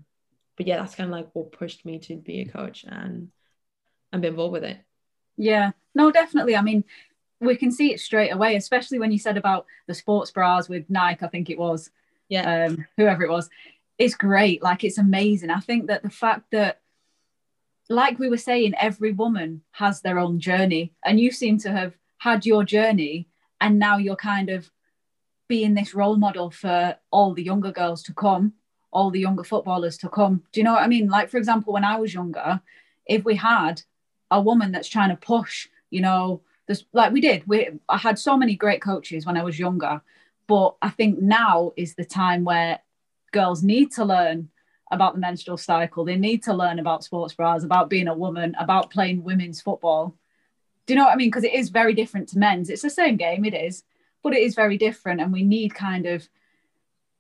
but 0.56 0.66
yeah, 0.66 0.78
that's 0.78 0.96
kind 0.96 1.10
of 1.10 1.12
like 1.12 1.28
what 1.34 1.52
pushed 1.52 1.86
me 1.86 2.00
to 2.00 2.16
be 2.16 2.40
a 2.40 2.46
coach 2.46 2.86
and 2.88 3.32
and 4.14 4.22
be 4.22 4.30
involved 4.30 4.54
with 4.54 4.64
it. 4.64 4.78
Yeah, 5.36 5.72
no, 5.94 6.10
definitely. 6.10 6.56
I 6.56 6.62
mean, 6.62 6.86
we 7.42 7.58
can 7.58 7.74
see 7.74 7.92
it 7.92 8.00
straight 8.00 8.30
away, 8.30 8.56
especially 8.56 9.00
when 9.00 9.12
you 9.12 9.20
said 9.20 9.36
about 9.36 9.66
the 9.88 9.94
sports 9.94 10.32
bras 10.32 10.70
with 10.70 10.90
Nike, 10.90 11.26
I 11.26 11.28
think 11.28 11.50
it 11.50 11.60
was. 11.60 11.90
Yeah. 12.30 12.68
Um, 12.68 12.86
whoever 12.96 13.24
it 13.24 13.30
was. 13.30 13.50
It's 13.98 14.16
great. 14.16 14.64
Like 14.64 14.86
it's 14.86 14.98
amazing. 14.98 15.50
I 15.50 15.60
think 15.60 15.88
that 15.88 16.02
the 16.02 16.10
fact 16.10 16.52
that 16.52 16.80
like 17.90 18.20
we 18.20 18.30
were 18.30 18.38
saying, 18.38 18.74
every 18.80 19.12
woman 19.12 19.62
has 19.72 20.02
their 20.02 20.20
own 20.20 20.40
journey, 20.40 20.94
and 21.04 21.20
you 21.20 21.32
seem 21.32 21.58
to 21.60 21.72
have 21.72 21.94
had 22.18 22.46
your 22.46 22.64
journey, 22.64 23.28
and 23.60 23.80
now 23.80 23.98
you're 23.98 24.16
kind 24.16 24.50
of 24.50 24.70
being 25.48 25.74
this 25.74 25.94
role 25.94 26.16
model 26.16 26.50
for 26.50 26.96
all 27.12 27.34
the 27.34 27.44
younger 27.44 27.72
girls 27.72 28.02
to 28.04 28.14
come, 28.14 28.54
all 28.92 29.12
the 29.12 29.20
younger 29.20 29.44
footballers 29.44 29.98
to 29.98 30.10
come. 30.10 30.44
Do 30.52 30.60
you 30.60 30.64
know 30.64 30.74
what 30.74 30.84
I 30.84 30.88
mean? 30.88 31.10
Like, 31.10 31.30
for 31.30 31.38
example, 31.38 31.74
when 31.74 31.84
I 31.84 31.98
was 31.98 32.14
younger, 32.14 32.62
if 33.06 33.26
we 33.26 33.36
had 33.36 33.82
a 34.32 34.42
woman 34.42 34.72
that's 34.72 34.88
trying 34.88 35.10
to 35.10 35.16
push, 35.16 35.68
you 35.90 36.02
know, 36.02 36.42
this 36.68 36.86
like 36.94 37.12
we 37.12 37.20
did, 37.20 37.46
we 37.46 37.70
I 37.90 37.98
had 37.98 38.18
so 38.18 38.38
many 38.38 38.56
great 38.56 38.82
coaches 38.82 39.26
when 39.26 39.38
I 39.38 39.44
was 39.44 39.60
younger, 39.60 40.02
but 40.48 40.76
I 40.82 40.90
think 40.90 41.20
now 41.20 41.74
is 41.76 41.96
the 41.96 42.06
time 42.06 42.46
where 42.46 42.80
girls 43.32 43.64
need 43.64 43.92
to 43.94 44.06
learn 44.06 44.50
about 44.92 45.14
the 45.14 45.20
menstrual 45.20 45.58
cycle. 45.58 46.06
They 46.06 46.16
need 46.16 46.44
to 46.44 46.54
learn 46.54 46.80
about 46.80 47.04
sports 47.04 47.34
bras, 47.34 47.64
about 47.64 47.90
being 47.90 48.08
a 48.08 48.16
woman, 48.16 48.56
about 48.60 48.92
playing 48.92 49.24
women's 49.24 49.62
football. 49.62 50.16
Do 50.86 50.94
you 50.94 51.00
know 51.00 51.06
what 51.06 51.14
I 51.14 51.16
mean? 51.16 51.30
Because 51.30 51.44
it 51.44 51.54
is 51.54 51.70
very 51.70 51.94
different 51.94 52.30
to 52.30 52.40
men's. 52.40 52.70
It's 52.70 52.82
the 52.82 52.90
same 52.90 53.18
game, 53.18 53.46
it 53.46 53.54
is, 53.54 53.84
but 54.22 54.34
it 54.34 54.42
is 54.42 54.56
very 54.56 54.78
different, 54.78 55.22
and 55.22 55.32
we 55.32 55.44
need 55.44 55.74
kind 55.74 56.06
of 56.06 56.28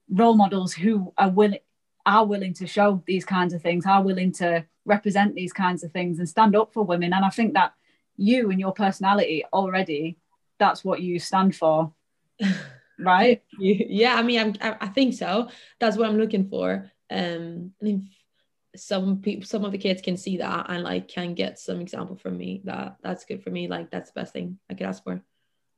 role 0.09 0.35
models 0.35 0.73
who 0.73 1.13
are 1.17 1.29
willing 1.29 1.59
are 2.05 2.25
willing 2.25 2.53
to 2.53 2.67
show 2.67 3.01
these 3.07 3.23
kinds 3.23 3.53
of 3.53 3.61
things, 3.61 3.85
are 3.85 4.03
willing 4.03 4.33
to 4.33 4.65
represent 4.83 5.33
these 5.35 5.53
kinds 5.53 5.85
of 5.85 5.91
things 5.93 6.19
and 6.19 6.27
stand 6.27 6.53
up 6.53 6.73
for 6.73 6.83
women. 6.83 7.13
And 7.13 7.23
I 7.23 7.29
think 7.29 7.53
that 7.53 7.73
you 8.17 8.51
and 8.51 8.59
your 8.59 8.73
personality 8.73 9.45
already, 9.53 10.17
that's 10.59 10.83
what 10.83 11.01
you 11.01 11.17
stand 11.17 11.55
for, 11.55 11.93
right? 12.99 13.41
yeah, 13.57 14.15
I 14.15 14.21
mean, 14.21 14.57
I'm, 14.61 14.75
I 14.81 14.87
think 14.87 15.13
so. 15.13 15.47
That's 15.79 15.95
what 15.95 16.09
I'm 16.09 16.17
looking 16.17 16.49
for 16.49 16.91
um 17.13 17.71
and 17.79 17.89
if 17.89 18.01
some 18.75 19.21
people 19.21 19.45
some 19.45 19.63
of 19.63 19.71
the 19.71 19.77
kids 19.77 20.01
can 20.01 20.17
see 20.17 20.37
that 20.37 20.65
and 20.69 20.83
like 20.83 21.07
can 21.07 21.33
get 21.33 21.59
some 21.59 21.79
example 21.79 22.15
from 22.15 22.37
me 22.37 22.61
that 22.63 22.97
that's 23.03 23.25
good 23.25 23.43
for 23.43 23.51
me 23.51 23.67
like 23.67 23.91
that's 23.91 24.11
the 24.11 24.19
best 24.19 24.33
thing 24.33 24.57
i 24.69 24.73
could 24.73 24.87
ask 24.87 25.03
for. 25.03 25.21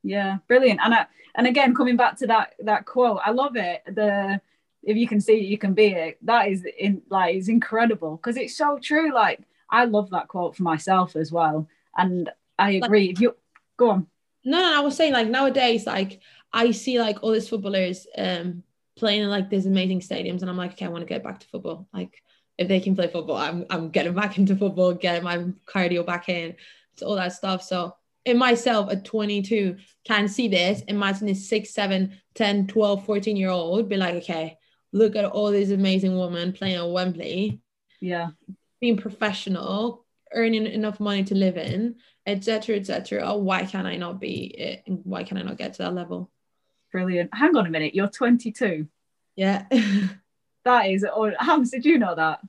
Yeah 0.03 0.37
brilliant. 0.47 0.79
And 0.83 0.93
I, 0.93 1.05
and 1.35 1.47
again 1.47 1.75
coming 1.75 1.97
back 1.97 2.17
to 2.19 2.27
that 2.27 2.53
that 2.59 2.85
quote 2.85 3.19
i 3.25 3.31
love 3.31 3.55
it. 3.55 3.83
The 3.87 4.39
if 4.83 4.95
you 4.95 5.07
can 5.07 5.19
see 5.19 5.33
it 5.39 5.45
you 5.45 5.57
can 5.57 5.73
be 5.73 5.87
it. 5.87 6.17
That 6.21 6.47
is 6.47 6.65
in 6.77 7.01
like 7.09 7.35
is 7.35 7.49
incredible 7.49 8.17
because 8.17 8.37
it's 8.37 8.55
so 8.55 8.79
true. 8.79 9.13
Like 9.13 9.41
i 9.69 9.85
love 9.85 10.09
that 10.11 10.27
quote 10.27 10.55
for 10.55 10.63
myself 10.63 11.15
as 11.15 11.31
well. 11.31 11.67
And 11.97 12.29
i 12.57 12.71
agree. 12.71 13.07
Like, 13.07 13.15
if 13.15 13.21
you 13.21 13.35
go 13.77 13.89
on. 13.89 14.07
No, 14.45 14.59
no 14.59 14.77
i 14.77 14.79
was 14.79 14.95
saying 14.95 15.11
like 15.11 15.27
nowadays 15.27 15.85
like 15.87 16.21
i 16.53 16.71
see 16.71 16.99
like 16.99 17.23
all 17.23 17.31
these 17.31 17.49
footballers 17.49 18.07
um 18.17 18.63
playing 18.97 19.23
in 19.23 19.29
like 19.29 19.49
these 19.49 19.65
amazing 19.65 19.99
stadiums 19.99 20.41
and 20.41 20.49
I'm 20.49 20.57
like, 20.57 20.73
okay, 20.73 20.85
I 20.85 20.89
want 20.89 21.01
to 21.01 21.13
get 21.13 21.23
back 21.23 21.39
to 21.39 21.47
football. 21.47 21.87
Like 21.93 22.21
if 22.57 22.67
they 22.67 22.79
can 22.79 22.95
play 22.95 23.07
football, 23.07 23.37
I'm 23.37 23.65
I'm 23.69 23.89
getting 23.89 24.13
back 24.13 24.37
into 24.37 24.55
football, 24.55 24.93
getting 24.93 25.23
my 25.23 25.45
cardio 25.65 26.05
back 26.05 26.29
in, 26.29 26.55
so 26.97 27.07
all 27.07 27.15
that 27.15 27.33
stuff. 27.33 27.63
So 27.63 27.95
in 28.25 28.37
myself 28.37 28.91
at 28.91 29.05
22 29.05 29.77
can 30.03 30.27
see 30.27 30.47
this, 30.47 30.81
imagine 30.87 31.29
a 31.29 31.35
6, 31.35 31.69
7, 31.69 32.17
10, 32.33 32.67
12, 32.67 33.05
14 33.05 33.37
year 33.37 33.49
old 33.49 33.87
be 33.87 33.97
like, 33.97 34.15
okay, 34.15 34.57
look 34.91 35.15
at 35.15 35.25
all 35.25 35.51
these 35.51 35.71
amazing 35.71 36.17
women 36.17 36.53
playing 36.53 36.75
at 36.75 36.89
Wembley. 36.89 37.61
Yeah. 38.01 38.29
Being 38.81 38.97
professional, 38.97 40.05
earning 40.33 40.65
enough 40.65 40.99
money 40.99 41.23
to 41.25 41.35
live 41.35 41.57
in, 41.57 41.95
etc. 42.25 42.77
etc. 42.77 43.21
Oh, 43.23 43.37
why 43.37 43.65
can 43.65 43.85
I 43.85 43.95
not 43.97 44.19
be 44.19 44.45
it? 44.45 44.83
And 44.87 45.01
why 45.03 45.23
can 45.23 45.37
I 45.37 45.43
not 45.43 45.57
get 45.57 45.73
to 45.73 45.83
that 45.83 45.93
level? 45.93 46.31
Brilliant. 46.95 47.29
Hang 47.33 47.57
on 47.57 47.67
a 47.67 47.69
minute, 47.69 47.93
you're 47.93 48.07
22. 48.07 48.87
Yeah. 49.35 49.65
that 50.63 50.89
is, 50.89 51.05
or 51.13 51.33
Hams, 51.37 51.71
did 51.71 51.83
you 51.83 51.99
know 51.99 52.15
that? 52.15 52.39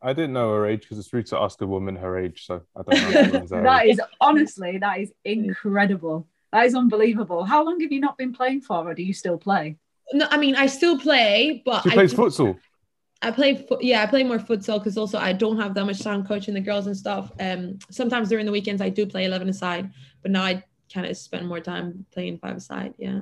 I 0.00 0.14
didn't 0.14 0.32
know 0.32 0.50
her 0.54 0.66
age 0.66 0.80
because 0.80 0.98
it's 0.98 1.12
rude 1.12 1.26
to 1.26 1.38
ask 1.38 1.60
a 1.60 1.66
woman 1.66 1.94
her 1.96 2.18
age, 2.18 2.46
so 2.46 2.62
I 2.74 2.80
don't 2.82 3.12
know. 3.12 3.20
everyone's 3.20 3.50
that 3.50 3.84
age. 3.84 3.92
is 3.92 4.00
honestly, 4.18 4.78
that 4.78 4.98
is 5.00 5.12
incredible. 5.26 6.26
That 6.54 6.64
is 6.64 6.74
unbelievable. 6.74 7.44
How 7.44 7.62
long 7.62 7.80
have 7.82 7.92
you 7.92 8.00
not 8.00 8.16
been 8.16 8.32
playing 8.32 8.62
for, 8.62 8.78
or 8.88 8.94
do 8.94 9.02
you 9.02 9.12
still 9.12 9.36
play? 9.36 9.76
No, 10.14 10.26
I 10.30 10.38
mean 10.38 10.56
I 10.56 10.66
still 10.68 10.98
play, 10.98 11.62
but 11.66 11.82
She 11.82 11.90
I 11.90 11.92
plays 11.92 12.12
do- 12.12 12.16
futsal. 12.22 12.58
I 13.20 13.30
play, 13.30 13.54
fo- 13.54 13.78
yeah, 13.82 14.02
I 14.02 14.06
play 14.06 14.24
more 14.24 14.38
futsal 14.38 14.78
because 14.78 14.96
also 14.98 15.18
I 15.18 15.34
don't 15.34 15.58
have 15.60 15.74
that 15.74 15.84
much 15.84 16.00
time 16.00 16.24
coaching 16.26 16.54
the 16.54 16.60
girls 16.60 16.86
and 16.86 16.96
stuff. 16.96 17.30
Um, 17.38 17.78
sometimes 17.90 18.30
during 18.30 18.46
the 18.46 18.52
weekends 18.52 18.80
I 18.80 18.88
do 18.88 19.04
play 19.06 19.26
eleven 19.26 19.50
aside, 19.50 19.92
but 20.22 20.30
now 20.30 20.42
I 20.44 20.64
kind 20.92 21.06
of 21.06 21.14
spend 21.16 21.46
more 21.46 21.60
time 21.60 22.06
playing 22.12 22.38
five 22.38 22.56
aside. 22.56 22.94
Yeah, 22.98 23.20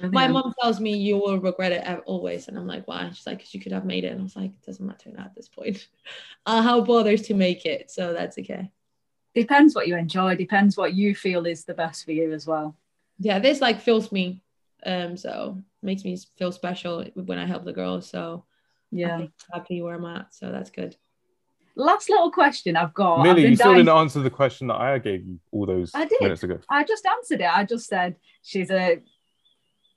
my 0.00 0.26
mom 0.28 0.52
tells 0.60 0.80
me 0.80 0.96
you 0.96 1.16
will 1.16 1.38
regret 1.38 1.72
it 1.72 2.02
always, 2.06 2.48
and 2.48 2.58
I'm 2.58 2.66
like, 2.66 2.86
why? 2.88 3.08
She's 3.12 3.26
like, 3.26 3.38
because 3.38 3.54
you 3.54 3.60
could 3.60 3.72
have 3.72 3.84
made 3.84 4.04
it, 4.04 4.08
and 4.12 4.20
I 4.20 4.22
was 4.24 4.36
like, 4.36 4.50
it 4.50 4.66
doesn't 4.66 4.84
matter 4.86 5.10
now 5.10 5.24
at 5.24 5.34
this 5.34 5.48
point. 5.48 5.86
I'll 6.46 6.62
have 6.62 6.86
bothers 6.86 7.22
to 7.22 7.34
make 7.34 7.64
it, 7.64 7.90
so 7.90 8.12
that's 8.12 8.38
okay. 8.38 8.70
Depends 9.34 9.74
what 9.74 9.88
you 9.88 9.96
enjoy. 9.96 10.36
Depends 10.36 10.76
what 10.76 10.94
you 10.94 11.14
feel 11.14 11.46
is 11.46 11.64
the 11.64 11.74
best 11.74 12.04
for 12.04 12.12
you 12.12 12.32
as 12.32 12.46
well. 12.46 12.76
Yeah, 13.18 13.38
this 13.38 13.60
like 13.60 13.80
fills 13.80 14.12
me, 14.12 14.42
um, 14.86 15.16
so 15.16 15.62
makes 15.82 16.04
me 16.04 16.16
feel 16.38 16.52
special 16.52 17.04
when 17.14 17.38
I 17.38 17.46
help 17.46 17.64
the 17.64 17.72
girls. 17.72 18.08
So 18.08 18.44
Yeah. 18.90 19.16
I'm 19.16 19.32
happy 19.52 19.82
where 19.82 19.94
I'm 19.96 20.04
at, 20.04 20.32
so 20.34 20.50
that's 20.52 20.70
good. 20.70 20.96
Last 21.76 22.08
little 22.08 22.30
question 22.30 22.76
I've 22.76 22.94
got. 22.94 23.18
I've 23.18 23.24
Millie, 23.24 23.48
you 23.48 23.56
still 23.56 23.72
dying- 23.72 23.84
didn't 23.86 23.98
answer 23.98 24.20
the 24.20 24.30
question 24.30 24.68
that 24.68 24.76
I 24.76 24.98
gave 24.98 25.26
you 25.26 25.40
all 25.50 25.66
those 25.66 25.90
I 25.94 26.04
did. 26.04 26.20
minutes 26.20 26.44
ago. 26.44 26.60
I 26.68 26.84
just 26.84 27.04
answered 27.04 27.40
it. 27.40 27.48
I 27.52 27.64
just 27.64 27.88
said 27.88 28.14
she's 28.42 28.70
a 28.70 29.02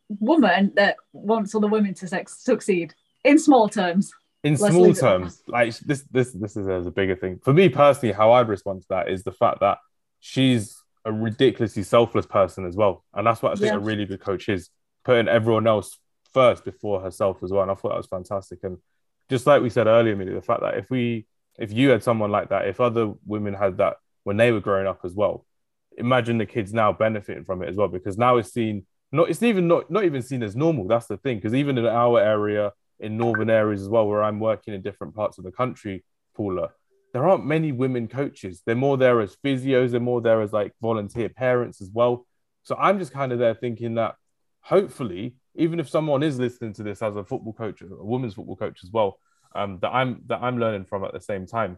woman 0.10 0.72
that 0.76 0.98
wants 1.14 1.54
other 1.56 1.68
women 1.68 1.94
to 1.96 2.08
sex- 2.08 2.42
succeed 2.44 2.94
in 3.24 3.38
small 3.38 3.68
terms. 3.70 4.12
In 4.44 4.54
Let's 4.56 4.74
small 4.74 4.84
leave 4.86 4.98
it 4.98 5.04
at 5.04 5.10
terms, 5.10 5.42
like 5.48 5.76
this, 5.80 6.04
this, 6.12 6.32
this 6.32 6.56
is 6.56 6.68
a 6.68 6.92
bigger 6.92 7.16
thing 7.16 7.40
for 7.44 7.54
me 7.54 7.70
personally. 7.70 8.14
How 8.14 8.32
I'd 8.34 8.48
respond 8.48 8.82
to 8.84 8.88
that 8.90 9.10
is 9.10 9.24
the 9.24 9.32
fact 9.32 9.60
that 9.62 9.80
she's 10.20 10.78
a 11.06 11.12
ridiculously 11.12 11.84
selfless 11.84 12.26
person 12.26 12.66
as 12.66 12.76
well, 12.76 13.04
and 13.14 13.26
that's 13.26 13.42
what 13.42 13.52
I 13.52 13.56
think 13.56 13.72
Yeah. 13.74 13.78
a 13.78 13.80
really 13.80 14.06
good 14.06 14.22
coach 14.22 14.48
is 14.48 14.70
putting 15.04 15.28
everyone 15.28 15.68
else 15.68 15.98
first 16.34 16.64
before 16.64 17.02
herself 17.02 17.42
as 17.44 17.52
well. 17.52 17.64
And 17.64 17.72
I 17.72 17.74
thought 17.76 17.90
that 17.90 17.98
was 17.98 18.08
fantastic. 18.08 18.60
And 18.64 18.78
just 19.30 19.48
like 19.48 19.62
we 19.62 19.70
said 19.70 19.88
earlier, 19.88 20.16
Millie, 20.16 20.34
the 20.34 20.42
fact 20.42 20.62
that 20.62 20.78
if 20.78 20.90
we, 20.90 21.26
if 21.58 21.74
you 21.74 21.90
had 21.90 22.04
someone 22.04 22.30
like 22.30 22.50
that, 22.50 22.68
if 22.68 22.80
other 22.80 23.14
women 23.26 23.54
had 23.54 23.78
that 23.78 23.96
when 24.24 24.38
they 24.38 24.52
were 24.52 24.60
growing 24.60 24.86
up 24.86 25.00
as 25.04 25.14
well, 25.14 25.46
imagine 25.98 26.38
the 26.38 26.46
kids 26.46 26.74
now 26.74 26.92
benefiting 26.94 27.44
from 27.44 27.64
it 27.64 27.70
as 27.70 27.76
well 27.76 27.88
because 27.88 28.18
now 28.18 28.38
it's 28.38 28.54
seen 28.54 28.86
not 29.12 29.30
it's 29.30 29.44
even 29.44 29.68
not 29.68 29.90
not 29.90 30.04
even 30.04 30.22
seen 30.22 30.44
as 30.44 30.56
normal 30.56 30.88
that's 30.88 31.08
the 31.08 31.18
thing 31.18 31.38
because 31.38 31.54
even 31.54 31.78
in 31.78 31.86
our 31.86 32.20
area 32.20 32.72
in 33.00 33.18
northern 33.18 33.50
areas 33.50 33.82
as 33.82 33.90
well 33.90 34.08
where 34.08 34.24
i'm 34.24 34.40
working 34.40 34.74
in 34.74 34.82
different 34.82 35.16
parts 35.16 35.38
of 35.38 35.44
the 35.44 35.52
country 35.52 36.04
paula 36.36 36.70
there 37.14 37.28
aren't 37.28 37.46
many 37.46 37.72
women 37.72 38.08
coaches. 38.08 38.62
They're 38.66 38.76
more 38.76 38.98
there 38.98 39.22
as 39.22 39.36
physios 39.44 39.92
they're 39.92 40.00
more 40.00 40.22
there 40.22 40.42
as 40.42 40.54
like 40.54 40.74
volunteer 40.82 41.30
parents 41.30 41.82
as 41.82 41.90
well. 41.92 42.28
So 42.64 42.76
i'm 42.78 43.00
just 43.00 43.14
kind 43.14 43.32
of 43.32 43.40
there 43.40 43.56
thinking 43.56 43.96
that 43.96 44.16
hopefully 44.60 45.36
even 45.56 45.80
if 45.80 45.90
someone 45.90 46.22
is 46.22 46.38
listening 46.38 46.74
to 46.74 46.84
this 46.84 47.02
as 47.02 47.16
a 47.16 47.24
football 47.24 47.54
coach 47.54 47.82
a 47.82 47.88
women's 47.90 48.34
football 48.34 48.56
coach 48.56 48.82
as 48.84 48.92
well 48.92 49.18
um, 49.56 49.80
that 49.82 49.90
i'm 49.90 50.22
that 50.28 50.44
i'm 50.44 50.60
learning 50.60 50.86
from 50.86 51.04
at 51.04 51.14
the 51.14 51.22
same 51.22 51.48
time. 51.48 51.78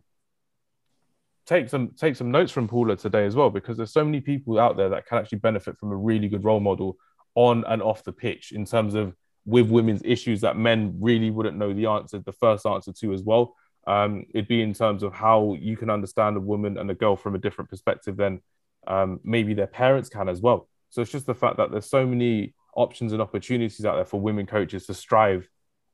Take 1.46 1.70
some 1.70 1.92
take 1.98 2.16
some 2.16 2.32
notes 2.32 2.52
from 2.52 2.68
Paula 2.68 2.96
today 2.96 3.26
as 3.26 3.36
well, 3.36 3.50
because 3.50 3.78
there's 3.78 3.94
so 3.94 4.04
many 4.04 4.20
people 4.20 4.60
out 4.60 4.78
there 4.78 4.90
that 4.90 5.06
can 5.08 5.20
actually 5.20 5.40
benefit 5.40 5.78
from 5.78 5.92
a 5.92 5.96
really 5.96 6.28
good 6.28 6.44
role 6.44 6.60
model 6.60 6.98
on 7.36 7.64
and 7.68 7.82
off 7.82 8.04
the 8.04 8.12
pitch 8.12 8.52
in 8.52 8.66
terms 8.66 8.96
of 8.96 9.16
with 9.46 9.70
women's 9.70 10.02
issues 10.04 10.42
that 10.42 10.58
men 10.58 10.96
really 11.00 11.32
wouldn't 11.32 11.58
know 11.58 11.74
the 11.74 11.88
answer, 11.88 12.20
the 12.20 12.32
first 12.32 12.66
answer 12.66 12.92
to 12.94 13.14
as 13.14 13.24
well. 13.24 13.56
Um, 13.88 14.26
it'd 14.34 14.48
be 14.48 14.62
in 14.62 14.74
terms 14.74 15.02
of 15.02 15.14
how 15.14 15.56
you 15.60 15.76
can 15.76 15.90
understand 15.90 16.38
a 16.38 16.42
woman 16.42 16.78
and 16.78 16.92
a 16.92 16.96
girl 16.96 17.16
from 17.16 17.36
a 17.36 17.40
different 17.40 17.70
perspective 17.70 18.18
than 18.18 18.42
um, 18.88 19.20
maybe 19.24 19.54
their 19.54 19.68
parents 19.68 20.10
can 20.10 20.30
as 20.30 20.42
well. 20.42 20.68
So 20.90 21.02
it's 21.02 21.12
just 21.12 21.26
the 21.26 21.34
fact 21.34 21.58
that 21.58 21.72
there's 21.72 21.90
so 21.90 22.06
many 22.06 22.54
options 22.76 23.14
and 23.14 23.22
opportunities 23.22 23.86
out 23.86 23.96
there 23.96 24.06
for 24.06 24.20
women 24.20 24.46
coaches 24.46 24.86
to 24.88 24.94
strive 24.94 25.48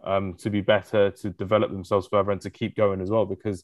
um, 0.03 0.35
to 0.35 0.49
be 0.49 0.61
better, 0.61 1.11
to 1.11 1.29
develop 1.31 1.71
themselves 1.71 2.07
further, 2.07 2.31
and 2.31 2.41
to 2.41 2.49
keep 2.49 2.75
going 2.75 3.01
as 3.01 3.09
well. 3.09 3.25
Because 3.25 3.63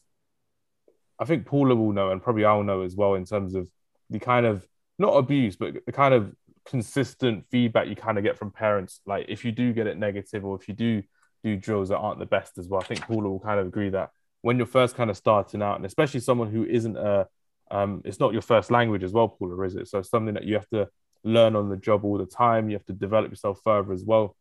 I 1.18 1.24
think 1.24 1.46
Paula 1.46 1.74
will 1.74 1.92
know, 1.92 2.10
and 2.10 2.22
probably 2.22 2.44
I'll 2.44 2.64
know 2.64 2.82
as 2.82 2.96
well, 2.96 3.14
in 3.14 3.24
terms 3.24 3.54
of 3.54 3.68
the 4.10 4.18
kind 4.18 4.46
of 4.46 4.66
not 4.98 5.12
abuse, 5.12 5.56
but 5.56 5.74
the 5.86 5.92
kind 5.92 6.14
of 6.14 6.34
consistent 6.66 7.44
feedback 7.50 7.88
you 7.88 7.96
kind 7.96 8.18
of 8.18 8.24
get 8.24 8.38
from 8.38 8.50
parents. 8.50 9.00
Like 9.06 9.26
if 9.28 9.44
you 9.44 9.52
do 9.52 9.72
get 9.72 9.86
it 9.86 9.98
negative, 9.98 10.44
or 10.44 10.56
if 10.60 10.68
you 10.68 10.74
do 10.74 11.02
do 11.42 11.56
drills 11.56 11.88
that 11.88 11.98
aren't 11.98 12.20
the 12.20 12.26
best 12.26 12.58
as 12.58 12.68
well, 12.68 12.80
I 12.80 12.84
think 12.84 13.00
Paula 13.02 13.28
will 13.28 13.40
kind 13.40 13.58
of 13.58 13.66
agree 13.66 13.90
that 13.90 14.10
when 14.42 14.56
you're 14.56 14.66
first 14.66 14.96
kind 14.96 15.10
of 15.10 15.16
starting 15.16 15.62
out, 15.62 15.76
and 15.76 15.86
especially 15.86 16.20
someone 16.20 16.50
who 16.50 16.64
isn't 16.64 16.96
a, 16.96 17.26
um, 17.70 18.02
it's 18.04 18.20
not 18.20 18.32
your 18.32 18.42
first 18.42 18.70
language 18.70 19.02
as 19.02 19.12
well, 19.12 19.28
Paula, 19.28 19.60
is 19.62 19.74
it? 19.74 19.88
So 19.88 19.98
it's 20.00 20.10
something 20.10 20.34
that 20.34 20.44
you 20.44 20.54
have 20.54 20.68
to 20.70 20.88
learn 21.24 21.56
on 21.56 21.68
the 21.68 21.76
job 21.76 22.04
all 22.04 22.18
the 22.18 22.26
time. 22.26 22.68
You 22.68 22.76
have 22.76 22.86
to 22.86 22.92
develop 22.92 23.30
yourself 23.30 23.60
further 23.64 23.92
as 23.92 24.04
well. 24.04 24.36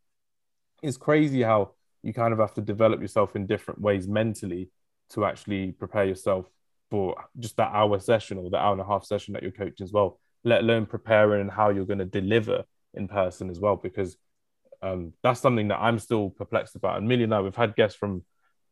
It's 0.81 0.97
crazy 0.97 1.43
how 1.43 1.71
you 2.03 2.13
kind 2.13 2.33
of 2.33 2.39
have 2.39 2.55
to 2.55 2.61
develop 2.61 2.99
yourself 2.99 3.35
in 3.35 3.45
different 3.45 3.79
ways 3.79 4.07
mentally 4.07 4.69
to 5.11 5.25
actually 5.25 5.71
prepare 5.71 6.05
yourself 6.05 6.49
for 6.89 7.15
just 7.39 7.57
that 7.57 7.71
hour 7.73 7.99
session 7.99 8.37
or 8.37 8.49
the 8.49 8.57
hour 8.57 8.73
and 8.73 8.81
a 8.81 8.85
half 8.85 9.05
session 9.05 9.33
that 9.33 9.43
you're 9.43 9.51
coaching 9.51 9.83
as 9.83 9.91
well, 9.91 10.19
let 10.43 10.61
alone 10.61 10.85
preparing 10.85 11.41
and 11.41 11.51
how 11.51 11.69
you're 11.69 11.85
going 11.85 11.99
to 11.99 12.05
deliver 12.05 12.63
in 12.93 13.07
person 13.07 13.49
as 13.49 13.59
well. 13.59 13.75
Because 13.75 14.17
um, 14.81 15.13
that's 15.21 15.39
something 15.39 15.67
that 15.69 15.79
I'm 15.79 15.99
still 15.99 16.29
perplexed 16.29 16.75
about. 16.75 16.97
And 16.97 17.07
Millie 17.07 17.31
I, 17.31 17.41
we've 17.41 17.55
had 17.55 17.75
guests 17.75 17.97
from 17.97 18.23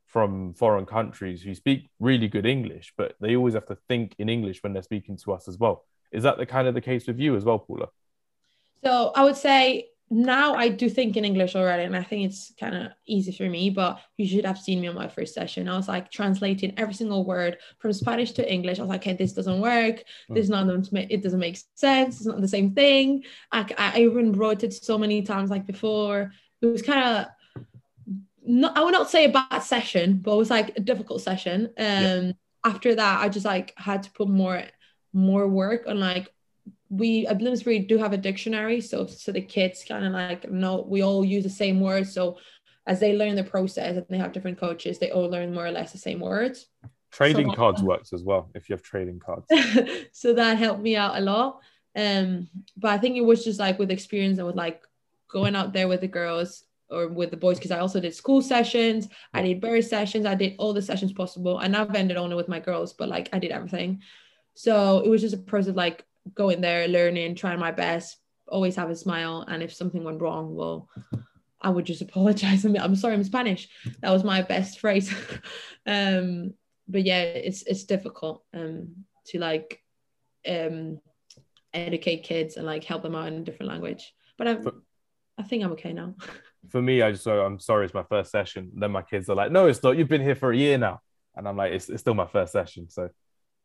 from 0.07 0.55
foreign 0.55 0.87
countries 0.87 1.43
who 1.43 1.53
speak 1.53 1.87
really 1.99 2.27
good 2.27 2.45
English, 2.45 2.93
but 2.97 3.13
they 3.21 3.35
always 3.35 3.53
have 3.53 3.67
to 3.67 3.77
think 3.87 4.15
in 4.17 4.27
English 4.27 4.63
when 4.63 4.73
they're 4.73 4.81
speaking 4.81 5.15
to 5.17 5.31
us 5.31 5.47
as 5.47 5.59
well. 5.59 5.85
Is 6.11 6.23
that 6.23 6.39
the 6.39 6.47
kind 6.47 6.67
of 6.67 6.73
the 6.73 6.81
case 6.81 7.05
with 7.05 7.19
you 7.19 7.35
as 7.35 7.45
well, 7.45 7.59
Paula? 7.59 7.89
So 8.83 9.11
I 9.15 9.23
would 9.23 9.37
say 9.37 9.89
now 10.11 10.55
I 10.55 10.69
do 10.69 10.89
think 10.89 11.17
in 11.17 11.25
English 11.25 11.55
already, 11.55 11.83
and 11.83 11.95
I 11.95 12.03
think 12.03 12.25
it's 12.25 12.51
kind 12.59 12.75
of 12.75 12.91
easy 13.05 13.31
for 13.31 13.47
me. 13.47 13.69
But 13.69 13.99
you 14.17 14.27
should 14.27 14.45
have 14.45 14.57
seen 14.57 14.81
me 14.81 14.87
on 14.87 14.95
my 14.95 15.07
first 15.07 15.33
session. 15.33 15.69
I 15.69 15.77
was 15.77 15.87
like 15.87 16.11
translating 16.11 16.73
every 16.77 16.93
single 16.95 17.25
word 17.25 17.57
from 17.79 17.93
Spanish 17.93 18.31
to 18.33 18.51
English. 18.51 18.79
I 18.79 18.81
was 18.81 18.89
like, 18.89 19.01
"Okay, 19.01 19.13
this 19.13 19.33
doesn't 19.33 19.61
work. 19.61 20.03
This 20.29 20.49
not 20.49 20.67
it 20.93 21.21
doesn't 21.23 21.39
make 21.39 21.57
sense. 21.75 22.17
It's 22.17 22.25
not 22.25 22.41
the 22.41 22.47
same 22.47 22.73
thing." 22.73 23.23
I, 23.51 23.65
I 23.77 23.99
even 24.01 24.33
wrote 24.33 24.63
it 24.63 24.73
so 24.73 24.97
many 24.97 25.21
times 25.21 25.49
like 25.49 25.65
before. 25.67 26.31
It 26.61 26.65
was 26.65 26.81
kind 26.81 27.03
of 27.03 27.27
not 28.45 28.77
I 28.77 28.83
would 28.83 28.93
not 28.93 29.09
say 29.09 29.25
a 29.25 29.29
bad 29.29 29.59
session, 29.59 30.17
but 30.23 30.33
it 30.33 30.37
was 30.37 30.49
like 30.49 30.77
a 30.77 30.81
difficult 30.81 31.21
session. 31.21 31.69
Um 31.77 32.25
Yeah. 32.25 32.31
after 32.65 32.93
that 32.95 33.21
I 33.21 33.29
just 33.29 33.45
like 33.45 33.73
had 33.77 34.03
to 34.03 34.11
put 34.11 34.27
more 34.27 34.63
more 35.13 35.47
work 35.47 35.87
on 35.87 35.99
like 35.99 36.27
we 36.89 37.27
at 37.27 37.37
Bloomsbury 37.37 37.79
do 37.79 37.97
have 37.97 38.13
a 38.13 38.17
dictionary, 38.17 38.81
so 38.81 39.05
so 39.05 39.31
the 39.31 39.41
kids 39.41 39.85
kind 39.87 40.05
of 40.05 40.11
like 40.11 40.49
know 40.49 40.85
we 40.87 41.03
all 41.03 41.23
use 41.23 41.43
the 41.43 41.49
same 41.49 41.79
words. 41.79 42.13
So 42.13 42.37
as 42.87 42.99
they 42.99 43.15
learn 43.15 43.35
the 43.35 43.43
process 43.43 43.95
and 43.95 44.05
they 44.09 44.17
have 44.17 44.33
different 44.33 44.59
coaches, 44.59 44.97
they 44.97 45.11
all 45.11 45.29
learn 45.29 45.53
more 45.53 45.65
or 45.65 45.71
less 45.71 45.91
the 45.91 45.99
same 45.99 46.19
words. 46.19 46.65
Trading 47.11 47.49
So- 47.49 47.55
cards 47.55 47.83
works 47.83 48.13
as 48.13 48.23
well 48.23 48.49
if 48.55 48.69
you 48.69 48.73
have 48.73 48.81
trading 48.81 49.19
cards. 49.19 49.45
so 50.11 50.33
that 50.33 50.57
helped 50.57 50.81
me 50.81 50.95
out 50.95 51.17
a 51.17 51.21
lot. 51.21 51.59
Um, 51.95 52.47
but 52.77 52.91
I 52.91 52.97
think 52.97 53.17
it 53.17 53.25
was 53.25 53.43
just 53.43 53.59
like 53.59 53.77
with 53.77 53.91
experience 53.91 54.37
and 54.37 54.47
with 54.47 54.55
like 54.55 54.81
going 55.29 55.55
out 55.55 55.73
there 55.73 55.87
with 55.87 56.01
the 56.01 56.07
girls 56.07 56.63
or 56.89 57.07
with 57.07 57.29
the 57.29 57.37
boys 57.37 57.57
because 57.57 57.71
I 57.71 57.79
also 57.79 57.99
did 57.99 58.15
school 58.15 58.41
sessions, 58.41 59.07
I 59.33 59.43
did 59.43 59.61
bird 59.61 59.85
sessions, 59.85 60.25
I 60.25 60.35
did 60.35 60.55
all 60.57 60.73
the 60.73 60.81
sessions 60.81 61.13
possible, 61.13 61.59
and 61.59 61.75
I've 61.75 61.93
ended 61.93 62.17
only 62.17 62.35
with 62.35 62.47
my 62.47 62.59
girls, 62.59 62.93
but 62.93 63.09
like 63.09 63.29
I 63.31 63.39
did 63.39 63.51
everything. 63.51 64.01
So 64.55 64.99
it 64.99 65.09
was 65.09 65.21
just 65.21 65.35
a 65.35 65.37
process 65.37 65.69
of 65.69 65.75
like 65.75 66.03
going 66.33 66.61
there, 66.61 66.87
learning, 66.87 67.35
trying 67.35 67.59
my 67.59 67.71
best, 67.71 68.17
always 68.47 68.75
have 68.75 68.89
a 68.89 68.95
smile, 68.95 69.45
and 69.47 69.63
if 69.63 69.73
something 69.73 70.03
went 70.03 70.21
wrong, 70.21 70.55
well, 70.55 70.89
I 71.61 71.69
would 71.69 71.85
just 71.85 72.01
apologize. 72.07 72.65
I'm, 72.65 72.75
I'm 72.77 72.95
sorry, 72.95 73.13
I'm 73.13 73.23
Spanish. 73.23 73.69
That 74.01 74.11
was 74.11 74.23
my 74.23 74.41
best 74.41 74.79
phrase. 74.79 75.13
um, 75.85 76.53
but 76.87 77.03
yeah, 77.03 77.21
it's 77.21 77.61
it's 77.63 77.83
difficult 77.83 78.43
um 78.53 79.05
to 79.27 79.37
like 79.37 79.83
um 80.47 80.99
educate 81.73 82.23
kids 82.23 82.57
and 82.57 82.65
like 82.65 82.83
help 82.83 83.03
them 83.03 83.15
out 83.15 83.27
in 83.27 83.35
a 83.35 83.41
different 83.41 83.71
language. 83.71 84.13
But 84.37 84.47
I 84.47 84.55
For- 84.61 84.81
I 85.37 85.43
think 85.43 85.63
I'm 85.63 85.71
okay 85.71 85.93
now. 85.93 86.15
for 86.69 86.81
me, 86.81 87.01
I 87.01 87.11
just 87.11 87.23
so 87.23 87.45
I'm 87.45 87.59
sorry, 87.59 87.85
it's 87.85 87.93
my 87.93 88.03
first 88.03 88.31
session. 88.31 88.71
Then 88.75 88.91
my 88.91 89.01
kids 89.01 89.29
are 89.29 89.35
like, 89.35 89.51
no, 89.51 89.67
it's 89.67 89.81
not. 89.81 89.97
You've 89.97 90.09
been 90.09 90.21
here 90.21 90.35
for 90.35 90.51
a 90.51 90.57
year 90.57 90.77
now, 90.77 91.01
and 91.35 91.47
I'm 91.47 91.55
like, 91.55 91.71
it's, 91.71 91.89
it's 91.89 92.01
still 92.01 92.13
my 92.13 92.27
first 92.27 92.51
session. 92.51 92.89
So 92.89 93.09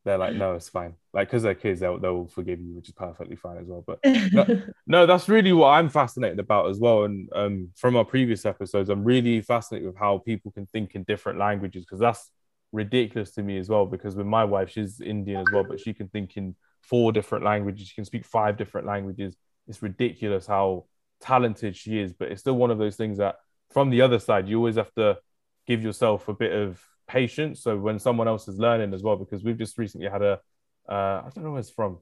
they're 0.04 0.18
like, 0.18 0.34
no, 0.34 0.54
it's 0.54 0.68
fine. 0.68 0.94
Like 1.12 1.28
because 1.28 1.42
they're 1.42 1.54
kids, 1.54 1.80
they'll 1.80 1.98
they'll 1.98 2.26
forgive 2.26 2.60
you, 2.60 2.74
which 2.74 2.88
is 2.88 2.94
perfectly 2.94 3.36
fine 3.36 3.56
as 3.58 3.66
well. 3.66 3.82
But 3.86 4.00
no, 4.32 4.62
no, 4.86 5.06
that's 5.06 5.28
really 5.28 5.52
what 5.52 5.68
I'm 5.68 5.88
fascinated 5.88 6.38
about 6.38 6.68
as 6.68 6.78
well. 6.78 7.04
And 7.04 7.28
um, 7.34 7.70
from 7.76 7.96
our 7.96 8.04
previous 8.04 8.44
episodes, 8.44 8.90
I'm 8.90 9.04
really 9.04 9.40
fascinated 9.40 9.86
with 9.88 9.96
how 9.96 10.18
people 10.18 10.50
can 10.52 10.66
think 10.66 10.94
in 10.94 11.04
different 11.04 11.38
languages 11.38 11.84
because 11.84 12.00
that's 12.00 12.30
ridiculous 12.72 13.30
to 13.32 13.42
me 13.42 13.56
as 13.56 13.68
well. 13.70 13.86
Because 13.86 14.14
with 14.14 14.26
my 14.26 14.44
wife, 14.44 14.70
she's 14.70 15.00
Indian 15.00 15.40
as 15.40 15.46
well, 15.52 15.64
but 15.64 15.80
she 15.80 15.94
can 15.94 16.08
think 16.08 16.36
in 16.36 16.54
four 16.82 17.10
different 17.10 17.44
languages. 17.44 17.88
She 17.88 17.94
can 17.94 18.04
speak 18.04 18.26
five 18.26 18.58
different 18.58 18.86
languages. 18.86 19.36
It's 19.66 19.82
ridiculous 19.82 20.46
how 20.46 20.84
talented 21.20 21.76
she 21.76 21.98
is, 21.98 22.12
but 22.12 22.30
it's 22.30 22.42
still 22.42 22.56
one 22.56 22.70
of 22.70 22.76
those 22.76 22.96
things 22.96 23.16
that 23.18 23.36
from 23.70 23.88
the 23.88 24.02
other 24.02 24.18
side, 24.18 24.48
you 24.48 24.58
always 24.58 24.76
have 24.76 24.92
to 24.94 25.16
give 25.66 25.82
yourself 25.82 26.28
a 26.28 26.34
bit 26.34 26.52
of 26.52 26.78
patience. 27.06 27.62
So 27.62 27.76
when 27.76 27.98
someone 27.98 28.28
else 28.28 28.48
is 28.48 28.58
learning 28.58 28.94
as 28.94 29.02
well, 29.02 29.16
because 29.16 29.42
we've 29.44 29.58
just 29.58 29.78
recently 29.78 30.08
had 30.08 30.22
a, 30.22 30.40
uh, 30.88 31.22
I 31.24 31.28
don't 31.34 31.44
know 31.44 31.50
where 31.52 31.60
it's 31.60 31.70
from, 31.70 31.98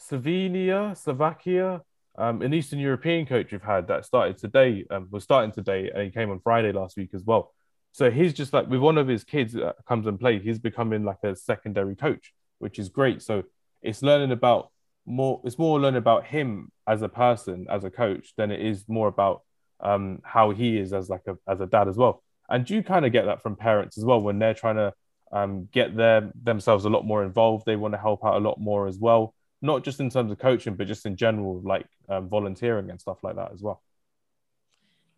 Slovenia, 0.00 0.96
Slovakia, 0.96 1.82
um, 2.18 2.42
an 2.42 2.52
Eastern 2.52 2.78
European 2.78 3.26
coach 3.26 3.52
we've 3.52 3.62
had 3.62 3.88
that 3.88 4.04
started 4.04 4.38
today, 4.38 4.84
um, 4.90 5.08
was 5.10 5.24
starting 5.24 5.52
today, 5.52 5.90
and 5.92 6.02
he 6.02 6.10
came 6.10 6.30
on 6.30 6.40
Friday 6.40 6.72
last 6.72 6.96
week 6.96 7.10
as 7.14 7.24
well. 7.24 7.52
So 7.92 8.10
he's 8.10 8.32
just 8.32 8.52
like 8.52 8.68
with 8.68 8.80
one 8.80 8.98
of 8.98 9.08
his 9.08 9.24
kids 9.24 9.52
that 9.54 9.76
comes 9.86 10.06
and 10.06 10.18
play, 10.18 10.38
he's 10.38 10.58
becoming 10.58 11.04
like 11.04 11.22
a 11.24 11.34
secondary 11.34 11.96
coach, 11.96 12.32
which 12.58 12.78
is 12.78 12.88
great. 12.88 13.22
So 13.22 13.44
it's 13.82 14.02
learning 14.02 14.32
about 14.32 14.70
more. 15.06 15.40
It's 15.44 15.58
more 15.58 15.80
learning 15.80 15.98
about 15.98 16.26
him 16.26 16.70
as 16.86 17.02
a 17.02 17.08
person, 17.08 17.66
as 17.68 17.84
a 17.84 17.90
coach, 17.90 18.34
than 18.36 18.50
it 18.50 18.60
is 18.60 18.84
more 18.88 19.08
about 19.08 19.42
um, 19.80 20.20
how 20.22 20.50
he 20.50 20.78
is 20.78 20.92
as 20.92 21.08
like 21.08 21.22
a 21.26 21.36
as 21.50 21.60
a 21.60 21.66
dad 21.66 21.88
as 21.88 21.96
well. 21.96 22.22
And 22.50 22.64
do 22.64 22.74
you 22.74 22.82
kind 22.82 23.06
of 23.06 23.12
get 23.12 23.26
that 23.26 23.42
from 23.42 23.56
parents 23.56 23.96
as 23.96 24.04
well 24.04 24.20
when 24.20 24.38
they're 24.38 24.54
trying 24.54 24.76
to 24.76 24.92
um, 25.32 25.68
get 25.72 25.96
their 25.96 26.30
themselves 26.42 26.84
a 26.84 26.90
lot 26.90 27.04
more 27.04 27.24
involved. 27.24 27.64
They 27.66 27.76
want 27.76 27.94
to 27.94 27.98
help 27.98 28.24
out 28.24 28.36
a 28.36 28.40
lot 28.40 28.60
more 28.60 28.86
as 28.86 28.98
well, 28.98 29.34
not 29.62 29.84
just 29.84 30.00
in 30.00 30.10
terms 30.10 30.32
of 30.32 30.38
coaching, 30.38 30.74
but 30.74 30.86
just 30.86 31.06
in 31.06 31.16
general, 31.16 31.60
like 31.64 31.86
um, 32.08 32.28
volunteering 32.28 32.90
and 32.90 33.00
stuff 33.00 33.22
like 33.22 33.36
that 33.36 33.52
as 33.52 33.62
well. 33.62 33.82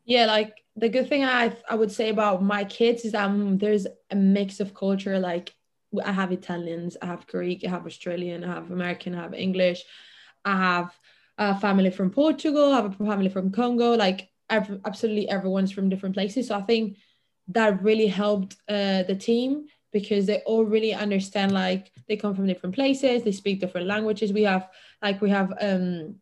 Yeah, 0.05 0.27
like 0.27 0.63
the 0.77 0.89
good 0.89 1.09
thing 1.09 1.25
I 1.25 1.57
I 1.69 1.77
would 1.77 1.93
say 1.93 2.11
about 2.11 2.43
my 2.43 2.65
kids 2.65 3.05
is 3.05 3.15
um 3.15 3.59
there's 3.59 3.87
a 4.11 4.17
mix 4.17 4.61
of 4.61 4.75
culture. 4.75 5.19
Like 5.19 5.55
I 6.05 6.13
have 6.13 6.33
Italians, 6.33 6.97
I 7.01 7.07
have 7.07 7.27
Greek, 7.27 7.65
I 7.65 7.71
have 7.71 7.87
Australian, 7.87 8.45
I 8.45 8.55
have 8.55 8.71
American, 8.71 9.15
I 9.15 9.23
have 9.23 9.35
English, 9.35 9.85
I 10.45 10.57
have 10.57 10.99
a 11.39 11.59
family 11.59 11.91
from 11.91 12.11
Portugal, 12.11 12.73
I 12.73 12.77
have 12.77 13.01
a 13.01 13.05
family 13.05 13.29
from 13.29 13.53
Congo. 13.53 13.95
Like 13.95 14.29
every, 14.51 14.81
absolutely 14.85 15.29
everyone's 15.29 15.71
from 15.71 15.89
different 15.89 16.17
places. 16.17 16.49
So 16.49 16.57
I 16.57 16.63
think 16.63 16.99
that 17.55 17.83
really 17.83 18.07
helped 18.07 18.57
uh, 18.69 19.03
the 19.05 19.17
team 19.17 19.67
because 19.93 20.27
they 20.27 20.39
all 20.47 20.65
really 20.65 20.95
understand 20.95 21.53
like 21.53 21.93
they 22.09 22.17
come 22.17 22.35
from 22.35 22.47
different 22.47 22.75
places 22.75 23.23
they 23.23 23.33
speak 23.33 23.61
different 23.61 23.87
languages. 23.87 24.33
We 24.33 24.43
have 24.43 24.69
like 25.03 25.21
we 25.21 25.31
have 25.31 25.53
um 25.61 26.17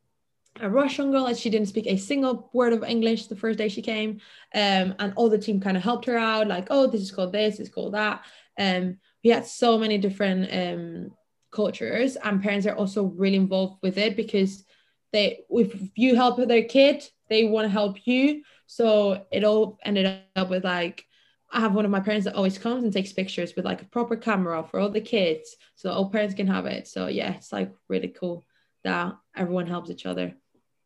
a 0.61 0.69
russian 0.69 1.13
girl 1.13 1.27
and 1.27 1.37
she 1.37 1.49
didn't 1.49 1.69
speak 1.69 1.87
a 1.87 1.97
single 1.97 2.51
word 2.53 2.73
of 2.73 2.83
english 2.83 3.29
the 3.29 3.37
first 3.37 3.57
day 3.57 3.69
she 3.69 3.81
came 3.81 4.21
um 4.55 4.95
and 4.99 5.13
all 5.15 5.29
the 5.31 5.39
team 5.39 5.61
kind 5.61 5.77
of 5.77 5.83
helped 5.83 6.05
her 6.07 6.19
out 6.19 6.49
like 6.49 6.67
oh 6.71 6.89
this 6.89 7.01
is 7.01 7.13
called 7.13 7.33
this 7.33 7.61
it's 7.61 7.71
called 7.71 7.95
that. 7.95 8.25
Um 8.59 8.99
we 9.23 9.31
had 9.31 9.47
so 9.47 9.79
many 9.79 9.99
different 9.99 10.53
um 10.53 11.11
cultures 11.53 12.17
and 12.17 12.43
parents 12.43 12.67
are 12.67 12.75
also 12.75 13.05
really 13.05 13.37
involved 13.37 13.79
with 13.83 13.97
it 13.99 14.17
because 14.17 14.65
they 15.13 15.41
if 15.51 15.81
you 15.95 16.17
help 16.17 16.37
their 16.37 16.65
kid 16.65 17.09
they 17.29 17.45
want 17.45 17.65
to 17.65 17.71
help 17.71 18.07
you. 18.07 18.43
So 18.67 19.25
it 19.31 19.45
all 19.45 19.79
ended 19.85 20.21
up 20.37 20.51
with 20.51 20.65
like 20.65 21.07
I 21.53 21.61
have 21.61 21.75
one 21.75 21.85
of 21.85 21.91
my 21.91 22.01
parents 22.01 22.25
that 22.27 22.37
always 22.37 22.59
comes 22.59 22.85
and 22.85 22.93
takes 22.93 23.13
pictures 23.13 23.57
with 23.57 23.65
like 23.65 23.83
a 23.83 23.87
proper 23.87 24.17
camera 24.17 24.63
for 24.63 24.79
all 24.79 24.91
the 24.91 25.01
kids, 25.01 25.57
so 25.75 25.91
all 25.91 26.11
parents 26.11 26.35
can 26.35 26.47
have 26.47 26.67
it. 26.67 26.87
So 26.87 27.09
yeah, 27.09 27.35
it's 27.35 27.53
like 27.53 27.73
really 27.89 28.09
cool 28.09 28.45
that 28.85 29.17
everyone 29.35 29.67
helps 29.67 29.91
each 29.91 30.07
other. 30.07 30.35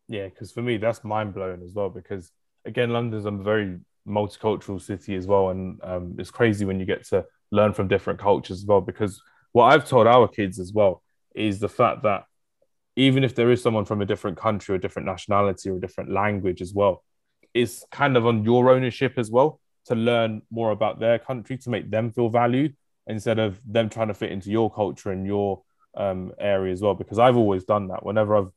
Yeah, 0.08 0.28
because 0.28 0.52
for 0.52 0.62
me 0.62 0.78
that's 0.78 1.04
mind 1.04 1.34
blowing 1.34 1.62
as 1.62 1.72
well. 1.74 1.90
Because 1.90 2.30
again, 2.64 2.90
London's 2.90 3.26
a 3.26 3.30
very 3.30 3.78
multicultural 4.08 4.80
city 4.80 5.14
as 5.16 5.26
well, 5.26 5.50
and 5.50 5.80
um, 5.82 6.16
it's 6.18 6.30
crazy 6.30 6.64
when 6.64 6.80
you 6.80 6.86
get 6.86 7.04
to 7.08 7.26
learn 7.50 7.74
from 7.74 7.88
different 7.88 8.18
cultures 8.18 8.60
as 8.60 8.66
well. 8.66 8.80
Because 8.80 9.22
what 9.52 9.66
I've 9.66 9.86
told 9.86 10.06
our 10.06 10.28
kids 10.28 10.58
as 10.58 10.72
well 10.72 11.02
is 11.34 11.60
the 11.60 11.68
fact 11.68 12.04
that 12.04 12.24
even 12.96 13.22
if 13.22 13.34
there 13.34 13.50
is 13.50 13.62
someone 13.62 13.84
from 13.84 14.00
a 14.00 14.06
different 14.06 14.38
country 14.38 14.74
or 14.74 14.78
different 14.78 15.06
nationality 15.06 15.68
or 15.68 15.76
a 15.76 15.80
different 15.80 16.10
language 16.10 16.62
as 16.62 16.72
well, 16.72 17.02
it's 17.52 17.84
kind 17.90 18.16
of 18.16 18.26
on 18.26 18.44
your 18.44 18.70
ownership 18.70 19.14
as 19.18 19.30
well 19.30 19.60
to 19.86 19.94
learn 19.94 20.42
more 20.50 20.70
about 20.70 20.98
their 20.98 21.18
country 21.18 21.56
to 21.58 21.70
make 21.70 21.90
them 21.90 22.10
feel 22.10 22.28
valued 22.28 22.74
instead 23.06 23.38
of 23.38 23.60
them 23.66 23.88
trying 23.88 24.08
to 24.08 24.14
fit 24.14 24.32
into 24.32 24.50
your 24.50 24.70
culture 24.72 25.10
and 25.10 25.26
your 25.26 25.62
um, 25.96 26.32
area 26.38 26.72
as 26.72 26.80
well. 26.80 26.94
Because 26.94 27.18
I've 27.18 27.36
always 27.36 27.64
done 27.64 27.88
that. 27.88 28.04
Whenever 28.04 28.36
I've 28.36 28.50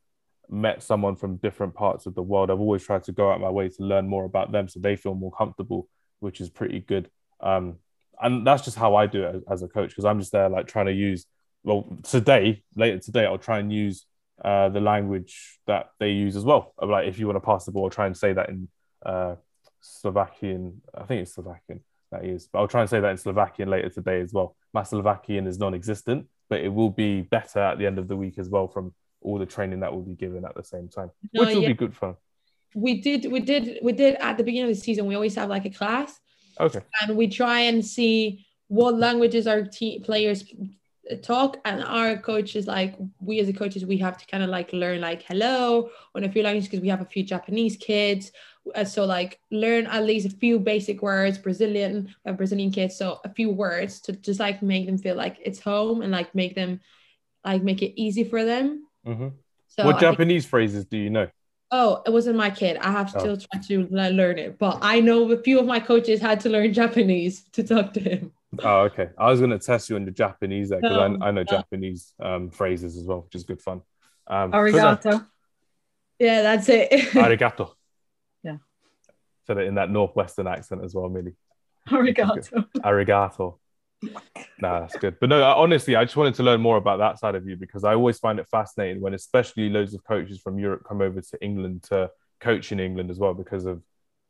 met 0.49 0.81
someone 0.81 1.15
from 1.15 1.37
different 1.37 1.73
parts 1.73 2.05
of 2.05 2.15
the 2.15 2.23
world, 2.23 2.49
I've 2.49 2.59
always 2.59 2.83
tried 2.83 3.03
to 3.03 3.11
go 3.11 3.31
out 3.31 3.41
my 3.41 3.49
way 3.49 3.69
to 3.69 3.83
learn 3.83 4.07
more 4.07 4.25
about 4.25 4.51
them 4.51 4.67
so 4.67 4.79
they 4.79 4.95
feel 4.95 5.15
more 5.15 5.31
comfortable, 5.31 5.89
which 6.19 6.39
is 6.39 6.49
pretty 6.49 6.79
good. 6.79 7.09
Um, 7.41 7.77
and 8.21 8.47
that's 8.47 8.63
just 8.63 8.77
how 8.77 8.95
I 8.95 9.05
do 9.05 9.23
it 9.23 9.43
as, 9.49 9.61
a 9.61 9.67
coach 9.67 9.89
because 9.89 10.05
I'm 10.05 10.19
just 10.19 10.31
there 10.31 10.49
like 10.49 10.67
trying 10.67 10.87
to 10.87 10.93
use. 10.93 11.25
Well, 11.63 11.97
today, 12.03 12.63
later 12.75 12.99
today, 12.99 13.25
I'll 13.25 13.37
try 13.37 13.59
and 13.59 13.71
use 13.71 14.05
uh, 14.43 14.69
the 14.69 14.79
language 14.79 15.59
that 15.67 15.89
they 15.99 16.11
use 16.11 16.35
as 16.35 16.43
well. 16.43 16.73
Like 16.81 17.07
if 17.07 17.19
you 17.19 17.27
want 17.27 17.35
to 17.35 17.45
pass 17.45 17.65
the 17.65 17.71
ball, 17.71 17.89
try 17.89 18.07
and 18.07 18.17
say 18.17 18.33
that 18.33 18.49
in 18.49 18.69
uh, 19.05 19.35
Slovakian. 19.87 20.81
I 20.93 21.03
think 21.03 21.21
it's 21.21 21.33
Slovakian 21.33 21.81
that 22.11 22.25
is, 22.25 22.47
but 22.51 22.59
I'll 22.59 22.67
try 22.67 22.81
and 22.81 22.89
say 22.89 22.99
that 22.99 23.11
in 23.11 23.17
Slovakian 23.17 23.69
later 23.69 23.89
today 23.89 24.21
as 24.21 24.33
well. 24.33 24.55
My 24.73 24.83
Slovakian 24.83 25.47
is 25.47 25.59
non-existent, 25.59 26.27
but 26.49 26.61
it 26.61 26.69
will 26.69 26.89
be 26.89 27.21
better 27.21 27.59
at 27.59 27.77
the 27.77 27.85
end 27.85 27.99
of 27.99 28.07
the 28.07 28.15
week 28.15 28.37
as 28.37 28.49
well 28.49 28.67
from 28.67 28.93
all 29.21 29.37
the 29.37 29.45
training 29.45 29.81
that 29.81 29.91
will 29.91 30.03
be 30.03 30.13
given 30.13 30.45
at 30.45 30.55
the 30.55 30.63
same 30.63 30.87
time, 30.87 31.11
no, 31.33 31.43
which 31.43 31.55
will 31.55 31.63
yeah. 31.63 31.69
be 31.69 31.73
good 31.73 31.95
fun. 31.95 32.15
We 32.75 33.01
did, 33.01 33.31
we 33.31 33.39
did, 33.39 33.79
we 33.81 33.91
did 33.91 34.15
at 34.15 34.37
the 34.37 34.43
beginning 34.43 34.69
of 34.69 34.75
the 34.75 34.81
season. 34.81 35.05
We 35.05 35.15
always 35.15 35.35
have 35.35 35.49
like 35.49 35.65
a 35.65 35.69
class. 35.69 36.19
Okay. 36.59 36.81
And 37.01 37.17
we 37.17 37.27
try 37.27 37.61
and 37.61 37.85
see 37.85 38.45
what 38.67 38.95
languages 38.95 39.47
our 39.47 39.63
team 39.63 40.03
players 40.03 40.43
talk 41.15 41.57
and 41.65 41.83
our 41.83 42.17
coaches 42.17 42.67
like 42.67 42.95
we 43.21 43.39
as 43.39 43.47
a 43.47 43.53
coaches 43.53 43.85
we 43.85 43.97
have 43.97 44.17
to 44.17 44.25
kind 44.25 44.43
of 44.43 44.49
like 44.49 44.71
learn 44.73 44.99
like 44.99 45.23
hello 45.23 45.89
on 46.15 46.23
a 46.23 46.29
few 46.29 46.43
languages 46.43 46.67
because 46.67 46.81
we 46.81 46.89
have 46.89 47.01
a 47.01 47.05
few 47.05 47.23
japanese 47.23 47.77
kids 47.77 48.31
uh, 48.75 48.83
so 48.83 49.05
like 49.05 49.39
learn 49.51 49.85
at 49.87 50.03
least 50.03 50.27
a 50.27 50.37
few 50.37 50.59
basic 50.59 51.01
words 51.01 51.37
brazilian 51.37 52.13
uh, 52.25 52.31
brazilian 52.31 52.71
kids 52.71 52.97
so 52.97 53.19
a 53.23 53.33
few 53.33 53.49
words 53.49 54.01
to 54.01 54.11
just 54.13 54.39
like 54.39 54.61
make 54.61 54.85
them 54.85 54.97
feel 54.97 55.15
like 55.15 55.37
it's 55.43 55.59
home 55.59 56.01
and 56.01 56.11
like 56.11 56.33
make 56.35 56.55
them 56.55 56.79
like 57.45 57.63
make 57.63 57.81
it 57.81 57.99
easy 57.99 58.23
for 58.23 58.43
them 58.43 58.85
mm-hmm. 59.05 59.29
so 59.67 59.85
what 59.85 59.99
japanese 59.99 60.43
think, 60.43 60.49
phrases 60.49 60.85
do 60.85 60.97
you 60.97 61.09
know 61.09 61.27
oh 61.71 62.01
it 62.05 62.11
wasn't 62.11 62.35
my 62.35 62.49
kid 62.49 62.77
i 62.77 62.91
have 62.91 63.13
oh. 63.15 63.19
still 63.19 63.37
try 63.37 63.61
to 63.61 63.87
learn 63.89 64.37
it 64.37 64.57
but 64.57 64.79
i 64.81 64.99
know 64.99 65.31
a 65.31 65.37
few 65.37 65.59
of 65.59 65.65
my 65.65 65.79
coaches 65.79 66.19
had 66.19 66.39
to 66.39 66.49
learn 66.49 66.73
japanese 66.73 67.43
to 67.51 67.63
talk 67.63 67.93
to 67.93 67.99
him 67.99 68.31
Oh, 68.63 68.81
okay. 68.81 69.09
I 69.17 69.29
was 69.29 69.39
going 69.39 69.51
to 69.51 69.59
test 69.59 69.89
you 69.89 69.95
on 69.95 70.05
the 70.05 70.11
Japanese 70.11 70.69
there 70.69 70.81
because 70.81 70.97
I, 70.97 71.27
I, 71.27 71.31
know 71.31 71.43
Japanese 71.43 72.13
um, 72.19 72.49
phrases 72.49 72.97
as 72.97 73.03
well, 73.03 73.21
which 73.21 73.35
is 73.35 73.43
good 73.43 73.61
fun. 73.61 73.81
Um, 74.27 74.51
Arigato. 74.51 75.25
Yeah, 76.19 76.41
that's 76.41 76.69
it. 76.69 76.91
Arigato. 77.13 77.71
Yeah. 78.43 78.57
Said 79.45 79.57
it 79.57 79.67
in 79.67 79.75
that 79.75 79.91
northwestern 79.91 80.47
accent 80.47 80.83
as 80.83 80.93
well, 80.93 81.09
Millie. 81.09 81.35
Arigato. 81.89 82.65
Arigato. 82.77 83.57
nah, 84.59 84.81
that's 84.81 84.97
good. 84.97 85.19
But 85.19 85.29
no, 85.29 85.43
honestly, 85.43 85.95
I 85.95 86.03
just 86.03 86.17
wanted 86.17 86.35
to 86.35 86.43
learn 86.43 86.61
more 86.61 86.77
about 86.77 86.99
that 86.99 87.19
side 87.19 87.35
of 87.35 87.47
you 87.47 87.55
because 87.55 87.83
I 87.83 87.93
always 87.93 88.19
find 88.19 88.39
it 88.39 88.47
fascinating 88.49 89.01
when, 89.01 89.13
especially, 89.13 89.69
loads 89.69 89.93
of 89.93 90.03
coaches 90.03 90.39
from 90.39 90.59
Europe 90.59 90.83
come 90.87 91.01
over 91.01 91.21
to 91.21 91.43
England 91.43 91.83
to 91.83 92.11
coach 92.39 92.71
in 92.71 92.79
England 92.79 93.09
as 93.09 93.17
well 93.17 93.33
because 93.33 93.65
of 93.65 93.81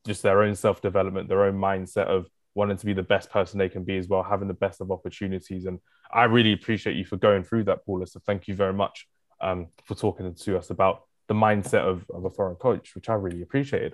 just 0.05 0.23
their 0.23 0.41
own 0.41 0.55
self 0.55 0.81
development, 0.81 1.27
their 1.27 1.43
own 1.43 1.55
mindset 1.55 2.05
of 2.05 2.27
wanting 2.57 2.75
to 2.75 2.85
be 2.85 2.93
the 2.93 3.03
best 3.03 3.29
person 3.29 3.59
they 3.59 3.69
can 3.69 3.83
be 3.83 3.97
as 3.97 4.07
well, 4.07 4.23
having 4.23 4.47
the 4.47 4.53
best 4.53 4.81
of 4.81 4.89
opportunities. 4.91 5.65
And 5.65 5.79
I 6.11 6.23
really 6.23 6.53
appreciate 6.53 6.95
you 6.95 7.05
for 7.05 7.15
going 7.15 7.43
through 7.43 7.65
that, 7.65 7.85
Paula. 7.85 8.07
So 8.07 8.19
thank 8.25 8.47
you 8.47 8.55
very 8.55 8.73
much 8.73 9.07
um, 9.39 9.67
for 9.85 9.93
talking 9.93 10.33
to 10.33 10.57
us 10.57 10.71
about 10.71 11.03
the 11.27 11.35
mindset 11.35 11.81
of, 11.81 12.03
of 12.11 12.25
a 12.25 12.31
foreign 12.31 12.55
coach, 12.55 12.95
which 12.95 13.09
I 13.09 13.13
really 13.13 13.43
appreciated. 13.43 13.93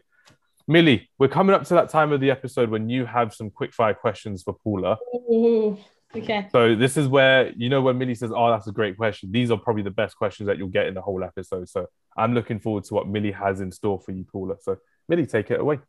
Millie, 0.66 1.10
we're 1.20 1.28
coming 1.28 1.54
up 1.54 1.66
to 1.66 1.74
that 1.74 1.90
time 1.90 2.14
of 2.14 2.22
the 2.22 2.32
episode 2.32 2.70
when 2.70 2.90
you 2.90 3.06
have 3.06 3.34
some 3.34 3.50
quick 3.50 3.74
fire 3.74 3.94
questions 3.94 4.44
for 4.44 4.54
Paula. 4.54 4.98
Ooh, 5.14 5.78
okay. 6.16 6.48
So 6.54 6.74
this 6.74 6.96
is 6.96 7.10
where 7.10 7.52
you 7.58 7.68
know 7.68 7.82
when 7.82 7.98
Millie 7.98 8.16
says, 8.16 8.32
"Oh, 8.34 8.50
that's 8.50 8.68
a 8.68 8.72
great 8.72 8.96
question." 8.96 9.30
These 9.30 9.52
are 9.52 9.58
probably 9.58 9.84
the 9.84 9.92
best 9.92 10.16
questions 10.16 10.48
that 10.48 10.58
you'll 10.58 10.70
get 10.70 10.88
in 10.88 10.94
the 10.94 11.02
whole 11.02 11.22
episode. 11.22 11.68
So 11.68 11.88
I'm 12.16 12.34
looking 12.34 12.60
forward 12.60 12.86
to 12.86 12.94
what 12.94 13.10
Millie 13.10 13.34
has 13.34 13.60
in 13.60 13.74
store 13.74 14.00
for 14.00 14.14
you, 14.14 14.24
Paula. 14.24 14.56
So 14.62 14.78
Millie, 15.10 15.26
take 15.26 15.52
it 15.52 15.60
away. 15.60 15.80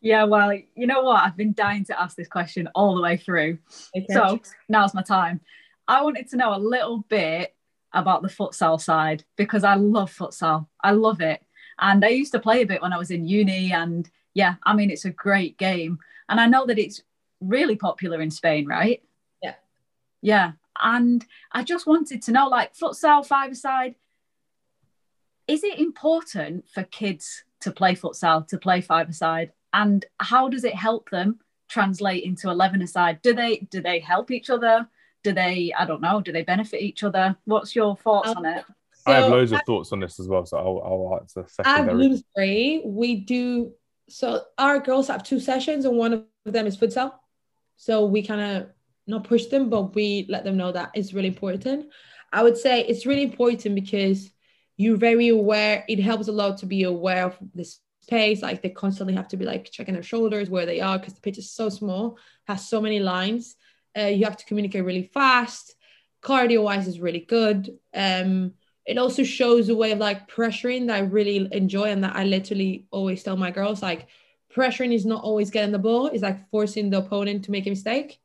Yeah, 0.00 0.24
well, 0.24 0.52
you 0.52 0.86
know 0.86 1.02
what? 1.02 1.22
I've 1.22 1.36
been 1.36 1.54
dying 1.54 1.84
to 1.86 2.00
ask 2.00 2.16
this 2.16 2.28
question 2.28 2.68
all 2.74 2.94
the 2.94 3.02
way 3.02 3.16
through. 3.16 3.58
Okay. 3.96 4.06
So 4.10 4.40
now's 4.68 4.94
my 4.94 5.02
time. 5.02 5.40
I 5.88 6.02
wanted 6.02 6.28
to 6.30 6.36
know 6.36 6.54
a 6.54 6.58
little 6.58 6.98
bit 7.08 7.54
about 7.92 8.22
the 8.22 8.28
futsal 8.28 8.80
side 8.80 9.24
because 9.36 9.64
I 9.64 9.74
love 9.74 10.12
futsal. 10.12 10.66
I 10.82 10.92
love 10.92 11.20
it. 11.20 11.42
And 11.78 12.04
I 12.04 12.08
used 12.08 12.32
to 12.32 12.38
play 12.38 12.62
a 12.62 12.66
bit 12.66 12.82
when 12.82 12.92
I 12.92 12.98
was 12.98 13.10
in 13.10 13.26
uni. 13.26 13.72
And 13.72 14.08
yeah, 14.34 14.54
I 14.64 14.74
mean, 14.74 14.90
it's 14.90 15.04
a 15.04 15.10
great 15.10 15.58
game. 15.58 15.98
And 16.28 16.40
I 16.40 16.46
know 16.46 16.66
that 16.66 16.78
it's 16.78 17.02
really 17.40 17.76
popular 17.76 18.20
in 18.20 18.30
Spain, 18.30 18.66
right? 18.66 19.02
Yeah. 19.42 19.54
Yeah. 20.22 20.52
And 20.80 21.24
I 21.52 21.64
just 21.64 21.86
wanted 21.86 22.22
to 22.22 22.32
know 22.32 22.48
like 22.48 22.74
futsal, 22.74 23.26
five 23.26 23.56
side, 23.56 23.96
is 25.46 25.64
it 25.64 25.78
important 25.78 26.68
for 26.72 26.84
kids 26.84 27.44
to 27.60 27.70
play 27.70 27.94
futsal, 27.94 28.46
to 28.48 28.58
play 28.58 28.80
five 28.80 29.14
side? 29.14 29.52
And 29.72 30.04
how 30.18 30.48
does 30.48 30.64
it 30.64 30.74
help 30.74 31.10
them 31.10 31.38
translate 31.68 32.24
into 32.24 32.50
11 32.50 32.82
aside 32.82 33.20
do 33.22 33.32
they 33.32 33.56
do 33.70 33.80
they 33.80 33.98
help 33.98 34.30
each 34.30 34.50
other 34.50 34.86
do 35.24 35.32
they 35.32 35.72
i 35.78 35.86
don't 35.86 36.02
know 36.02 36.20
do 36.20 36.32
they 36.32 36.42
benefit 36.42 36.82
each 36.82 37.02
other 37.02 37.36
what's 37.44 37.74
your 37.74 37.96
thoughts 37.96 38.28
um, 38.28 38.38
on 38.38 38.46
it 38.46 38.64
so 39.04 39.10
I 39.10 39.16
have 39.16 39.30
loads 39.30 39.50
of 39.50 39.60
thoughts 39.66 39.90
on 39.92 39.98
this 39.98 40.20
as 40.20 40.28
well, 40.28 40.46
so 40.46 40.56
I'll, 40.58 40.80
I'll 40.84 41.18
answer 41.20 41.44
secondary. 41.48 41.88
At 41.88 41.92
Bloomsbury, 41.92 42.82
we 42.84 43.16
do 43.16 43.72
so 44.08 44.42
our 44.58 44.78
girls 44.78 45.08
have 45.08 45.24
two 45.24 45.40
sessions, 45.40 45.84
and 45.84 45.96
one 45.96 46.12
of 46.12 46.24
them 46.44 46.66
is 46.66 46.76
futsal. 46.76 47.12
So 47.76 48.06
we 48.06 48.22
kind 48.22 48.40
of 48.40 48.68
not 49.06 49.24
push 49.24 49.46
them, 49.46 49.70
but 49.70 49.94
we 49.94 50.26
let 50.28 50.44
them 50.44 50.56
know 50.56 50.70
that 50.70 50.92
it's 50.94 51.12
really 51.12 51.28
important. 51.28 51.86
I 52.32 52.42
would 52.42 52.56
say 52.56 52.84
it's 52.84 53.04
really 53.04 53.24
important 53.24 53.74
because 53.74 54.30
you're 54.76 54.96
very 54.96 55.28
aware. 55.28 55.84
It 55.88 55.98
helps 55.98 56.28
a 56.28 56.32
lot 56.32 56.58
to 56.58 56.66
be 56.66 56.84
aware 56.84 57.24
of 57.24 57.36
the 57.54 57.68
space. 58.02 58.42
Like 58.42 58.62
they 58.62 58.70
constantly 58.70 59.14
have 59.14 59.28
to 59.28 59.36
be 59.36 59.44
like 59.44 59.70
checking 59.70 59.94
their 59.94 60.02
shoulders 60.02 60.50
where 60.50 60.66
they 60.66 60.80
are 60.80 60.98
because 60.98 61.14
the 61.14 61.20
pitch 61.20 61.38
is 61.38 61.50
so 61.50 61.68
small, 61.68 62.18
has 62.46 62.68
so 62.68 62.80
many 62.80 63.00
lines. 63.00 63.56
Uh, 63.96 64.06
you 64.06 64.24
have 64.24 64.36
to 64.36 64.44
communicate 64.46 64.84
really 64.84 65.10
fast. 65.14 65.74
Cardio 66.22 66.62
wise 66.62 66.86
is 66.86 67.00
really 67.00 67.20
good. 67.20 67.78
Um, 67.94 68.52
it 68.84 68.98
also 68.98 69.22
shows 69.22 69.68
a 69.68 69.76
way 69.76 69.92
of 69.92 69.98
like 69.98 70.28
pressuring 70.28 70.86
that 70.88 70.96
I 70.96 71.00
really 71.00 71.48
enjoy 71.52 71.90
and 71.90 72.02
that 72.04 72.16
I 72.16 72.24
literally 72.24 72.86
always 72.90 73.22
tell 73.22 73.36
my 73.36 73.50
girls 73.50 73.82
like 73.82 74.08
pressuring 74.54 74.92
is 74.92 75.06
not 75.06 75.22
always 75.22 75.50
getting 75.50 75.72
the 75.72 75.78
ball, 75.78 76.06
it's 76.06 76.22
like 76.22 76.48
forcing 76.50 76.90
the 76.90 76.98
opponent 76.98 77.44
to 77.44 77.50
make 77.50 77.66
a 77.66 77.70
mistake. 77.70 78.20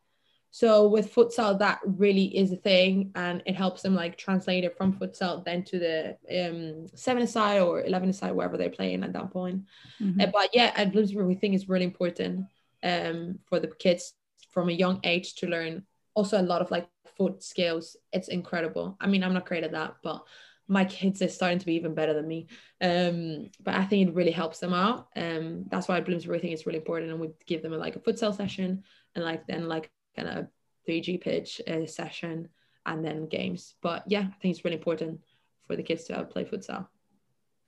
So 0.51 0.87
with 0.87 1.13
futsal, 1.13 1.59
that 1.59 1.79
really 1.85 2.35
is 2.35 2.51
a 2.51 2.55
thing, 2.55 3.11
and 3.15 3.43
it 3.45 3.55
helps 3.55 3.81
them 3.81 3.93
like 3.93 4.17
translate 4.17 4.63
it 4.63 4.77
from 4.77 4.93
futsal 4.93 5.43
then 5.43 5.63
to 5.65 5.77
the 5.77 6.17
um, 6.49 6.87
seven 6.95 7.27
side 7.27 7.61
or 7.61 7.83
eleven 7.83 8.11
side 8.13 8.33
wherever 8.33 8.57
they're 8.57 8.69
playing 8.69 9.03
at 9.03 9.13
that 9.13 9.31
point. 9.31 9.63
Mm-hmm. 10.01 10.21
Uh, 10.21 10.27
but 10.33 10.49
yeah, 10.53 10.71
at 10.75 10.91
Bloomsbury, 10.91 11.25
we 11.25 11.35
think 11.35 11.53
it's 11.53 11.69
really 11.69 11.85
important 11.85 12.45
um, 12.83 13.39
for 13.45 13.59
the 13.59 13.67
kids 13.67 14.13
from 14.51 14.69
a 14.69 14.73
young 14.73 14.99
age 15.03 15.35
to 15.35 15.47
learn 15.47 15.85
also 16.15 16.41
a 16.41 16.41
lot 16.41 16.61
of 16.61 16.71
like 16.71 16.87
foot 17.17 17.43
skills. 17.43 17.97
It's 18.11 18.29
incredible. 18.29 18.97
I 18.99 19.07
mean, 19.07 19.23
I'm 19.23 19.33
not 19.33 19.45
great 19.45 19.63
at 19.63 19.73
that, 19.73 19.97
but 20.01 20.23
my 20.67 20.85
kids 20.85 21.21
are 21.21 21.29
starting 21.29 21.59
to 21.59 21.65
be 21.65 21.75
even 21.75 21.93
better 21.93 22.13
than 22.13 22.27
me. 22.27 22.47
Um, 22.81 23.51
but 23.63 23.75
I 23.75 23.85
think 23.85 24.09
it 24.09 24.15
really 24.15 24.31
helps 24.31 24.59
them 24.59 24.73
out. 24.73 25.07
Um, 25.15 25.65
that's 25.69 25.87
why 25.87 25.99
Bloomsbury 26.01 26.39
think 26.39 26.53
it's 26.53 26.65
really 26.65 26.79
important, 26.79 27.11
and 27.11 27.19
we 27.19 27.29
give 27.45 27.61
them 27.61 27.73
a, 27.73 27.77
like 27.77 27.95
a 27.95 27.99
futsal 27.99 28.35
session 28.35 28.83
and 29.13 29.23
like 29.23 29.45
then 29.47 29.67
like 29.67 29.91
kind 30.17 30.27
of 30.29 30.47
3G 30.87 31.21
pitch 31.21 31.61
uh, 31.67 31.85
session 31.85 32.49
and 32.85 33.05
then 33.05 33.27
games. 33.27 33.75
But 33.81 34.03
yeah, 34.07 34.21
I 34.21 34.35
think 34.41 34.55
it's 34.55 34.65
really 34.65 34.77
important 34.77 35.21
for 35.67 35.75
the 35.75 35.83
kids 35.83 36.05
to 36.05 36.23
play 36.23 36.45
futsal. 36.45 36.87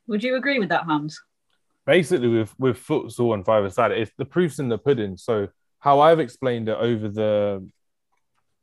Would 0.07 0.23
you 0.23 0.35
agree 0.35 0.59
with 0.59 0.69
that, 0.69 0.85
Hams? 0.85 1.21
Basically, 1.85 2.27
with 2.27 2.53
with 2.59 2.77
futsal 2.77 3.33
and 3.33 3.45
five 3.45 3.63
aside, 3.63 3.91
it's 3.91 4.11
the 4.17 4.25
proofs 4.25 4.59
in 4.59 4.69
the 4.69 4.77
pudding. 4.77 5.17
So 5.17 5.47
how 5.79 5.99
I've 6.01 6.19
explained 6.19 6.69
it 6.69 6.77
over 6.77 7.09
the 7.09 7.67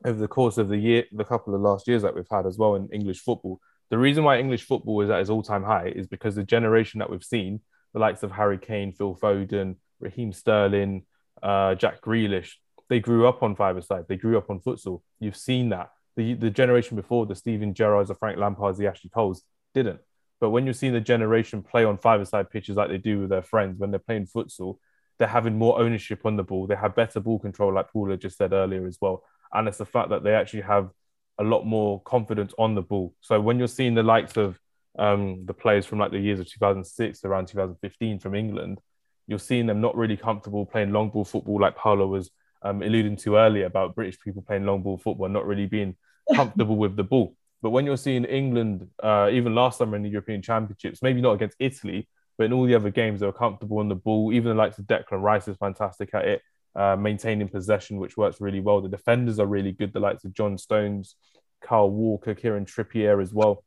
over 0.04 0.18
the 0.18 0.28
course 0.28 0.58
of 0.58 0.68
the 0.68 0.76
year, 0.76 1.04
the 1.12 1.24
couple 1.24 1.54
of 1.54 1.60
last 1.60 1.88
years 1.88 2.02
that 2.02 2.14
we've 2.14 2.26
had 2.30 2.46
as 2.46 2.58
well 2.58 2.74
in 2.74 2.88
English 2.88 3.20
football. 3.20 3.60
The 3.90 3.98
reason 3.98 4.24
why 4.24 4.38
English 4.38 4.64
football 4.64 5.00
is 5.00 5.10
at 5.10 5.20
its 5.20 5.30
all 5.30 5.42
time 5.42 5.62
high 5.62 5.92
is 5.94 6.06
because 6.06 6.34
the 6.34 6.44
generation 6.44 6.98
that 6.98 7.10
we've 7.10 7.24
seen, 7.24 7.60
the 7.92 8.00
likes 8.00 8.22
of 8.22 8.32
Harry 8.32 8.58
Kane, 8.58 8.92
Phil 8.92 9.16
Foden, 9.16 9.76
Raheem 10.00 10.32
Sterling, 10.32 11.04
uh, 11.42 11.74
Jack 11.76 12.02
Grealish, 12.02 12.54
they 12.88 13.00
grew 13.00 13.26
up 13.26 13.42
on 13.42 13.56
five-a-side. 13.56 14.04
They 14.08 14.16
grew 14.16 14.38
up 14.38 14.50
on 14.50 14.60
futsal. 14.60 15.02
You've 15.20 15.36
seen 15.36 15.70
that. 15.70 15.90
The 16.16 16.34
the 16.34 16.50
generation 16.50 16.96
before, 16.96 17.26
the 17.26 17.34
Steven 17.34 17.74
Gerrards, 17.74 18.08
the 18.08 18.14
Frank 18.14 18.38
Lampards, 18.38 18.78
the 18.78 18.86
Ashley 18.86 19.10
Coles, 19.10 19.42
didn't. 19.74 20.00
But 20.40 20.50
when 20.50 20.64
you're 20.64 20.74
seeing 20.74 20.92
the 20.92 21.00
generation 21.00 21.62
play 21.62 21.84
on 21.84 21.98
five-a-side 21.98 22.50
pitches 22.50 22.76
like 22.76 22.88
they 22.88 22.98
do 22.98 23.20
with 23.20 23.30
their 23.30 23.42
friends 23.42 23.78
when 23.78 23.90
they're 23.90 23.98
playing 23.98 24.26
futsal, 24.26 24.78
they're 25.18 25.28
having 25.28 25.56
more 25.56 25.80
ownership 25.80 26.26
on 26.26 26.36
the 26.36 26.42
ball. 26.42 26.66
They 26.66 26.76
have 26.76 26.94
better 26.94 27.20
ball 27.20 27.38
control, 27.38 27.72
like 27.72 27.90
Paula 27.90 28.16
just 28.16 28.36
said 28.36 28.52
earlier 28.52 28.86
as 28.86 28.98
well. 29.00 29.24
And 29.52 29.66
it's 29.66 29.78
the 29.78 29.86
fact 29.86 30.10
that 30.10 30.22
they 30.22 30.34
actually 30.34 30.62
have 30.62 30.90
a 31.38 31.44
lot 31.44 31.64
more 31.64 32.02
confidence 32.02 32.52
on 32.58 32.74
the 32.74 32.82
ball. 32.82 33.14
So 33.20 33.40
when 33.40 33.58
you're 33.58 33.68
seeing 33.68 33.94
the 33.94 34.02
likes 34.02 34.36
of 34.36 34.58
um, 34.98 35.44
the 35.46 35.54
players 35.54 35.86
from 35.86 35.98
like 35.98 36.10
the 36.10 36.18
years 36.18 36.40
of 36.40 36.48
2006 36.48 37.24
around 37.24 37.46
2015 37.48 38.18
from 38.18 38.34
England, 38.34 38.80
you're 39.26 39.38
seeing 39.38 39.66
them 39.66 39.80
not 39.80 39.96
really 39.96 40.16
comfortable 40.16 40.64
playing 40.66 40.92
long 40.92 41.10
ball 41.10 41.24
football 41.24 41.60
like 41.60 41.76
Paolo 41.76 42.06
was 42.06 42.30
um, 42.66 42.82
alluding 42.82 43.16
to 43.16 43.36
earlier 43.36 43.66
about 43.66 43.94
British 43.94 44.18
people 44.20 44.42
playing 44.42 44.66
long 44.66 44.82
ball 44.82 44.98
football, 44.98 45.28
not 45.28 45.46
really 45.46 45.66
being 45.66 45.94
comfortable 46.34 46.76
with 46.76 46.96
the 46.96 47.04
ball. 47.04 47.36
But 47.62 47.70
when 47.70 47.86
you're 47.86 47.96
seeing 47.96 48.24
England, 48.24 48.88
uh, 49.02 49.30
even 49.32 49.54
last 49.54 49.78
summer 49.78 49.96
in 49.96 50.02
the 50.02 50.10
European 50.10 50.42
Championships, 50.42 51.02
maybe 51.02 51.20
not 51.20 51.32
against 51.32 51.56
Italy, 51.58 52.08
but 52.36 52.44
in 52.44 52.52
all 52.52 52.66
the 52.66 52.74
other 52.74 52.90
games, 52.90 53.20
they 53.20 53.26
were 53.26 53.32
comfortable 53.32 53.78
on 53.78 53.88
the 53.88 53.94
ball. 53.94 54.32
Even 54.32 54.50
the 54.50 54.54
likes 54.54 54.78
of 54.78 54.84
Declan 54.84 55.22
Rice 55.22 55.48
is 55.48 55.56
fantastic 55.56 56.12
at 56.12 56.26
it, 56.26 56.42
uh, 56.74 56.96
maintaining 56.96 57.48
possession, 57.48 57.98
which 57.98 58.16
works 58.16 58.40
really 58.40 58.60
well. 58.60 58.80
The 58.80 58.88
defenders 58.88 59.38
are 59.38 59.46
really 59.46 59.72
good. 59.72 59.92
The 59.92 60.00
likes 60.00 60.24
of 60.24 60.34
John 60.34 60.58
Stones, 60.58 61.14
Kyle 61.62 61.90
Walker, 61.90 62.34
Kieran 62.34 62.66
Trippier 62.66 63.22
as 63.22 63.32
well. 63.32 63.64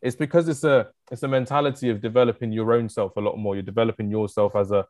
It's 0.00 0.16
because 0.16 0.48
it's 0.48 0.64
a 0.64 0.88
it's 1.10 1.24
a 1.24 1.28
mentality 1.28 1.90
of 1.90 2.00
developing 2.00 2.52
your 2.52 2.72
own 2.72 2.88
self 2.88 3.16
a 3.16 3.20
lot 3.20 3.36
more. 3.36 3.54
You're 3.54 3.62
developing 3.62 4.10
yourself 4.10 4.54
as 4.56 4.70
a 4.70 4.86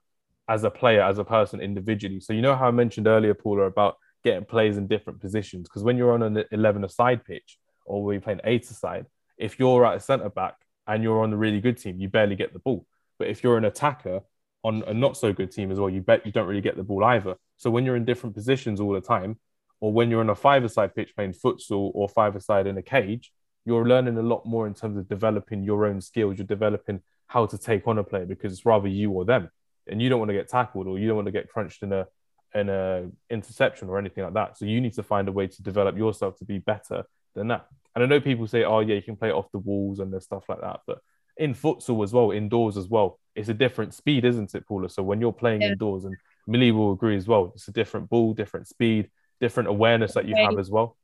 as 0.50 0.64
a 0.64 0.70
player, 0.70 1.00
as 1.00 1.18
a 1.18 1.24
person 1.24 1.60
individually. 1.60 2.18
So 2.18 2.32
you 2.32 2.42
know 2.42 2.56
how 2.56 2.66
I 2.66 2.72
mentioned 2.72 3.06
earlier, 3.06 3.34
Paula, 3.34 3.62
about 3.62 3.96
getting 4.24 4.44
players 4.44 4.76
in 4.76 4.88
different 4.88 5.20
positions. 5.20 5.68
Because 5.68 5.84
when 5.84 5.96
you're 5.96 6.12
on 6.12 6.24
an 6.24 6.44
11 6.50 6.82
aside 6.82 7.24
pitch 7.24 7.56
or 7.86 8.12
you're 8.12 8.20
playing 8.20 8.40
eight 8.42 8.68
aside, 8.68 9.06
if 9.38 9.60
you're 9.60 9.86
at 9.86 9.96
a 9.96 10.00
centre 10.00 10.28
back 10.28 10.56
and 10.88 11.04
you're 11.04 11.22
on 11.22 11.32
a 11.32 11.36
really 11.36 11.60
good 11.60 11.78
team, 11.78 12.00
you 12.00 12.08
barely 12.08 12.34
get 12.34 12.52
the 12.52 12.58
ball. 12.58 12.84
But 13.16 13.28
if 13.28 13.44
you're 13.44 13.58
an 13.58 13.64
attacker 13.64 14.22
on 14.64 14.82
a 14.88 14.92
not 14.92 15.16
so 15.16 15.32
good 15.32 15.52
team 15.52 15.70
as 15.70 15.78
well, 15.78 15.88
you 15.88 16.00
bet 16.00 16.26
you 16.26 16.32
don't 16.32 16.48
really 16.48 16.60
get 16.60 16.76
the 16.76 16.82
ball 16.82 17.04
either. 17.04 17.36
So 17.56 17.70
when 17.70 17.84
you're 17.84 17.96
in 17.96 18.04
different 18.04 18.34
positions 18.34 18.80
all 18.80 18.92
the 18.92 19.00
time, 19.00 19.38
or 19.78 19.92
when 19.92 20.10
you're 20.10 20.20
on 20.20 20.30
a 20.30 20.34
five-a-side 20.34 20.96
pitch 20.96 21.14
playing 21.14 21.32
futsal 21.32 21.92
or 21.94 22.08
five-a-side 22.08 22.66
in 22.66 22.76
a 22.76 22.82
cage, 22.82 23.32
you're 23.64 23.86
learning 23.86 24.18
a 24.18 24.22
lot 24.22 24.44
more 24.44 24.66
in 24.66 24.74
terms 24.74 24.98
of 24.98 25.08
developing 25.08 25.62
your 25.62 25.86
own 25.86 26.00
skills. 26.00 26.38
You're 26.38 26.46
developing 26.46 27.02
how 27.28 27.46
to 27.46 27.56
take 27.56 27.86
on 27.86 27.98
a 27.98 28.04
player 28.04 28.26
because 28.26 28.52
it's 28.52 28.66
rather 28.66 28.88
you 28.88 29.12
or 29.12 29.24
them 29.24 29.48
and 29.86 30.00
you 30.00 30.08
don't 30.08 30.18
want 30.18 30.30
to 30.30 30.34
get 30.34 30.48
tackled 30.48 30.86
or 30.86 30.98
you 30.98 31.06
don't 31.06 31.16
want 31.16 31.26
to 31.26 31.32
get 31.32 31.48
crunched 31.48 31.82
in 31.82 31.92
a 31.92 32.06
in 32.54 32.68
a 32.68 33.08
interception 33.30 33.88
or 33.88 33.98
anything 33.98 34.24
like 34.24 34.34
that. 34.34 34.58
So 34.58 34.64
you 34.64 34.80
need 34.80 34.94
to 34.94 35.02
find 35.02 35.28
a 35.28 35.32
way 35.32 35.46
to 35.46 35.62
develop 35.62 35.96
yourself 35.96 36.36
to 36.38 36.44
be 36.44 36.58
better 36.58 37.04
than 37.34 37.48
that. 37.48 37.66
And 37.94 38.04
I 38.04 38.06
know 38.06 38.20
people 38.20 38.46
say, 38.46 38.64
oh 38.64 38.80
yeah, 38.80 38.96
you 38.96 39.02
can 39.02 39.16
play 39.16 39.30
off 39.30 39.50
the 39.52 39.58
walls 39.58 40.00
and 40.00 40.12
there's 40.12 40.24
stuff 40.24 40.44
like 40.48 40.60
that, 40.60 40.80
but 40.86 40.98
in 41.36 41.54
futsal 41.54 42.04
as 42.04 42.12
well, 42.12 42.30
indoors 42.30 42.76
as 42.76 42.88
well, 42.88 43.18
it's 43.34 43.48
a 43.48 43.54
different 43.54 43.94
speed, 43.94 44.24
isn't 44.24 44.54
it, 44.54 44.66
Paula? 44.66 44.88
So 44.88 45.02
when 45.02 45.20
you're 45.20 45.32
playing 45.32 45.62
yeah. 45.62 45.68
indoors, 45.68 46.04
and 46.04 46.16
Millie 46.46 46.72
will 46.72 46.92
agree 46.92 47.16
as 47.16 47.26
well, 47.26 47.52
it's 47.54 47.68
a 47.68 47.72
different 47.72 48.10
ball, 48.10 48.34
different 48.34 48.68
speed, 48.68 49.10
different 49.40 49.68
awareness 49.68 50.14
that 50.14 50.28
you 50.28 50.36
have 50.36 50.58
as 50.58 50.70
well. 50.70 50.96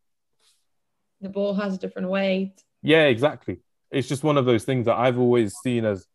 The 1.23 1.31
ball 1.31 1.55
has 1.55 1.75
a 1.75 1.79
different 1.79 2.11
weight. 2.11 2.63
Yeah, 2.83 3.05
exactly. 3.05 3.61
It's 3.91 4.09
just 4.09 4.23
one 4.23 4.37
of 4.37 4.45
those 4.45 4.65
things 4.65 4.87
that 4.87 4.97
I've 4.97 5.19
always 5.19 5.55
seen 5.63 5.85
as 5.87 6.07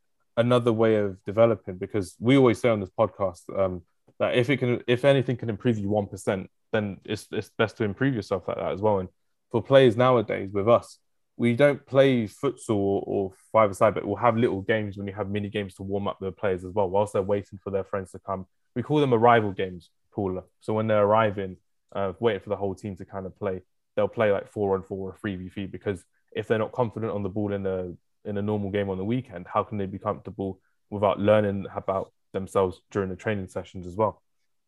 another 0.41 0.73
way 0.73 0.95
of 0.95 1.23
developing 1.23 1.77
because 1.77 2.15
we 2.19 2.37
always 2.37 2.59
say 2.59 2.69
on 2.69 2.79
this 2.79 2.89
podcast 2.97 3.41
um, 3.57 3.81
that 4.19 4.35
if 4.35 4.49
it 4.49 4.57
can, 4.57 4.81
if 4.87 5.05
anything 5.05 5.37
can 5.37 5.49
improve 5.49 5.77
you 5.77 5.89
one 5.89 6.07
percent, 6.07 6.49
then 6.73 6.97
it's 7.05 7.27
it's 7.31 7.51
best 7.57 7.77
to 7.77 7.83
improve 7.83 8.13
yourself 8.13 8.47
like 8.47 8.57
that 8.57 8.73
as 8.73 8.81
well. 8.81 8.99
And 8.99 9.09
for 9.51 9.61
players 9.61 9.95
nowadays 9.95 10.49
with 10.51 10.67
us, 10.67 10.97
we 11.37 11.55
don't 11.55 11.85
play 11.85 12.27
futsal 12.27 12.75
or, 12.75 13.03
or 13.05 13.31
five 13.51 13.71
aside, 13.71 13.93
but 13.93 14.05
we'll 14.05 14.17
have 14.27 14.37
little 14.37 14.61
games 14.61 14.97
when 14.97 15.07
you 15.07 15.13
have 15.13 15.29
mini 15.29 15.49
games 15.49 15.75
to 15.75 15.83
warm 15.83 16.07
up 16.07 16.17
the 16.19 16.31
players 16.31 16.63
as 16.65 16.73
well, 16.73 16.89
whilst 16.89 17.13
they're 17.13 17.21
waiting 17.21 17.59
for 17.63 17.71
their 17.71 17.83
friends 17.83 18.11
to 18.11 18.19
come. 18.19 18.45
We 18.75 18.83
call 18.83 18.99
them 18.99 19.13
arrival 19.13 19.51
games, 19.51 19.89
Paula. 20.13 20.43
So 20.61 20.73
when 20.73 20.87
they're 20.87 21.03
arriving, 21.03 21.57
uh, 21.93 22.13
waiting 22.19 22.41
for 22.41 22.49
the 22.49 22.55
whole 22.55 22.75
team 22.75 22.95
to 22.97 23.05
kind 23.05 23.25
of 23.25 23.37
play, 23.37 23.61
they'll 23.95 24.07
play 24.07 24.31
like 24.31 24.47
four 24.51 24.75
on 24.75 24.83
four 24.83 25.09
or 25.09 25.17
three 25.19 25.35
v 25.35 25.49
three 25.49 25.67
because 25.67 26.03
if 26.31 26.47
they're 26.47 26.65
not 26.65 26.71
confident 26.71 27.11
on 27.11 27.23
the 27.23 27.29
ball 27.29 27.53
in 27.53 27.63
the 27.63 27.97
in 28.25 28.37
a 28.37 28.41
normal 28.41 28.69
game 28.69 28.89
on 28.89 28.97
the 28.97 29.05
weekend, 29.05 29.47
how 29.51 29.63
can 29.63 29.77
they 29.77 29.85
be 29.85 29.99
comfortable 29.99 30.59
without 30.89 31.19
learning 31.19 31.65
about 31.75 32.11
themselves 32.33 32.81
during 32.91 33.09
the 33.09 33.15
training 33.15 33.47
sessions 33.47 33.87
as 33.87 33.95
well? 33.95 34.21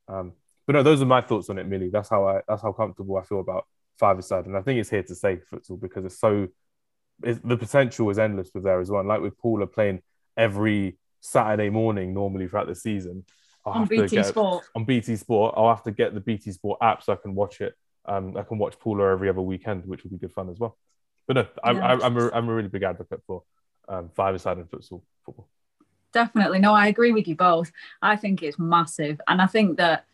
Um, 0.08 0.34
but 0.66 0.74
no, 0.74 0.84
those 0.84 1.02
are 1.02 1.06
my 1.06 1.22
thoughts 1.22 1.50
on 1.50 1.58
it, 1.58 1.68
Millie. 1.68 1.90
That's 1.90 2.10
how 2.10 2.28
I 2.28 2.42
that's 2.48 2.62
how 2.62 2.72
comfortable 2.72 3.18
I 3.18 3.24
feel 3.24 3.40
about 3.40 3.66
five 4.00 4.18
aside, 4.18 4.46
and 4.46 4.58
I 4.58 4.62
think 4.62 4.80
it's 4.80 4.90
here 4.90 5.04
to 5.04 5.16
stay 5.16 5.38
futsal 5.52 5.80
because 5.80 6.06
it's 6.06 6.20
so 6.20 6.48
it's, 7.22 7.40
the 7.44 7.58
potential 7.58 8.10
is 8.10 8.20
endless 8.20 8.50
with 8.54 8.64
there 8.64 8.80
as 8.80 8.90
well. 8.90 9.02
And 9.02 9.10
like 9.10 9.22
with 9.22 9.38
Paula 9.38 9.68
playing 9.68 10.02
every 10.38 10.98
Saturday 11.20 11.70
morning 11.70 12.14
normally 12.14 12.48
throughout 12.48 12.68
the 12.68 12.76
season. 12.76 13.26
I'll 13.66 13.74
on 13.74 13.86
BT 13.86 14.18
get, 14.18 14.26
Sport. 14.26 14.66
On 14.76 14.84
BT 14.84 15.16
Sport, 15.16 15.54
I'll 15.56 15.70
have 15.70 15.84
to 15.84 15.92
get 15.92 16.14
the 16.14 16.20
BT 16.20 16.52
Sport 16.52 16.80
app 16.82 17.02
so 17.04 17.14
I 17.14 17.16
can 17.16 17.34
watch 17.34 17.62
it. 17.62 17.74
Um, 18.06 18.36
I 18.36 18.44
can 18.44 18.58
watch 18.58 18.78
Paula 18.80 19.12
every 19.12 19.30
other 19.30 19.42
weekend, 19.42 19.86
which 19.86 20.04
will 20.04 20.12
be 20.12 20.18
good 20.18 20.34
fun 20.34 20.50
as 20.50 20.60
well. 20.60 20.78
But 21.28 21.36
no, 21.36 21.48
I'm, 21.64 21.78
yeah. 21.78 22.00
I'm, 22.02 22.18
a, 22.18 22.32
I'm 22.32 22.50
a 22.50 22.54
really 22.54 22.68
big 22.68 22.84
advocate 22.84 23.22
for 23.26 23.44
um, 23.88 24.10
five-a-side 24.14 24.58
and 24.58 24.70
futsal 24.70 25.02
football. 25.26 25.48
Definitely. 26.12 26.60
No, 26.60 26.74
I 26.74 26.88
agree 26.88 27.12
with 27.12 27.28
you 27.28 27.36
both. 27.36 27.72
I 28.02 28.16
think 28.16 28.44
it's 28.44 28.60
massive. 28.60 29.20
And 29.28 29.42
I 29.42 29.48
think 29.48 29.78
that 29.78 30.06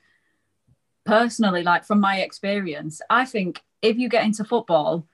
personally, 1.06 1.64
like 1.64 1.84
from 1.84 2.00
my 2.00 2.22
experience, 2.22 3.02
I 3.10 3.26
think 3.26 3.62
if 3.82 3.98
you 3.98 4.08
get 4.08 4.24
into 4.24 4.44
football, 4.44 5.08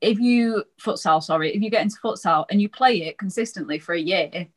if 0.00 0.18
you 0.18 0.64
futsal, 0.80 1.22
sorry, 1.22 1.54
if 1.54 1.62
you 1.62 1.70
get 1.70 1.82
into 1.82 1.98
futsal 2.02 2.46
and 2.50 2.60
you 2.60 2.68
play 2.68 3.02
it 3.02 3.18
consistently 3.18 3.78
for 3.78 3.94
a 3.94 4.00
year, 4.00 4.48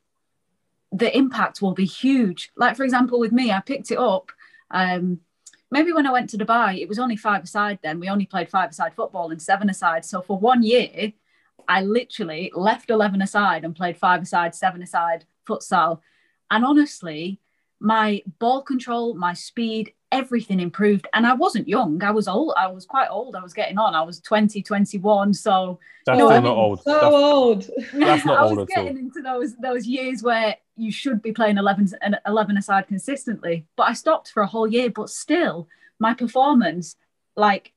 the 0.92 1.16
impact 1.16 1.62
will 1.62 1.74
be 1.74 1.84
huge. 1.84 2.50
Like 2.56 2.76
for 2.76 2.84
example, 2.84 3.20
with 3.20 3.32
me, 3.32 3.52
I 3.52 3.60
picked 3.60 3.90
it 3.90 3.98
up 3.98 4.32
um, 4.70 5.20
maybe 5.70 5.92
when 5.92 6.06
I 6.06 6.12
went 6.12 6.30
to 6.30 6.38
Dubai, 6.38 6.80
it 6.80 6.88
was 6.88 6.98
only 6.98 7.16
five 7.16 7.44
aside 7.44 7.78
then. 7.82 8.00
We 8.00 8.08
only 8.08 8.26
played 8.26 8.48
five 8.48 8.70
aside 8.70 8.94
football 8.94 9.30
and 9.30 9.40
seven 9.40 9.68
aside. 9.70 10.04
So 10.04 10.22
for 10.22 10.38
one 10.38 10.62
year, 10.62 11.12
I 11.68 11.82
literally 11.82 12.52
left 12.54 12.90
11 12.90 13.22
aside 13.22 13.64
and 13.64 13.74
played 13.74 13.96
five 13.96 14.22
aside, 14.22 14.54
seven 14.54 14.82
aside 14.82 15.24
futsal. 15.48 16.00
And 16.50 16.64
honestly, 16.64 17.40
my 17.80 18.22
ball 18.38 18.62
control, 18.62 19.14
my 19.14 19.34
speed, 19.34 19.92
everything 20.12 20.60
improved. 20.60 21.06
And 21.12 21.26
I 21.26 21.34
wasn't 21.34 21.68
young. 21.68 22.02
I 22.02 22.10
was 22.10 22.26
old. 22.28 22.54
I 22.56 22.68
was 22.68 22.86
quite 22.86 23.08
old. 23.10 23.36
I 23.36 23.42
was 23.42 23.52
getting 23.52 23.76
on. 23.78 23.94
I 23.94 24.02
was 24.02 24.20
20, 24.20 24.62
21. 24.62 25.34
So 25.34 25.78
That's 26.06 26.16
you 26.16 26.22
know, 26.24 26.28
still 26.30 26.38
I 26.38 26.40
not 26.40 26.56
old. 26.56 26.82
So 26.82 26.92
That's- 26.92 27.12
old. 27.12 27.70
That's 27.92 28.24
not 28.24 28.38
I 28.38 28.42
old 28.44 28.58
was 28.58 28.68
at 28.70 28.78
all. 28.78 28.84
getting 28.84 28.98
into 28.98 29.20
those 29.22 29.56
those 29.56 29.86
years 29.86 30.22
where 30.22 30.56
you 30.76 30.90
should 30.90 31.20
be 31.22 31.32
playing 31.32 31.58
11 31.58 31.90
and 32.02 32.18
11 32.26 32.56
aside 32.56 32.86
consistently. 32.86 33.66
But 33.76 33.88
I 33.88 33.92
stopped 33.92 34.30
for 34.30 34.42
a 34.42 34.46
whole 34.46 34.66
year. 34.66 34.88
But 34.90 35.10
still, 35.10 35.68
my 35.98 36.14
performance 36.14 36.96
like 37.36 37.72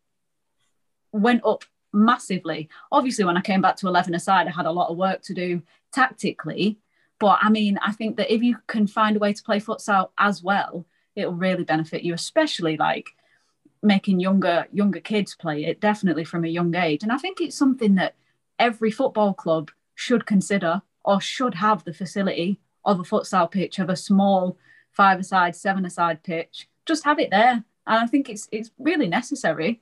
went 1.11 1.41
up 1.45 1.65
massively. 1.91 2.69
Obviously, 2.91 3.25
when 3.25 3.37
I 3.37 3.41
came 3.41 3.61
back 3.61 3.75
to 3.77 3.87
11 3.87 4.13
aside, 4.15 4.47
I 4.47 4.51
had 4.51 4.65
a 4.65 4.71
lot 4.71 4.89
of 4.89 4.97
work 4.97 5.21
to 5.23 5.33
do 5.33 5.61
tactically. 5.91 6.77
But 7.19 7.39
I 7.41 7.49
mean, 7.49 7.77
I 7.85 7.91
think 7.91 8.17
that 8.17 8.33
if 8.33 8.41
you 8.41 8.57
can 8.67 8.87
find 8.87 9.15
a 9.15 9.19
way 9.19 9.33
to 9.33 9.43
play 9.43 9.59
futsal 9.59 10.09
as 10.17 10.41
well, 10.41 10.85
it'll 11.15 11.33
really 11.33 11.65
benefit 11.65 12.03
you, 12.03 12.13
especially 12.13 12.77
like 12.77 13.09
making 13.81 14.19
younger 14.19 14.67
younger 14.71 14.99
kids 14.99 15.35
play 15.35 15.65
it 15.65 15.79
definitely 15.79 16.23
from 16.23 16.43
a 16.43 16.49
young 16.49 16.75
age. 16.75 17.03
And 17.03 17.11
I 17.11 17.17
think 17.17 17.39
it's 17.39 17.57
something 17.57 17.95
that 17.95 18.15
every 18.57 18.91
football 18.91 19.33
club 19.33 19.71
should 19.95 20.25
consider 20.25 20.81
or 21.03 21.21
should 21.21 21.55
have 21.55 21.83
the 21.83 21.93
facility 21.93 22.59
of 22.85 22.99
a 22.99 23.03
futsal 23.03 23.49
pitch 23.49 23.79
of 23.79 23.89
a 23.89 23.95
small 23.95 24.57
five 24.91 25.19
aside, 25.19 25.55
seven 25.55 25.85
aside 25.85 26.23
pitch. 26.23 26.67
Just 26.85 27.03
have 27.03 27.19
it 27.19 27.31
there. 27.31 27.63
And 27.87 28.03
I 28.03 28.05
think 28.07 28.29
it's 28.29 28.47
it's 28.51 28.71
really 28.79 29.07
necessary. 29.07 29.81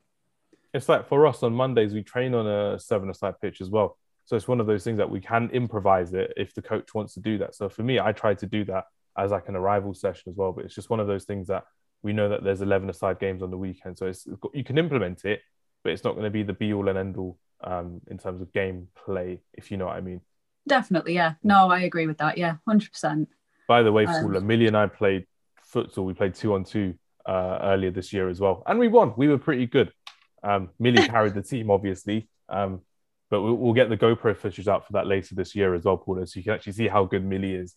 It's 0.74 0.90
like 0.90 1.08
for 1.08 1.26
us 1.26 1.44
on 1.44 1.54
Mondays, 1.54 1.94
we 1.94 2.04
train 2.04 2.34
on 2.34 2.48
a 2.48 2.80
seven 2.80 3.10
aside 3.10 3.40
pitch 3.42 3.62
as 3.62 3.70
well. 3.70 3.98
So 4.28 4.36
it's 4.36 4.48
one 4.48 4.60
of 4.60 4.68
those 4.68 4.84
things 4.84 4.98
that 4.98 5.10
we 5.10 5.22
can 5.22 5.50
improvise 5.52 6.14
it 6.14 6.34
if 6.36 6.54
the 6.54 6.62
coach 6.62 6.94
wants 6.94 7.14
to 7.14 7.22
do 7.22 7.38
that. 7.38 7.56
So 7.56 7.70
for 7.70 7.82
me, 7.82 7.98
I 8.00 8.12
try 8.12 8.34
to 8.34 8.46
do 8.46 8.66
that 8.66 8.84
as 9.18 9.32
like 9.32 9.48
an 9.48 9.56
arrival 9.56 9.94
session 9.94 10.30
as 10.30 10.36
well. 10.36 10.52
But 10.52 10.66
it's 10.66 10.76
just 10.76 10.90
one 10.90 11.00
of 11.00 11.08
those 11.08 11.24
things 11.24 11.48
that 11.48 11.64
we 12.04 12.12
know 12.12 12.28
that 12.28 12.44
there's 12.44 12.62
11 12.62 12.90
aside 12.90 13.20
games 13.20 13.42
on 13.42 13.52
the 13.52 13.58
weekend. 13.58 13.98
So 13.98 14.06
it's, 14.06 14.28
you 14.54 14.66
can 14.66 14.78
implement 14.78 15.24
it, 15.24 15.42
but 15.82 15.94
it's 15.94 16.04
not 16.04 16.12
going 16.14 16.26
to 16.26 16.30
be 16.30 16.44
the 16.44 16.52
be 16.52 16.74
all 16.74 16.90
and 16.90 16.98
end 16.98 17.16
all 17.16 17.40
um, 17.64 18.02
in 18.08 18.18
terms 18.18 18.42
of 18.42 18.52
game 18.52 18.90
play, 19.06 19.40
if 19.54 19.72
you 19.72 19.78
know 19.78 19.86
what 19.86 19.96
I 19.96 20.02
mean. 20.02 20.20
Definitely, 20.68 21.14
yeah. 21.14 21.36
No, 21.42 21.70
I 21.72 21.80
agree 21.82 22.06
with 22.06 22.18
that. 22.18 22.38
Yeah, 22.38 22.58
hundred 22.68 22.92
percent. 22.92 23.30
By 23.68 23.82
the 23.82 23.94
way, 23.94 24.06
Um, 24.06 24.24
Paula, 24.26 24.42
Millie 24.42 24.68
and 24.68 24.76
I 24.76 24.88
played 24.88 25.26
futsal. 25.74 26.04
We 26.04 26.14
played 26.14 26.36
two 26.36 26.54
on 26.54 26.66
two 26.66 26.96
uh, 27.26 27.60
earlier 27.62 27.92
this 27.92 28.12
year 28.12 28.28
as 28.28 28.42
well, 28.42 28.64
and 28.68 28.78
we 28.78 28.90
won. 28.90 29.14
We 29.16 29.30
were 29.30 29.38
pretty 29.38 29.66
good. 29.68 29.94
Um, 30.44 30.70
Millie 30.80 31.08
carried 31.08 31.34
the 31.34 31.42
team, 31.42 31.72
obviously, 31.72 32.28
um, 32.50 32.82
but 33.30 33.42
we'll, 33.42 33.56
we'll 33.56 33.74
get 33.74 33.90
the 33.90 33.98
GoPro 33.98 34.36
footage 34.36 34.68
out 34.68 34.86
for 34.86 34.94
that 34.94 35.08
later 35.08 35.36
this 35.36 35.56
year 35.56 35.74
as 35.74 35.86
well, 35.86 35.98
Paula, 35.98 36.26
so 36.26 36.40
you 36.40 36.44
can 36.44 36.54
actually 36.54 36.74
see 36.74 36.88
how 36.88 37.06
good 37.06 37.26
Millie 37.26 37.56
is, 37.56 37.76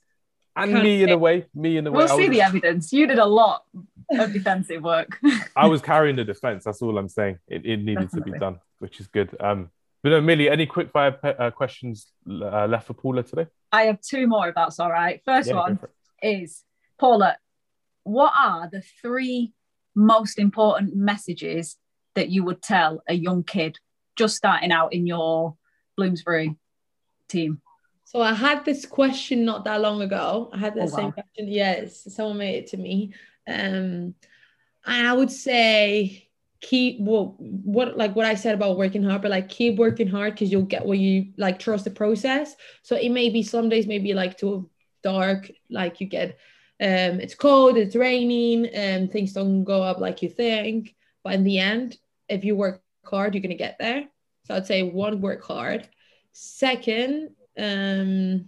and 0.56 0.72
Can't 0.72 0.84
me 0.84 1.02
in 1.02 1.10
a 1.10 1.18
way. 1.18 1.46
Me 1.54 1.76
in 1.76 1.86
a 1.86 1.92
way. 1.92 1.98
We'll 1.98 2.16
see 2.16 2.28
was, 2.28 2.36
the 2.36 2.42
evidence. 2.42 2.92
You 2.92 3.06
did 3.06 3.18
a 3.18 3.26
lot 3.26 3.64
of 4.10 4.32
defensive 4.32 4.82
work. 4.82 5.18
I 5.56 5.66
was 5.66 5.80
carrying 5.80 6.16
the 6.16 6.24
defense. 6.24 6.64
That's 6.64 6.82
all 6.82 6.98
I'm 6.98 7.08
saying. 7.08 7.38
It, 7.46 7.64
it 7.64 7.78
needed 7.78 8.10
to 8.12 8.20
be 8.20 8.32
done, 8.32 8.58
which 8.78 9.00
is 9.00 9.06
good. 9.06 9.34
Um, 9.40 9.70
but 10.02 10.10
no, 10.10 10.20
Millie, 10.20 10.48
any 10.48 10.66
quick 10.66 10.90
fire 10.90 11.12
pe- 11.12 11.36
uh, 11.36 11.50
questions 11.50 12.10
uh, 12.28 12.66
left 12.66 12.86
for 12.86 12.94
Paula 12.94 13.22
today? 13.22 13.46
I 13.70 13.82
have 13.82 14.00
two 14.00 14.26
more 14.26 14.48
if 14.48 14.54
that's 14.54 14.80
all 14.80 14.90
right. 14.90 15.20
First 15.24 15.48
Yeah, 15.48 15.56
one 15.56 15.78
is 16.22 16.64
Paula, 16.98 17.36
what 18.04 18.32
are 18.38 18.68
the 18.70 18.82
three 19.00 19.52
most 19.94 20.38
important 20.38 20.94
messages 20.96 21.76
that 22.14 22.28
you 22.28 22.44
would 22.44 22.62
tell 22.62 23.02
a 23.08 23.14
young 23.14 23.42
kid 23.44 23.78
just 24.20 24.36
starting 24.36 24.70
out 24.70 24.92
in 24.92 25.06
your 25.06 25.56
Bloomsbury 25.96 26.54
team? 27.28 27.60
So 28.04 28.20
I 28.20 28.34
had 28.34 28.64
this 28.64 28.84
question 28.84 29.44
not 29.44 29.64
that 29.64 29.80
long 29.80 30.02
ago. 30.02 30.50
I 30.52 30.58
had 30.58 30.74
the 30.74 30.82
Oh, 30.82 30.86
same 30.86 31.06
wow. 31.06 31.12
question. 31.12 31.48
Yes, 31.48 32.06
someone 32.14 32.38
made 32.38 32.56
it 32.56 32.66
to 32.68 32.76
me. 32.76 33.14
Um, 33.48 34.14
and 34.84 35.06
I 35.08 35.12
would 35.12 35.30
say 35.30 36.28
keep 36.60 36.98
well, 37.00 37.36
what 37.38 37.96
like 37.96 38.14
what 38.14 38.26
I 38.26 38.34
said 38.34 38.54
about 38.54 38.76
working 38.76 39.02
hard, 39.02 39.22
but 39.22 39.30
like 39.30 39.48
keep 39.48 39.78
working 39.78 40.08
hard 40.08 40.34
because 40.34 40.52
you'll 40.52 40.62
get 40.62 40.84
what 40.84 40.98
you 40.98 41.32
like. 41.38 41.58
Trust 41.58 41.84
the 41.84 41.90
process. 41.90 42.56
So 42.82 42.96
it 42.96 43.10
may 43.10 43.30
be 43.30 43.42
some 43.42 43.68
days 43.68 43.86
maybe 43.86 44.12
like 44.12 44.36
too 44.36 44.68
dark, 45.02 45.50
like 45.70 46.00
you 46.00 46.06
get 46.06 46.38
um 46.80 47.20
it's 47.20 47.34
cold, 47.34 47.76
it's 47.78 47.96
raining, 47.96 48.66
and 48.66 49.10
things 49.10 49.32
don't 49.32 49.64
go 49.64 49.82
up 49.82 49.98
like 49.98 50.20
you 50.22 50.28
think. 50.28 50.94
But 51.24 51.34
in 51.34 51.44
the 51.44 51.58
end, 51.58 51.96
if 52.28 52.44
you 52.44 52.56
work 52.56 52.82
hard, 53.04 53.34
you're 53.34 53.42
gonna 53.42 53.54
get 53.54 53.76
there. 53.78 54.08
So 54.46 54.54
I'd 54.54 54.66
say 54.66 54.82
one, 54.82 55.20
work 55.20 55.42
hard. 55.42 55.88
Second, 56.32 57.30
um, 57.58 58.46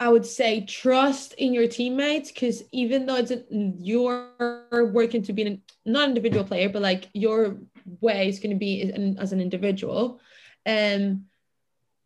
I 0.00 0.08
would 0.08 0.24
say 0.24 0.64
trust 0.64 1.34
in 1.34 1.52
your 1.52 1.68
teammates 1.68 2.32
because 2.32 2.62
even 2.72 3.04
though 3.04 3.16
it's 3.16 3.30
a, 3.30 3.44
you're 3.50 4.30
working 4.70 5.22
to 5.24 5.34
be 5.34 5.42
an 5.42 5.62
not 5.84 6.08
individual 6.08 6.42
player, 6.42 6.70
but 6.70 6.80
like 6.80 7.08
your 7.12 7.58
way 8.00 8.28
is 8.28 8.40
going 8.40 8.50
to 8.50 8.58
be 8.58 8.82
as 8.82 8.90
an, 8.90 9.18
as 9.18 9.32
an 9.32 9.42
individual, 9.42 10.18
um, 10.64 11.26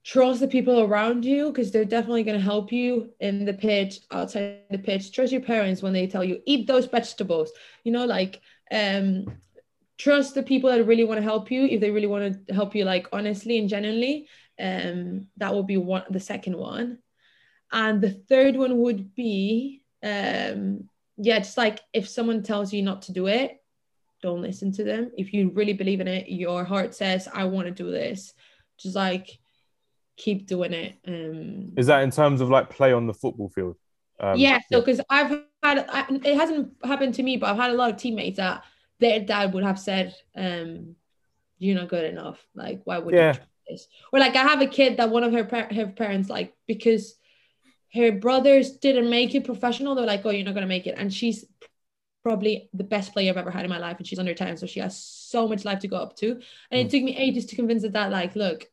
trust 0.02 0.40
the 0.40 0.48
people 0.48 0.80
around 0.80 1.24
you 1.24 1.52
because 1.52 1.70
they're 1.70 1.84
definitely 1.84 2.24
going 2.24 2.36
to 2.36 2.44
help 2.44 2.72
you 2.72 3.10
in 3.20 3.44
the 3.44 3.54
pitch, 3.54 4.00
outside 4.10 4.62
the 4.70 4.78
pitch. 4.78 5.12
Trust 5.12 5.32
your 5.32 5.40
parents 5.40 5.80
when 5.80 5.92
they 5.92 6.08
tell 6.08 6.24
you 6.24 6.42
eat 6.46 6.66
those 6.66 6.86
vegetables. 6.86 7.52
You 7.84 7.92
know, 7.92 8.06
like 8.06 8.40
um, 8.72 9.26
trust 9.99 10.34
the 10.34 10.42
people 10.42 10.70
that 10.70 10.84
really 10.84 11.05
want 11.05 11.18
to 11.18 11.22
help 11.22 11.51
you 11.51 11.64
if 11.64 11.80
they 11.80 11.90
really 11.90 12.07
want 12.07 12.47
to 12.47 12.55
help 12.55 12.74
you, 12.74 12.84
like 12.84 13.09
honestly 13.12 13.59
and 13.59 13.68
genuinely. 13.68 14.28
Um, 14.59 15.26
that 15.36 15.55
would 15.55 15.66
be 15.66 15.76
one. 15.76 16.05
The 16.11 16.20
second 16.20 16.57
one. 16.57 16.99
And 17.72 18.01
the 18.01 18.11
third 18.11 18.57
one 18.57 18.78
would 18.78 19.14
be, 19.14 19.82
um, 20.03 20.88
yeah, 21.16 21.38
just 21.40 21.57
like 21.57 21.80
if 21.92 22.09
someone 22.09 22.42
tells 22.42 22.72
you 22.72 22.82
not 22.82 23.03
to 23.03 23.12
do 23.12 23.26
it, 23.26 23.61
don't 24.22 24.42
listen 24.42 24.72
to 24.72 24.84
them. 24.84 25.11
If 25.16 25.32
you 25.32 25.51
really 25.51 25.72
believe 25.72 26.01
in 26.01 26.09
it, 26.09 26.28
your 26.28 26.64
heart 26.64 26.95
says, 26.95 27.28
I 27.32 27.45
want 27.45 27.66
to 27.66 27.72
do 27.72 27.90
this, 27.90 28.32
just 28.78 28.95
like 28.95 29.38
keep 30.16 30.47
doing 30.47 30.72
it. 30.72 30.95
Um, 31.07 31.72
Is 31.76 31.88
that 31.88 32.03
in 32.03 32.11
terms 32.11 32.40
of 32.40 32.49
like 32.49 32.70
play 32.70 32.92
on 32.92 33.07
the 33.07 33.14
football 33.14 33.49
field? 33.49 33.76
Um, 34.20 34.38
yeah, 34.38 34.61
so 34.70 34.80
because 34.80 35.01
I've 35.11 35.42
had, 35.62 35.86
it 36.24 36.36
hasn't 36.36 36.72
happened 36.84 37.14
to 37.14 37.22
me, 37.22 37.36
but 37.36 37.51
I've 37.51 37.57
had 37.57 37.72
a 37.72 37.74
lot 37.74 37.90
of 37.90 37.97
teammates 37.97 38.36
that 38.36 38.62
their 39.01 39.20
dad 39.20 39.53
would 39.53 39.64
have 39.64 39.78
said, 39.78 40.14
um, 40.36 40.97
you're 41.59 41.76
not 41.76 41.88
good 41.88 42.05
enough. 42.05 42.45
Like, 42.55 42.82
why 42.84 42.99
would 42.99 43.14
Yeah. 43.14 43.28
you 43.28 43.34
try 43.34 43.45
this? 43.68 43.88
Or 44.12 44.18
like, 44.18 44.36
I 44.36 44.42
have 44.42 44.61
a 44.61 44.66
kid 44.66 44.97
that 44.99 45.11
one 45.11 45.24
of 45.24 45.32
her, 45.32 45.45
par- 45.45 45.72
her 45.72 45.86
parents, 45.88 46.28
like, 46.28 46.55
because 46.66 47.16
her 47.92 48.12
brothers 48.12 48.72
didn't 48.72 49.09
make 49.09 49.34
it 49.34 49.45
professional, 49.45 49.95
they're 49.95 50.07
like, 50.07 50.24
oh, 50.24 50.30
you're 50.30 50.45
not 50.45 50.55
going 50.55 50.62
to 50.62 50.68
make 50.68 50.86
it. 50.86 50.97
And 50.99 51.12
she's 51.12 51.45
probably 52.22 52.68
the 52.72 52.84
best 52.84 53.12
player 53.12 53.30
I've 53.30 53.36
ever 53.36 53.51
had 53.51 53.64
in 53.64 53.70
my 53.70 53.78
life. 53.78 53.99
And 53.99 54.07
she's 54.07 54.18
under 54.18 54.34
10. 54.34 54.57
So 54.57 54.66
she 54.66 54.80
has 54.80 54.97
so 55.01 55.47
much 55.47 55.64
life 55.64 55.80
to 55.80 55.88
go 55.88 55.97
up 55.97 56.16
to. 56.16 56.40
And 56.70 56.80
it 56.80 56.88
Mm. 56.88 56.90
took 56.90 57.03
me 57.03 57.16
ages 57.16 57.47
to 57.47 57.57
convince 57.57 57.82
her 57.82 57.90
that, 57.90 58.11
like, 58.11 58.34
look, 58.34 58.68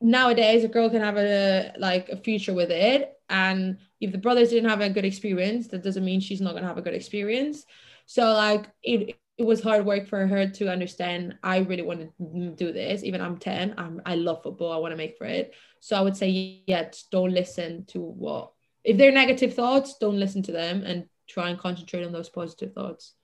nowadays 0.00 0.62
a 0.62 0.68
girl 0.68 0.90
can 0.90 1.00
have 1.00 1.16
a 1.16 1.72
like 1.78 2.08
a 2.10 2.16
future 2.18 2.52
with 2.52 2.70
it 2.70 3.18
and 3.30 3.78
if 3.98 4.12
the 4.12 4.18
brothers 4.18 4.50
didn't 4.50 4.68
have 4.68 4.82
a 4.82 4.90
good 4.90 5.06
experience 5.06 5.68
that 5.68 5.82
doesn't 5.82 6.04
mean 6.04 6.20
she's 6.20 6.40
not 6.42 6.50
going 6.50 6.62
to 6.62 6.68
have 6.68 6.76
a 6.76 6.82
good 6.82 6.92
experience 6.92 7.64
so 8.06 8.32
like 8.32 8.68
it, 8.82 9.16
it 9.36 9.44
was 9.44 9.62
hard 9.62 9.84
work 9.84 10.08
for 10.08 10.26
her 10.26 10.48
to 10.48 10.70
understand 10.70 11.36
i 11.42 11.58
really 11.58 11.82
want 11.82 12.00
to 12.00 12.54
do 12.56 12.72
this 12.72 13.04
even 13.04 13.20
i'm 13.20 13.36
10 13.36 13.74
I'm, 13.76 14.00
i 14.06 14.14
love 14.14 14.42
football 14.42 14.72
i 14.72 14.76
want 14.76 14.92
to 14.92 14.96
make 14.96 15.18
for 15.18 15.26
it 15.26 15.54
so 15.80 15.96
i 15.96 16.00
would 16.00 16.16
say 16.16 16.62
yeah 16.66 16.90
don't 17.10 17.32
listen 17.32 17.84
to 17.86 18.00
what 18.00 18.52
if 18.84 18.96
they're 18.96 19.12
negative 19.12 19.54
thoughts 19.54 19.98
don't 19.98 20.18
listen 20.18 20.42
to 20.44 20.52
them 20.52 20.82
and 20.84 21.06
try 21.28 21.50
and 21.50 21.58
concentrate 21.58 22.04
on 22.04 22.12
those 22.12 22.28
positive 22.28 22.72
thoughts 22.72 23.14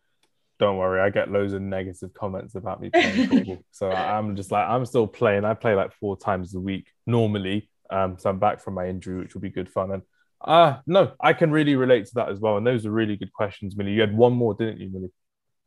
Don't 0.59 0.76
worry, 0.76 1.01
I 1.01 1.11
get 1.11 1.30
loads 1.30 1.55
of 1.55 1.62
negative 1.62 2.12
comments 2.14 2.55
about 2.55 2.80
me 2.80 2.91
playing 2.91 3.28
football. 3.28 3.64
So 3.72 3.91
I'm 3.91 4.37
just 4.37 4.53
like, 4.53 4.68
I'm 4.68 4.87
still 4.87 5.09
playing. 5.09 5.45
I 5.45 5.55
play 5.55 5.74
like 5.74 5.93
four 5.95 6.16
times 6.16 6.55
a 6.55 6.61
week 6.61 6.87
normally. 7.05 7.68
Um, 7.91 8.16
so 8.18 8.30
I'm 8.30 8.39
back 8.39 8.61
from 8.61 8.74
my 8.74 8.87
injury, 8.87 9.18
which 9.18 9.35
will 9.35 9.41
be 9.41 9.51
good 9.51 9.68
fun. 9.68 9.91
And 9.91 10.03
uh 10.45 10.78
no, 10.86 11.12
I 11.20 11.32
can 11.32 11.51
really 11.51 11.76
relate 11.76 12.07
to 12.07 12.14
that 12.16 12.28
as 12.28 12.40
well. 12.40 12.57
And 12.57 12.66
those 12.66 12.86
are 12.86 12.90
really 12.90 13.16
good 13.16 13.32
questions, 13.32 13.76
Millie. 13.76 13.93
You 13.93 14.01
had 14.01 14.16
one 14.16 14.32
more, 14.32 14.55
didn't 14.55 14.80
you, 14.80 14.90
Millie? 14.90 15.12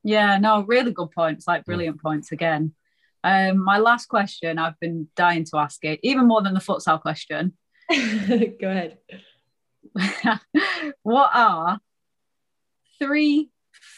Yeah, 0.04 0.38
no, 0.38 0.64
really 0.64 0.92
good 0.92 1.12
points, 1.12 1.48
like 1.48 1.66
brilliant 1.66 2.02
points 2.02 2.32
again. 2.32 2.74
Um, 3.24 3.58
my 3.58 3.80
last 3.80 4.06
question, 4.06 4.60
I've 4.60 4.80
been 4.80 5.08
dying 5.16 5.46
to 5.46 5.58
ask 5.58 5.84
it, 5.84 6.00
even 6.04 6.28
more 6.28 6.44
than 6.44 6.54
the 6.54 6.60
futsal 6.60 7.02
question. 7.02 7.54
go 7.90 8.70
ahead 8.70 8.98
what 11.04 11.32
are 11.34 11.80
three 13.00 13.50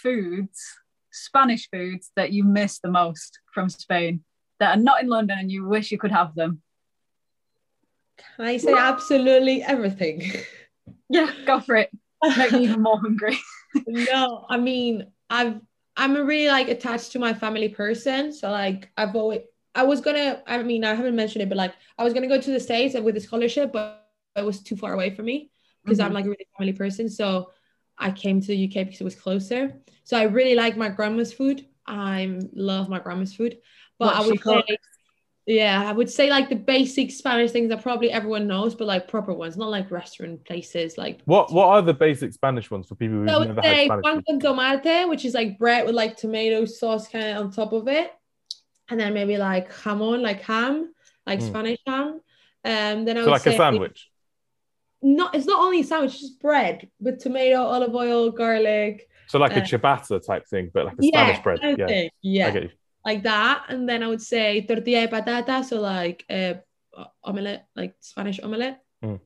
foods, 0.01 0.61
Spanish 1.11 1.69
foods, 1.69 2.11
that 2.15 2.31
you 2.31 2.43
miss 2.43 2.79
the 2.79 2.91
most 2.91 3.39
from 3.53 3.69
Spain 3.69 4.23
that 4.59 4.77
are 4.77 4.81
not 4.81 5.01
in 5.01 5.07
London 5.07 5.37
and 5.39 5.51
you 5.51 5.65
wish 5.65 5.91
you 5.91 5.97
could 5.97 6.11
have 6.11 6.35
them? 6.35 6.61
can 8.17 8.45
i 8.45 8.57
say 8.57 8.73
absolutely 8.73 9.61
everything 9.63 10.21
Yeah, 11.09 11.31
go 11.45 11.59
for 11.59 11.75
it. 11.75 11.89
Make 12.35 12.53
me 12.53 12.63
even 12.63 12.81
more 12.83 12.99
hungry. 12.99 13.39
no, 13.87 14.45
I 14.49 14.57
mean, 14.57 15.07
I've 15.29 15.59
I'm 15.95 16.15
a 16.15 16.23
really 16.23 16.47
like 16.47 16.67
attached 16.67 17.13
to 17.13 17.19
my 17.19 17.33
family 17.33 17.69
person. 17.69 18.31
So 18.33 18.51
like 18.51 18.89
I've 18.97 19.15
always 19.15 19.41
I 19.75 19.83
was 19.83 20.01
gonna 20.01 20.43
I 20.45 20.61
mean 20.63 20.83
I 20.83 20.93
haven't 20.93 21.15
mentioned 21.15 21.43
it, 21.43 21.49
but 21.49 21.57
like 21.57 21.73
I 21.97 22.03
was 22.03 22.13
gonna 22.13 22.27
go 22.27 22.39
to 22.39 22.51
the 22.51 22.59
States 22.59 22.95
with 22.99 23.17
a 23.17 23.21
scholarship, 23.21 23.71
but 23.73 24.05
it 24.35 24.45
was 24.45 24.61
too 24.61 24.75
far 24.75 24.93
away 24.93 25.11
for 25.15 25.23
me. 25.23 25.51
because 25.83 25.99
Mhm. 25.99 26.05
I'm 26.05 26.13
like 26.13 26.25
a 26.25 26.29
really 26.29 26.47
family 26.57 26.73
person. 26.73 27.09
So 27.09 27.51
I 27.97 28.11
came 28.11 28.41
to 28.41 28.47
the 28.47 28.57
UK 28.57 28.83
because 28.83 29.01
it 29.01 29.03
was 29.05 29.15
closer. 29.15 29.81
So 30.03 30.17
I 30.17 30.23
really 30.23 30.55
like 30.55 30.77
my 30.77 30.89
grandma's 30.89 31.33
food. 31.33 31.65
I 31.87 32.39
love 32.53 32.89
my 32.89 32.99
grandma's 32.99 33.33
food. 33.33 33.57
But 33.97 34.09
What 34.09 34.15
I 34.15 34.21
would 34.21 34.39
say? 34.45 34.63
Yeah, 35.47 35.83
I 35.87 35.93
would 35.93 36.09
say 36.09 36.29
like 36.29 36.49
the 36.49 36.55
basic 36.55 37.11
Spanish 37.11 37.51
things 37.51 37.69
that 37.69 37.81
probably 37.81 38.11
everyone 38.11 38.47
knows, 38.47 38.75
but 38.75 38.85
like 38.87 39.07
proper 39.07 39.33
ones, 39.33 39.57
not 39.57 39.69
like 39.69 39.89
restaurant 39.91 40.45
places. 40.45 40.97
Like 40.97 41.21
What 41.25 41.51
What 41.53 41.67
are 41.69 41.81
the 41.81 41.93
basic 41.93 42.33
Spanish 42.33 42.69
ones 42.69 42.87
for 42.87 42.95
people 42.95 43.17
who've 43.17 43.27
so 43.29 43.45
never 43.45 43.61
had 43.61 43.75
say 43.75 43.85
Spanish? 43.85 44.03
pan 44.03 44.23
con 44.27 44.39
tomate, 44.39 45.09
which 45.09 45.25
is 45.25 45.33
like 45.33 45.57
bread 45.57 45.85
with 45.85 45.95
like 45.95 46.17
tomato 46.17 46.65
sauce 46.65 47.07
kind 47.07 47.25
of 47.37 47.45
on 47.45 47.51
top 47.51 47.73
of 47.73 47.87
it, 47.87 48.11
and 48.89 48.99
then 48.99 49.13
maybe 49.13 49.37
like 49.37 49.71
jamon, 49.73 50.21
like 50.21 50.41
ham, 50.41 50.93
like 51.25 51.39
Mm. 51.39 51.47
Spanish 51.47 51.79
ham. 51.87 52.21
Um, 52.65 53.05
then 53.05 53.17
I 53.17 53.23
So 53.23 53.31
would 53.31 53.31
like 53.31 53.41
say 53.41 53.55
a 53.55 53.57
sandwich. 53.57 54.09
not 55.01 55.35
it's 55.35 55.45
not 55.45 55.59
only 55.59 55.81
a 55.81 55.83
sandwich, 55.83 56.13
it's 56.13 56.21
just 56.21 56.39
bread 56.41 56.89
with 56.99 57.19
tomato, 57.19 57.61
olive 57.61 57.93
oil, 57.95 58.31
garlic. 58.31 59.07
So 59.27 59.39
like 59.39 59.51
a 59.51 59.61
uh, 59.61 59.61
ciabatta 59.61 60.25
type 60.25 60.47
thing, 60.47 60.71
but 60.73 60.85
like 60.85 60.95
a 60.99 61.03
yeah, 61.03 61.21
Spanish 61.21 61.43
bread. 61.43 61.59
of 61.63 61.79
Yeah. 61.79 61.87
I 61.87 62.09
yeah, 62.21 62.51
get 62.51 62.63
you. 62.63 62.69
Like 63.05 63.23
that. 63.23 63.65
And 63.69 63.87
then 63.87 64.03
I 64.03 64.07
would 64.07 64.21
say 64.21 64.61
tortilla 64.61 65.07
de 65.07 65.13
patata, 65.13 65.63
so 65.63 65.79
like 65.81 66.25
uh, 66.29 66.55
omelette, 67.23 67.67
like 67.75 67.95
Spanish 68.01 68.39
omelette. 68.41 68.81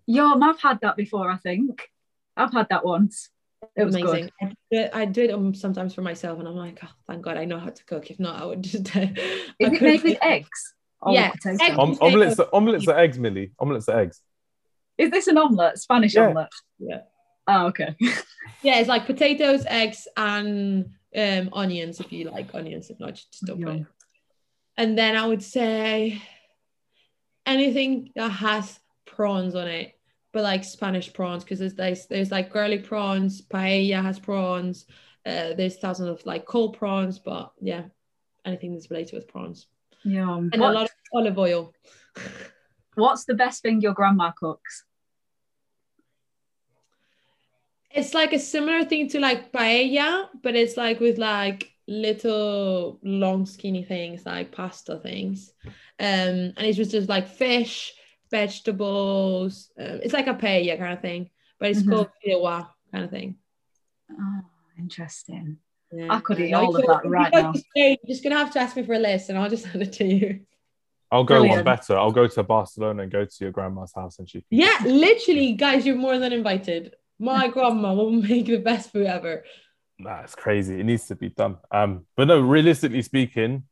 Yo, 0.06 0.40
I've 0.42 0.60
had 0.62 0.80
that 0.82 0.96
before, 0.98 1.32
I 1.32 1.38
think. 1.38 1.90
I've 2.38 2.54
had 2.54 2.68
that 2.70 2.86
once. 2.86 3.30
It 3.76 3.84
was 3.86 3.96
Amazing. 3.96 4.32
good. 4.42 4.50
I 4.50 4.54
do 4.72 4.78
it, 4.80 4.90
I 4.94 5.06
do 5.06 5.22
it 5.24 5.32
um, 5.32 5.54
sometimes 5.54 5.94
for 5.94 6.02
myself, 6.02 6.40
and 6.40 6.48
I'm 6.48 6.56
like, 6.56 6.80
oh, 6.84 6.90
thank 7.08 7.22
God 7.22 7.38
I 7.38 7.46
know 7.46 7.60
how 7.60 7.70
to 7.70 7.86
cook. 7.86 8.10
If 8.10 8.20
not, 8.20 8.42
I 8.42 8.46
would 8.46 8.64
just. 8.72 8.96
I 8.96 9.02
Is 9.04 9.12
it 9.16 9.56
couldn't 9.60 9.82
made 9.84 10.04
with 10.04 10.18
eggs? 10.22 10.74
Or 11.00 11.14
Yeah, 11.18 11.32
with 11.46 11.62
egg- 11.62 11.78
Om- 11.80 11.98
omelets, 12.02 12.40
are, 12.40 12.50
omelets 12.54 12.88
are 12.88 12.98
eggs, 12.98 13.18
Millie. 13.20 13.52
Omelets 13.60 13.88
are 13.88 14.00
eggs. 14.00 14.22
Is 14.98 15.10
this 15.12 15.28
an 15.28 15.38
omelette? 15.38 15.78
Spanish 15.80 16.16
Yeah. 16.16 16.28
omelette? 16.28 16.52
Yeah. 16.80 17.02
Oh, 17.48 17.68
okay. 17.68 17.96
Yeah, 18.64 18.80
it's 18.80 18.90
like 18.90 19.06
potatoes, 19.08 19.64
eggs, 19.68 20.08
and 20.16 20.92
um, 21.16 21.50
onions 21.54 22.00
if 22.00 22.12
you 22.12 22.30
like 22.30 22.54
onions. 22.54 22.90
If 22.90 23.00
not, 23.00 23.16
just 23.16 23.46
don't 23.46 23.64
put 23.64 23.76
it. 23.76 23.86
And 24.78 24.98
then 24.98 25.16
I 25.16 25.26
would 25.28 25.44
say 25.44 26.22
anything 27.46 28.12
that 28.16 28.30
has 28.30 28.80
prawns 29.06 29.56
on 29.56 29.68
it, 29.68 30.00
but 30.32 30.44
like 30.44 30.64
Spanish 30.64 31.12
prawns, 31.14 31.44
because 31.44 31.60
there's, 31.60 31.76
there's 31.76 32.08
there's 32.08 32.32
like 32.32 32.52
garlic 32.54 32.86
prawns, 32.86 33.42
paella 33.42 34.02
has 34.02 34.20
prawns. 34.20 34.86
Uh, 35.26 35.54
there's 35.56 35.78
thousands 35.78 36.10
of 36.10 36.26
like 36.26 36.46
cold 36.46 36.78
prawns, 36.78 37.20
but 37.20 37.52
yeah, 37.60 37.84
anything 38.46 38.74
that's 38.74 38.90
related 38.90 39.16
with 39.16 39.28
prawns 39.28 39.68
Yeah, 40.04 40.36
and 40.38 40.52
What- 40.58 40.72
a 40.72 40.74
lot 40.74 40.84
of 40.86 40.92
olive 41.14 41.38
oil. 41.38 41.74
what's 42.96 43.26
the 43.26 43.36
best 43.36 43.62
thing 43.62 43.82
your 43.82 43.94
grandma 43.94 44.32
cooks? 44.32 44.86
It's 47.94 48.14
like 48.14 48.34
a 48.34 48.40
similar 48.40 48.84
thing 48.86 49.10
to 49.10 49.20
like 49.20 49.52
paella, 49.52 50.30
but 50.42 50.56
it's 50.56 50.78
like 50.78 51.00
with 51.00 51.18
like 51.18 51.72
little 51.88 53.00
long 53.04 53.46
skinny 53.46 53.84
things 53.84 54.26
like 54.26 54.52
pasta 54.52 54.98
things. 55.00 55.52
Um, 56.00 56.54
and 56.56 56.60
it's 56.60 56.78
just, 56.78 56.92
just 56.92 57.10
like 57.10 57.28
fish, 57.28 57.94
vegetables. 58.30 59.72
Um, 59.80 60.00
it's 60.04 60.14
like 60.14 60.28
a 60.28 60.34
paella 60.34 60.78
kind 60.78 60.94
of 60.94 61.02
thing, 61.02 61.30
but 61.60 61.70
it's 61.70 61.82
Mhm. 61.82 61.90
called 61.90 62.08
fideuà 62.26 62.70
kind 62.92 63.04
of 63.06 63.10
thing. 63.12 63.36
Oh, 64.12 64.42
interesting. 64.78 65.58
Yeah. 65.92 66.08
I 66.16 66.20
could 66.22 66.40
eat 66.40 66.54
all 66.54 66.76
of 66.76 66.86
that 66.86 67.06
right 67.10 67.32
now. 67.34 67.52
like 67.52 67.54
to 67.54 67.60
say, 67.76 67.90
You're 68.04 68.16
just 68.16 68.24
gonna 68.24 68.38
have 68.38 68.52
to 68.54 68.60
ask 68.60 68.76
me 68.78 68.84
for 68.84 68.94
a 68.94 69.00
list, 69.00 69.30
and 69.30 69.38
I'll 69.38 69.50
just 69.50 69.64
send 69.72 69.82
it 69.84 69.94
to 69.94 70.06
you. 70.06 70.40
I'll 71.12 71.26
go 71.26 71.44
one 71.44 71.66
better. 71.66 71.98
I'll 71.98 72.12
go 72.14 72.26
to 72.28 72.42
Barcelona 72.44 73.04
and 73.04 73.12
go 73.12 73.26
to 73.26 73.36
your 73.42 73.52
grandma's 73.52 73.92
house 73.94 74.18
and 74.20 74.30
she. 74.30 74.46
Yeah, 74.50 74.78
literally, 74.86 75.52
guys, 75.54 75.86
you're 75.86 75.98
more 75.98 76.18
than 76.18 76.32
invited. 76.32 76.96
My 77.22 77.48
grandma 77.50 77.94
will 77.94 78.12
make 78.12 78.48
the 78.48 78.58
best 78.58 78.92
food 78.92 79.06
ever. 79.06 79.44
Nah, 80.00 80.22
it's 80.22 80.34
crazy. 80.34 80.80
It 80.80 80.86
needs 80.86 81.06
to 81.08 81.16
be 81.16 81.30
done. 81.30 81.58
Um, 81.70 82.06
but 82.18 82.28
no, 82.28 82.40
realistically 82.40 83.04
speaking, 83.04 83.64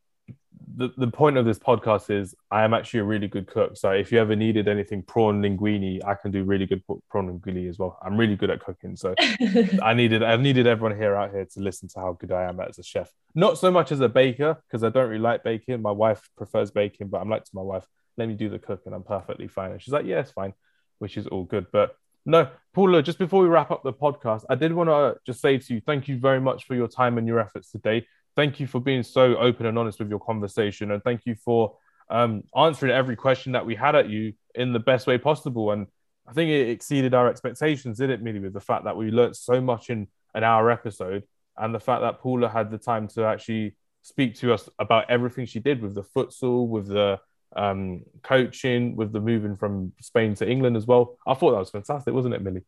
the, 0.76 0.94
the 0.96 1.08
point 1.08 1.36
of 1.36 1.46
this 1.46 1.58
podcast 1.58 2.12
is 2.12 2.36
I 2.52 2.64
am 2.64 2.76
actually 2.76 3.00
a 3.00 3.06
really 3.06 3.28
good 3.28 3.48
cook. 3.48 3.76
So 3.76 3.90
if 3.90 4.12
you 4.12 4.20
ever 4.20 4.36
needed 4.36 4.68
anything 4.68 5.02
prawn 5.02 5.42
linguine, 5.42 6.06
I 6.06 6.14
can 6.14 6.30
do 6.30 6.44
really 6.44 6.68
good 6.68 6.84
prawn 7.10 7.28
linguine 7.28 7.68
as 7.68 7.80
well. 7.80 7.98
I'm 8.04 8.18
really 8.18 8.36
good 8.36 8.52
at 8.52 8.64
cooking. 8.64 8.96
So 8.96 9.16
I 9.82 9.96
needed 9.96 10.22
I've 10.22 10.42
needed 10.42 10.68
everyone 10.68 10.96
here 10.96 11.16
out 11.16 11.32
here 11.32 11.46
to 11.46 11.60
listen 11.60 11.90
to 11.90 12.00
how 12.00 12.14
good 12.14 12.32
I 12.32 12.44
am 12.44 12.60
as 12.60 12.78
a 12.78 12.84
chef. 12.84 13.12
Not 13.34 13.58
so 13.58 13.72
much 13.72 13.92
as 13.92 14.00
a 14.00 14.10
baker 14.10 14.62
because 14.68 14.84
I 14.84 14.90
don't 14.90 15.10
really 15.10 15.22
like 15.22 15.44
baking. 15.44 15.82
My 15.82 15.92
wife 15.92 16.30
prefers 16.38 16.70
baking, 16.70 17.08
but 17.08 17.20
I'm 17.20 17.30
like 17.30 17.46
to 17.46 17.52
my 17.54 17.64
wife, 17.64 17.88
let 18.16 18.28
me 18.28 18.36
do 18.36 18.48
the 18.48 18.60
cooking. 18.60 18.94
I'm 18.94 19.04
perfectly 19.04 19.48
fine. 19.48 19.72
And 19.72 19.82
she's 19.82 19.94
like, 19.94 20.06
yeah, 20.06 20.20
it's 20.20 20.32
fine, 20.32 20.54
which 21.00 21.18
is 21.18 21.26
all 21.26 21.46
good. 21.46 21.66
But 21.74 21.96
no, 22.26 22.50
Paula, 22.74 23.02
just 23.02 23.20
before 23.20 23.42
we 23.42 23.48
wrap 23.48 23.72
up 23.72 23.84
the 23.84 23.94
podcast, 23.94 24.44
I 24.50 24.56
did 24.56 24.74
want 24.74 24.90
to 24.90 25.18
just 25.26 25.42
say 25.42 25.58
to 25.58 25.74
you, 25.74 25.82
thank 25.82 26.08
you 26.08 26.18
very 26.18 26.40
much 26.40 26.66
for 26.66 26.76
your 26.76 26.88
time 26.88 27.18
and 27.18 27.28
your 27.28 27.40
efforts 27.40 27.72
today. 27.72 28.06
Thank 28.36 28.60
you 28.60 28.68
for 28.68 28.80
being 28.80 29.04
so 29.04 29.36
open 29.38 29.66
and 29.66 29.78
honest 29.78 30.00
with 30.00 30.10
your 30.10 30.20
conversation, 30.20 30.92
and 30.92 31.04
thank 31.04 31.26
you 31.26 31.36
for 31.36 31.78
um, 32.10 32.44
answering 32.56 32.92
every 32.92 33.16
question 33.16 33.54
that 33.54 33.66
we 33.66 33.76
had 33.76 33.96
at 33.96 34.10
you 34.10 34.34
in 34.56 34.74
the 34.74 34.80
best 34.80 35.08
way 35.08 35.18
possible. 35.18 35.72
And 35.72 35.88
I 36.28 36.34
think 36.34 36.50
it 36.50 36.70
exceeded 36.70 37.14
our 37.14 37.28
expectations, 37.28 37.98
did 37.98 38.10
it, 38.10 38.22
Millie, 38.22 38.40
with 38.40 38.54
the 38.54 38.60
fact 38.60 38.86
that 38.86 38.98
we 38.98 39.12
learned 39.12 39.36
so 39.36 39.62
much 39.62 39.90
in 39.90 40.08
an 40.34 40.44
hour 40.44 40.70
episode 40.70 41.24
and 41.58 41.74
the 41.74 41.80
fact 41.80 42.02
that 42.02 42.20
Paula 42.20 42.50
had 42.50 42.72
the 42.72 42.78
time 42.78 43.08
to 43.10 43.26
actually 43.26 43.76
speak 44.02 44.36
to 44.36 44.54
us 44.54 44.70
about 44.80 45.10
everything 45.10 45.46
she 45.46 45.60
did 45.60 45.82
with 45.82 45.96
the 45.96 46.04
futsal, 46.04 46.68
with 46.68 46.88
the 46.88 47.20
um, 47.56 48.04
coaching, 48.24 48.96
with 48.96 49.12
the 49.12 49.20
moving 49.20 49.56
from 49.56 49.94
Spain 50.02 50.36
to 50.36 50.50
England 50.50 50.78
as 50.78 50.86
well. 50.86 51.18
I 51.28 51.34
thought 51.34 51.52
that 51.52 51.60
was 51.60 51.72
fantastic, 51.72 52.14
wasn't 52.14 52.36
it, 52.36 52.42
Millie? 52.42 52.64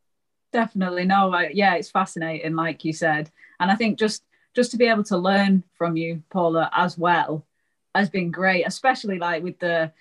Definitely. 0.51 1.05
No, 1.05 1.33
I, 1.33 1.49
yeah, 1.53 1.75
it's 1.75 1.91
fascinating, 1.91 2.55
like 2.55 2.83
you 2.83 2.93
said. 2.93 3.29
And 3.59 3.71
I 3.71 3.75
think 3.75 3.97
just 3.97 4.23
just 4.53 4.71
to 4.71 4.77
be 4.77 4.87
able 4.87 5.03
to 5.05 5.17
learn 5.17 5.63
from 5.77 5.95
you, 5.95 6.23
Paula, 6.29 6.69
as 6.75 6.97
well, 6.97 7.45
has 7.95 8.09
been 8.09 8.31
great, 8.31 8.65
especially 8.67 9.17
like 9.17 9.43
with 9.43 9.57
the 9.59 9.91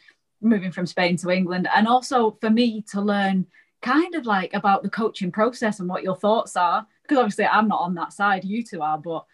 moving 0.40 0.72
from 0.72 0.86
Spain 0.86 1.16
to 1.18 1.30
England. 1.30 1.68
And 1.74 1.86
also 1.86 2.36
for 2.40 2.50
me 2.50 2.82
to 2.90 3.00
learn 3.00 3.46
kind 3.82 4.14
of 4.14 4.26
like 4.26 4.52
about 4.52 4.82
the 4.82 4.90
coaching 4.90 5.30
process 5.30 5.78
and 5.78 5.88
what 5.88 6.02
your 6.02 6.16
thoughts 6.16 6.56
are. 6.56 6.86
Because 7.02 7.18
obviously 7.18 7.46
I'm 7.46 7.68
not 7.68 7.80
on 7.80 7.94
that 7.94 8.12
side, 8.12 8.44
you 8.44 8.62
two 8.62 8.82
are, 8.82 8.98
but 8.98 9.24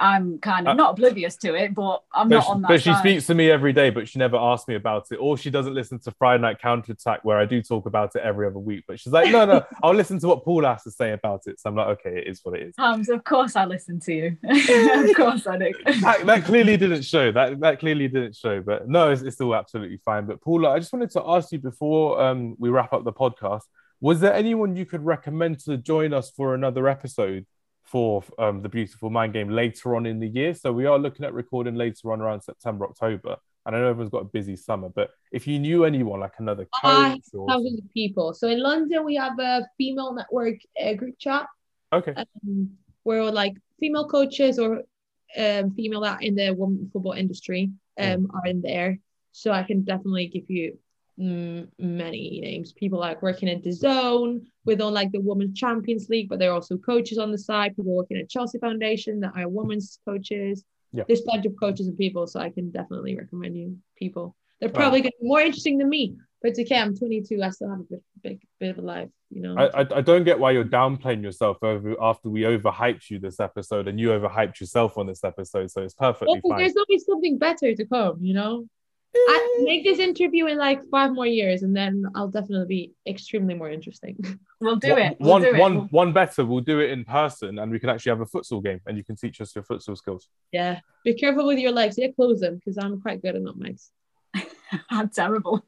I'm 0.00 0.38
kind 0.38 0.66
of 0.66 0.72
Uh, 0.72 0.74
not 0.74 0.92
oblivious 0.92 1.36
to 1.36 1.54
it, 1.54 1.74
but 1.74 2.02
I'm 2.14 2.28
But, 2.28 2.36
not 2.36 2.44
she, 2.44 2.50
on 2.50 2.62
that 2.62 2.68
but 2.68 2.82
she 2.82 2.94
speaks 2.94 3.26
to 3.26 3.34
me 3.34 3.50
every 3.50 3.72
day, 3.72 3.90
but 3.90 4.08
she 4.08 4.18
never 4.18 4.36
asks 4.36 4.66
me 4.66 4.74
about 4.74 5.06
it, 5.12 5.16
or 5.16 5.36
she 5.36 5.50
doesn't 5.50 5.74
listen 5.74 5.98
to 6.00 6.10
Friday 6.12 6.40
Night 6.40 6.58
Counterattack, 6.58 7.22
where 7.22 7.38
I 7.38 7.44
do 7.44 7.60
talk 7.62 7.84
about 7.86 8.16
it 8.16 8.22
every 8.22 8.46
other 8.46 8.58
week. 8.58 8.84
But 8.88 8.98
she's 8.98 9.12
like, 9.12 9.30
no, 9.30 9.44
no, 9.44 9.64
I'll 9.82 9.94
listen 9.94 10.18
to 10.20 10.28
what 10.28 10.42
Paul 10.42 10.64
has 10.64 10.82
to 10.84 10.90
say 10.90 11.12
about 11.12 11.42
it. 11.46 11.60
So 11.60 11.68
I'm 11.68 11.76
like, 11.76 11.88
okay, 11.98 12.18
it 12.18 12.26
is 12.26 12.40
what 12.42 12.58
it 12.58 12.68
is. 12.68 12.74
Hams, 12.78 13.10
of 13.10 13.22
course 13.24 13.54
I 13.56 13.66
listen 13.66 14.00
to 14.00 14.12
you. 14.14 14.36
of 14.44 15.16
course 15.16 15.46
I 15.46 15.58
do. 15.58 15.72
that, 16.00 16.22
that 16.24 16.44
clearly 16.44 16.76
didn't 16.78 17.02
show. 17.02 17.30
That 17.30 17.60
that 17.60 17.78
clearly 17.78 18.08
didn't 18.08 18.36
show. 18.36 18.62
But 18.62 18.88
no, 18.88 19.10
it's, 19.10 19.22
it's 19.22 19.36
still 19.36 19.54
absolutely 19.54 19.98
fine. 20.04 20.24
But 20.26 20.40
Paula, 20.40 20.70
I 20.70 20.78
just 20.78 20.92
wanted 20.92 21.10
to 21.12 21.22
ask 21.26 21.52
you 21.52 21.58
before 21.58 22.20
um, 22.22 22.56
we 22.58 22.70
wrap 22.70 22.92
up 22.94 23.04
the 23.04 23.12
podcast: 23.12 23.62
Was 24.00 24.20
there 24.20 24.32
anyone 24.32 24.76
you 24.76 24.86
could 24.86 25.04
recommend 25.04 25.58
to 25.66 25.76
join 25.76 26.14
us 26.14 26.30
for 26.30 26.54
another 26.54 26.88
episode 26.88 27.44
for 27.90 28.22
um, 28.38 28.62
the 28.62 28.68
Beautiful 28.68 29.10
Mind 29.10 29.32
Game 29.32 29.48
later 29.48 29.96
on 29.96 30.06
in 30.06 30.20
the 30.20 30.28
year? 30.28 30.54
So 30.54 30.72
we 30.72 30.86
are 30.86 30.98
looking 30.98 31.26
at 31.26 31.34
recording 31.34 31.74
later 31.74 32.12
on 32.12 32.20
around 32.20 32.40
September, 32.42 32.84
October. 32.84 33.36
And 33.66 33.74
I 33.74 33.80
know 33.80 33.88
everyone's 33.88 34.10
got 34.10 34.22
a 34.22 34.26
busy 34.26 34.56
summer, 34.56 34.88
but 34.88 35.10
if 35.32 35.46
you 35.46 35.58
knew 35.58 35.84
anyone 35.84 36.20
like 36.20 36.34
another 36.38 36.66
coach 36.82 37.20
or 37.34 37.48
Thousands 37.48 37.80
of 37.80 37.92
people. 37.92 38.32
So 38.32 38.48
in 38.48 38.62
London, 38.62 39.04
we 39.04 39.16
have 39.16 39.38
a 39.38 39.66
female 39.76 40.14
network 40.14 40.56
uh, 40.80 40.94
group 40.94 41.18
chat 41.18 41.46
okay, 41.92 42.14
um, 42.16 42.70
where 43.02 43.24
like 43.30 43.54
female 43.78 44.08
coaches 44.08 44.58
or 44.58 44.82
um, 45.36 45.72
female 45.72 46.00
that 46.02 46.22
in 46.22 46.36
the 46.36 46.52
women 46.52 46.88
football 46.92 47.12
industry 47.12 47.70
um, 47.98 48.30
are 48.32 48.46
in 48.46 48.62
there. 48.62 48.98
So 49.32 49.52
I 49.52 49.62
can 49.62 49.82
definitely 49.82 50.28
give 50.28 50.48
you 50.48 50.72
mm, 50.72 50.78
many 51.20 52.40
names. 52.40 52.72
People 52.72 52.98
like 52.98 53.22
working 53.22 53.48
at 53.48 53.62
the 53.62 53.70
zone 53.70 54.46
within 54.64 54.92
like 54.92 55.12
the 55.12 55.20
Women's 55.20 55.58
Champions 55.58 56.08
League, 56.08 56.28
but 56.28 56.38
they're 56.38 56.52
also 56.52 56.76
coaches 56.78 57.18
on 57.18 57.30
the 57.30 57.38
side. 57.38 57.76
People 57.76 57.94
working 57.94 58.16
at 58.16 58.28
Chelsea 58.30 58.58
Foundation 58.58 59.20
that 59.20 59.32
are 59.36 59.48
women's 59.48 59.98
coaches. 60.06 60.64
Yeah. 60.92 61.04
There's 61.06 61.20
plenty 61.22 61.48
of 61.48 61.54
coaches 61.58 61.86
and 61.86 61.96
people, 61.96 62.26
so 62.26 62.40
I 62.40 62.50
can 62.50 62.70
definitely 62.70 63.16
recommend 63.16 63.56
you 63.56 63.76
people. 63.96 64.34
They're 64.60 64.68
Wow. 64.70 64.80
probably 64.80 65.00
going 65.02 65.12
to 65.12 65.22
be 65.22 65.28
more 65.28 65.40
interesting 65.40 65.78
than 65.78 65.88
me, 65.88 66.16
but 66.42 66.50
it's 66.50 66.58
okay. 66.60 66.78
I'm 66.78 66.96
22. 66.96 67.40
I 67.42 67.48
still 67.50 67.70
have 67.70 67.80
a 67.80 67.84
bit, 67.84 68.02
big 68.22 68.40
bit 68.58 68.70
of 68.70 68.78
a 68.78 68.82
life, 68.82 69.08
you 69.30 69.40
know. 69.40 69.56
I, 69.56 69.82
I 69.82 69.86
I 69.96 70.00
don't 70.00 70.24
get 70.24 70.38
why 70.38 70.50
you're 70.50 70.64
downplaying 70.64 71.22
yourself 71.22 71.58
over 71.62 71.94
after 72.00 72.28
we 72.28 72.42
overhyped 72.42 73.08
you 73.08 73.18
this 73.18 73.40
episode 73.40 73.88
and 73.88 73.98
you 74.00 74.08
overhyped 74.08 74.58
yourself 74.60 74.98
on 74.98 75.06
this 75.06 75.22
episode, 75.24 75.70
so 75.70 75.82
it's 75.82 75.94
perfectly 75.94 76.40
Well, 76.44 76.52
fine. 76.52 76.58
there's 76.60 76.76
always 76.76 77.04
something 77.06 77.38
better 77.38 77.74
to 77.74 77.86
come, 77.86 78.18
you 78.20 78.34
know. 78.34 78.66
I 79.14 79.58
make 79.64 79.82
this 79.84 79.98
interview 79.98 80.46
in 80.46 80.56
like 80.58 80.80
five 80.90 81.12
more 81.12 81.26
years, 81.26 81.62
and 81.62 81.74
then 81.76 82.04
I'll 82.14 82.28
definitely 82.28 82.66
be 82.66 82.92
extremely 83.06 83.54
more 83.54 83.70
interesting. 83.70 84.16
We'll 84.62 84.76
do 84.76 84.90
One- 84.90 85.00
it. 85.00 85.16
We'll 85.18 85.30
one, 85.30 85.42
do 85.42 85.48
it. 85.48 85.58
one, 85.58 85.74
We'll- 85.74 85.84
one 85.86 86.12
better. 86.12 86.44
We'll 86.44 86.60
do 86.60 86.80
it 86.80 86.90
in 86.90 87.04
person, 87.04 87.58
and 87.58 87.72
we 87.72 87.78
can 87.80 87.88
actually 87.88 88.10
have 88.10 88.20
a 88.20 88.26
futsal 88.26 88.62
game, 88.62 88.80
and 88.86 88.96
you 88.98 89.02
can 89.04 89.16
teach 89.16 89.40
us 89.40 89.54
your 89.54 89.64
futsal 89.64 89.96
skills. 89.96 90.28
yeah, 90.52 90.80
be 91.04 91.14
careful 91.14 91.46
with 91.46 91.58
your 91.58 91.72
legs. 91.72 91.96
Yeah, 91.96 92.08
close 92.14 92.40
them 92.40 92.56
because 92.56 92.76
I'm 92.76 93.00
quite 93.00 93.22
good 93.22 93.36
at 93.36 93.42
nutmegs. 93.42 93.90
I'm 94.90 95.08
terrible. 95.08 95.64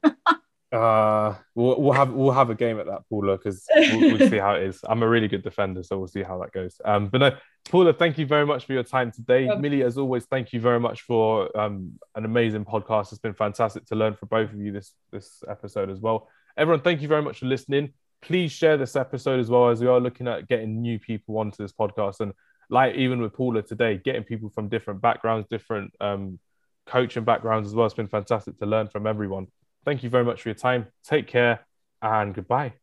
Uh, 0.73 1.35
we'll, 1.53 1.79
we'll 1.79 1.93
have 1.93 2.11
we'll 2.11 2.31
have 2.31 2.49
a 2.49 2.55
game 2.55 2.79
at 2.79 2.87
that, 2.87 3.07
Paula, 3.07 3.37
because 3.37 3.63
we'll, 3.75 4.17
we'll 4.17 4.29
see 4.29 4.37
how 4.37 4.55
it 4.55 4.63
is. 4.63 4.79
I'm 4.83 5.03
a 5.03 5.07
really 5.07 5.27
good 5.27 5.43
defender, 5.43 5.83
so 5.83 5.99
we'll 5.99 6.07
see 6.07 6.23
how 6.23 6.39
that 6.39 6.51
goes. 6.51 6.81
Um, 6.83 7.09
but 7.09 7.19
no, 7.19 7.37
Paula, 7.69 7.93
thank 7.93 8.17
you 8.17 8.25
very 8.25 8.45
much 8.45 8.65
for 8.65 8.73
your 8.73 8.83
time 8.83 9.11
today. 9.11 9.45
Yep. 9.45 9.59
Millie, 9.59 9.83
as 9.83 9.99
always, 9.99 10.25
thank 10.25 10.51
you 10.51 10.59
very 10.59 10.79
much 10.79 11.01
for 11.01 11.55
um, 11.55 11.99
an 12.15 12.25
amazing 12.25 12.65
podcast. 12.65 13.11
It's 13.11 13.19
been 13.19 13.35
fantastic 13.35 13.85
to 13.85 13.95
learn 13.95 14.15
from 14.15 14.29
both 14.29 14.51
of 14.51 14.59
you 14.59 14.71
this 14.71 14.93
this 15.11 15.43
episode 15.47 15.91
as 15.91 15.99
well. 15.99 16.27
Everyone, 16.57 16.81
thank 16.81 17.03
you 17.03 17.07
very 17.07 17.21
much 17.21 17.39
for 17.39 17.45
listening. 17.45 17.93
Please 18.23 18.51
share 18.51 18.77
this 18.77 18.95
episode 18.95 19.39
as 19.39 19.49
well 19.49 19.69
as 19.69 19.79
we 19.79 19.87
are 19.87 19.99
looking 19.99 20.27
at 20.27 20.47
getting 20.47 20.81
new 20.81 20.97
people 20.97 21.37
onto 21.37 21.61
this 21.61 21.73
podcast 21.73 22.19
and 22.19 22.33
like 22.69 22.95
even 22.95 23.21
with 23.21 23.33
Paula 23.33 23.61
today, 23.61 24.01
getting 24.03 24.23
people 24.23 24.49
from 24.49 24.69
different 24.69 25.01
backgrounds, 25.01 25.47
different 25.49 25.93
um, 26.01 26.39
coaching 26.87 27.23
backgrounds 27.23 27.67
as 27.67 27.75
well. 27.75 27.85
It's 27.85 27.93
been 27.93 28.07
fantastic 28.07 28.57
to 28.57 28.65
learn 28.65 28.87
from 28.87 29.05
everyone. 29.05 29.47
Thank 29.85 30.03
you 30.03 30.09
very 30.09 30.23
much 30.23 30.41
for 30.41 30.49
your 30.49 30.55
time. 30.55 30.87
Take 31.03 31.27
care 31.27 31.65
and 32.01 32.33
goodbye. 32.33 32.73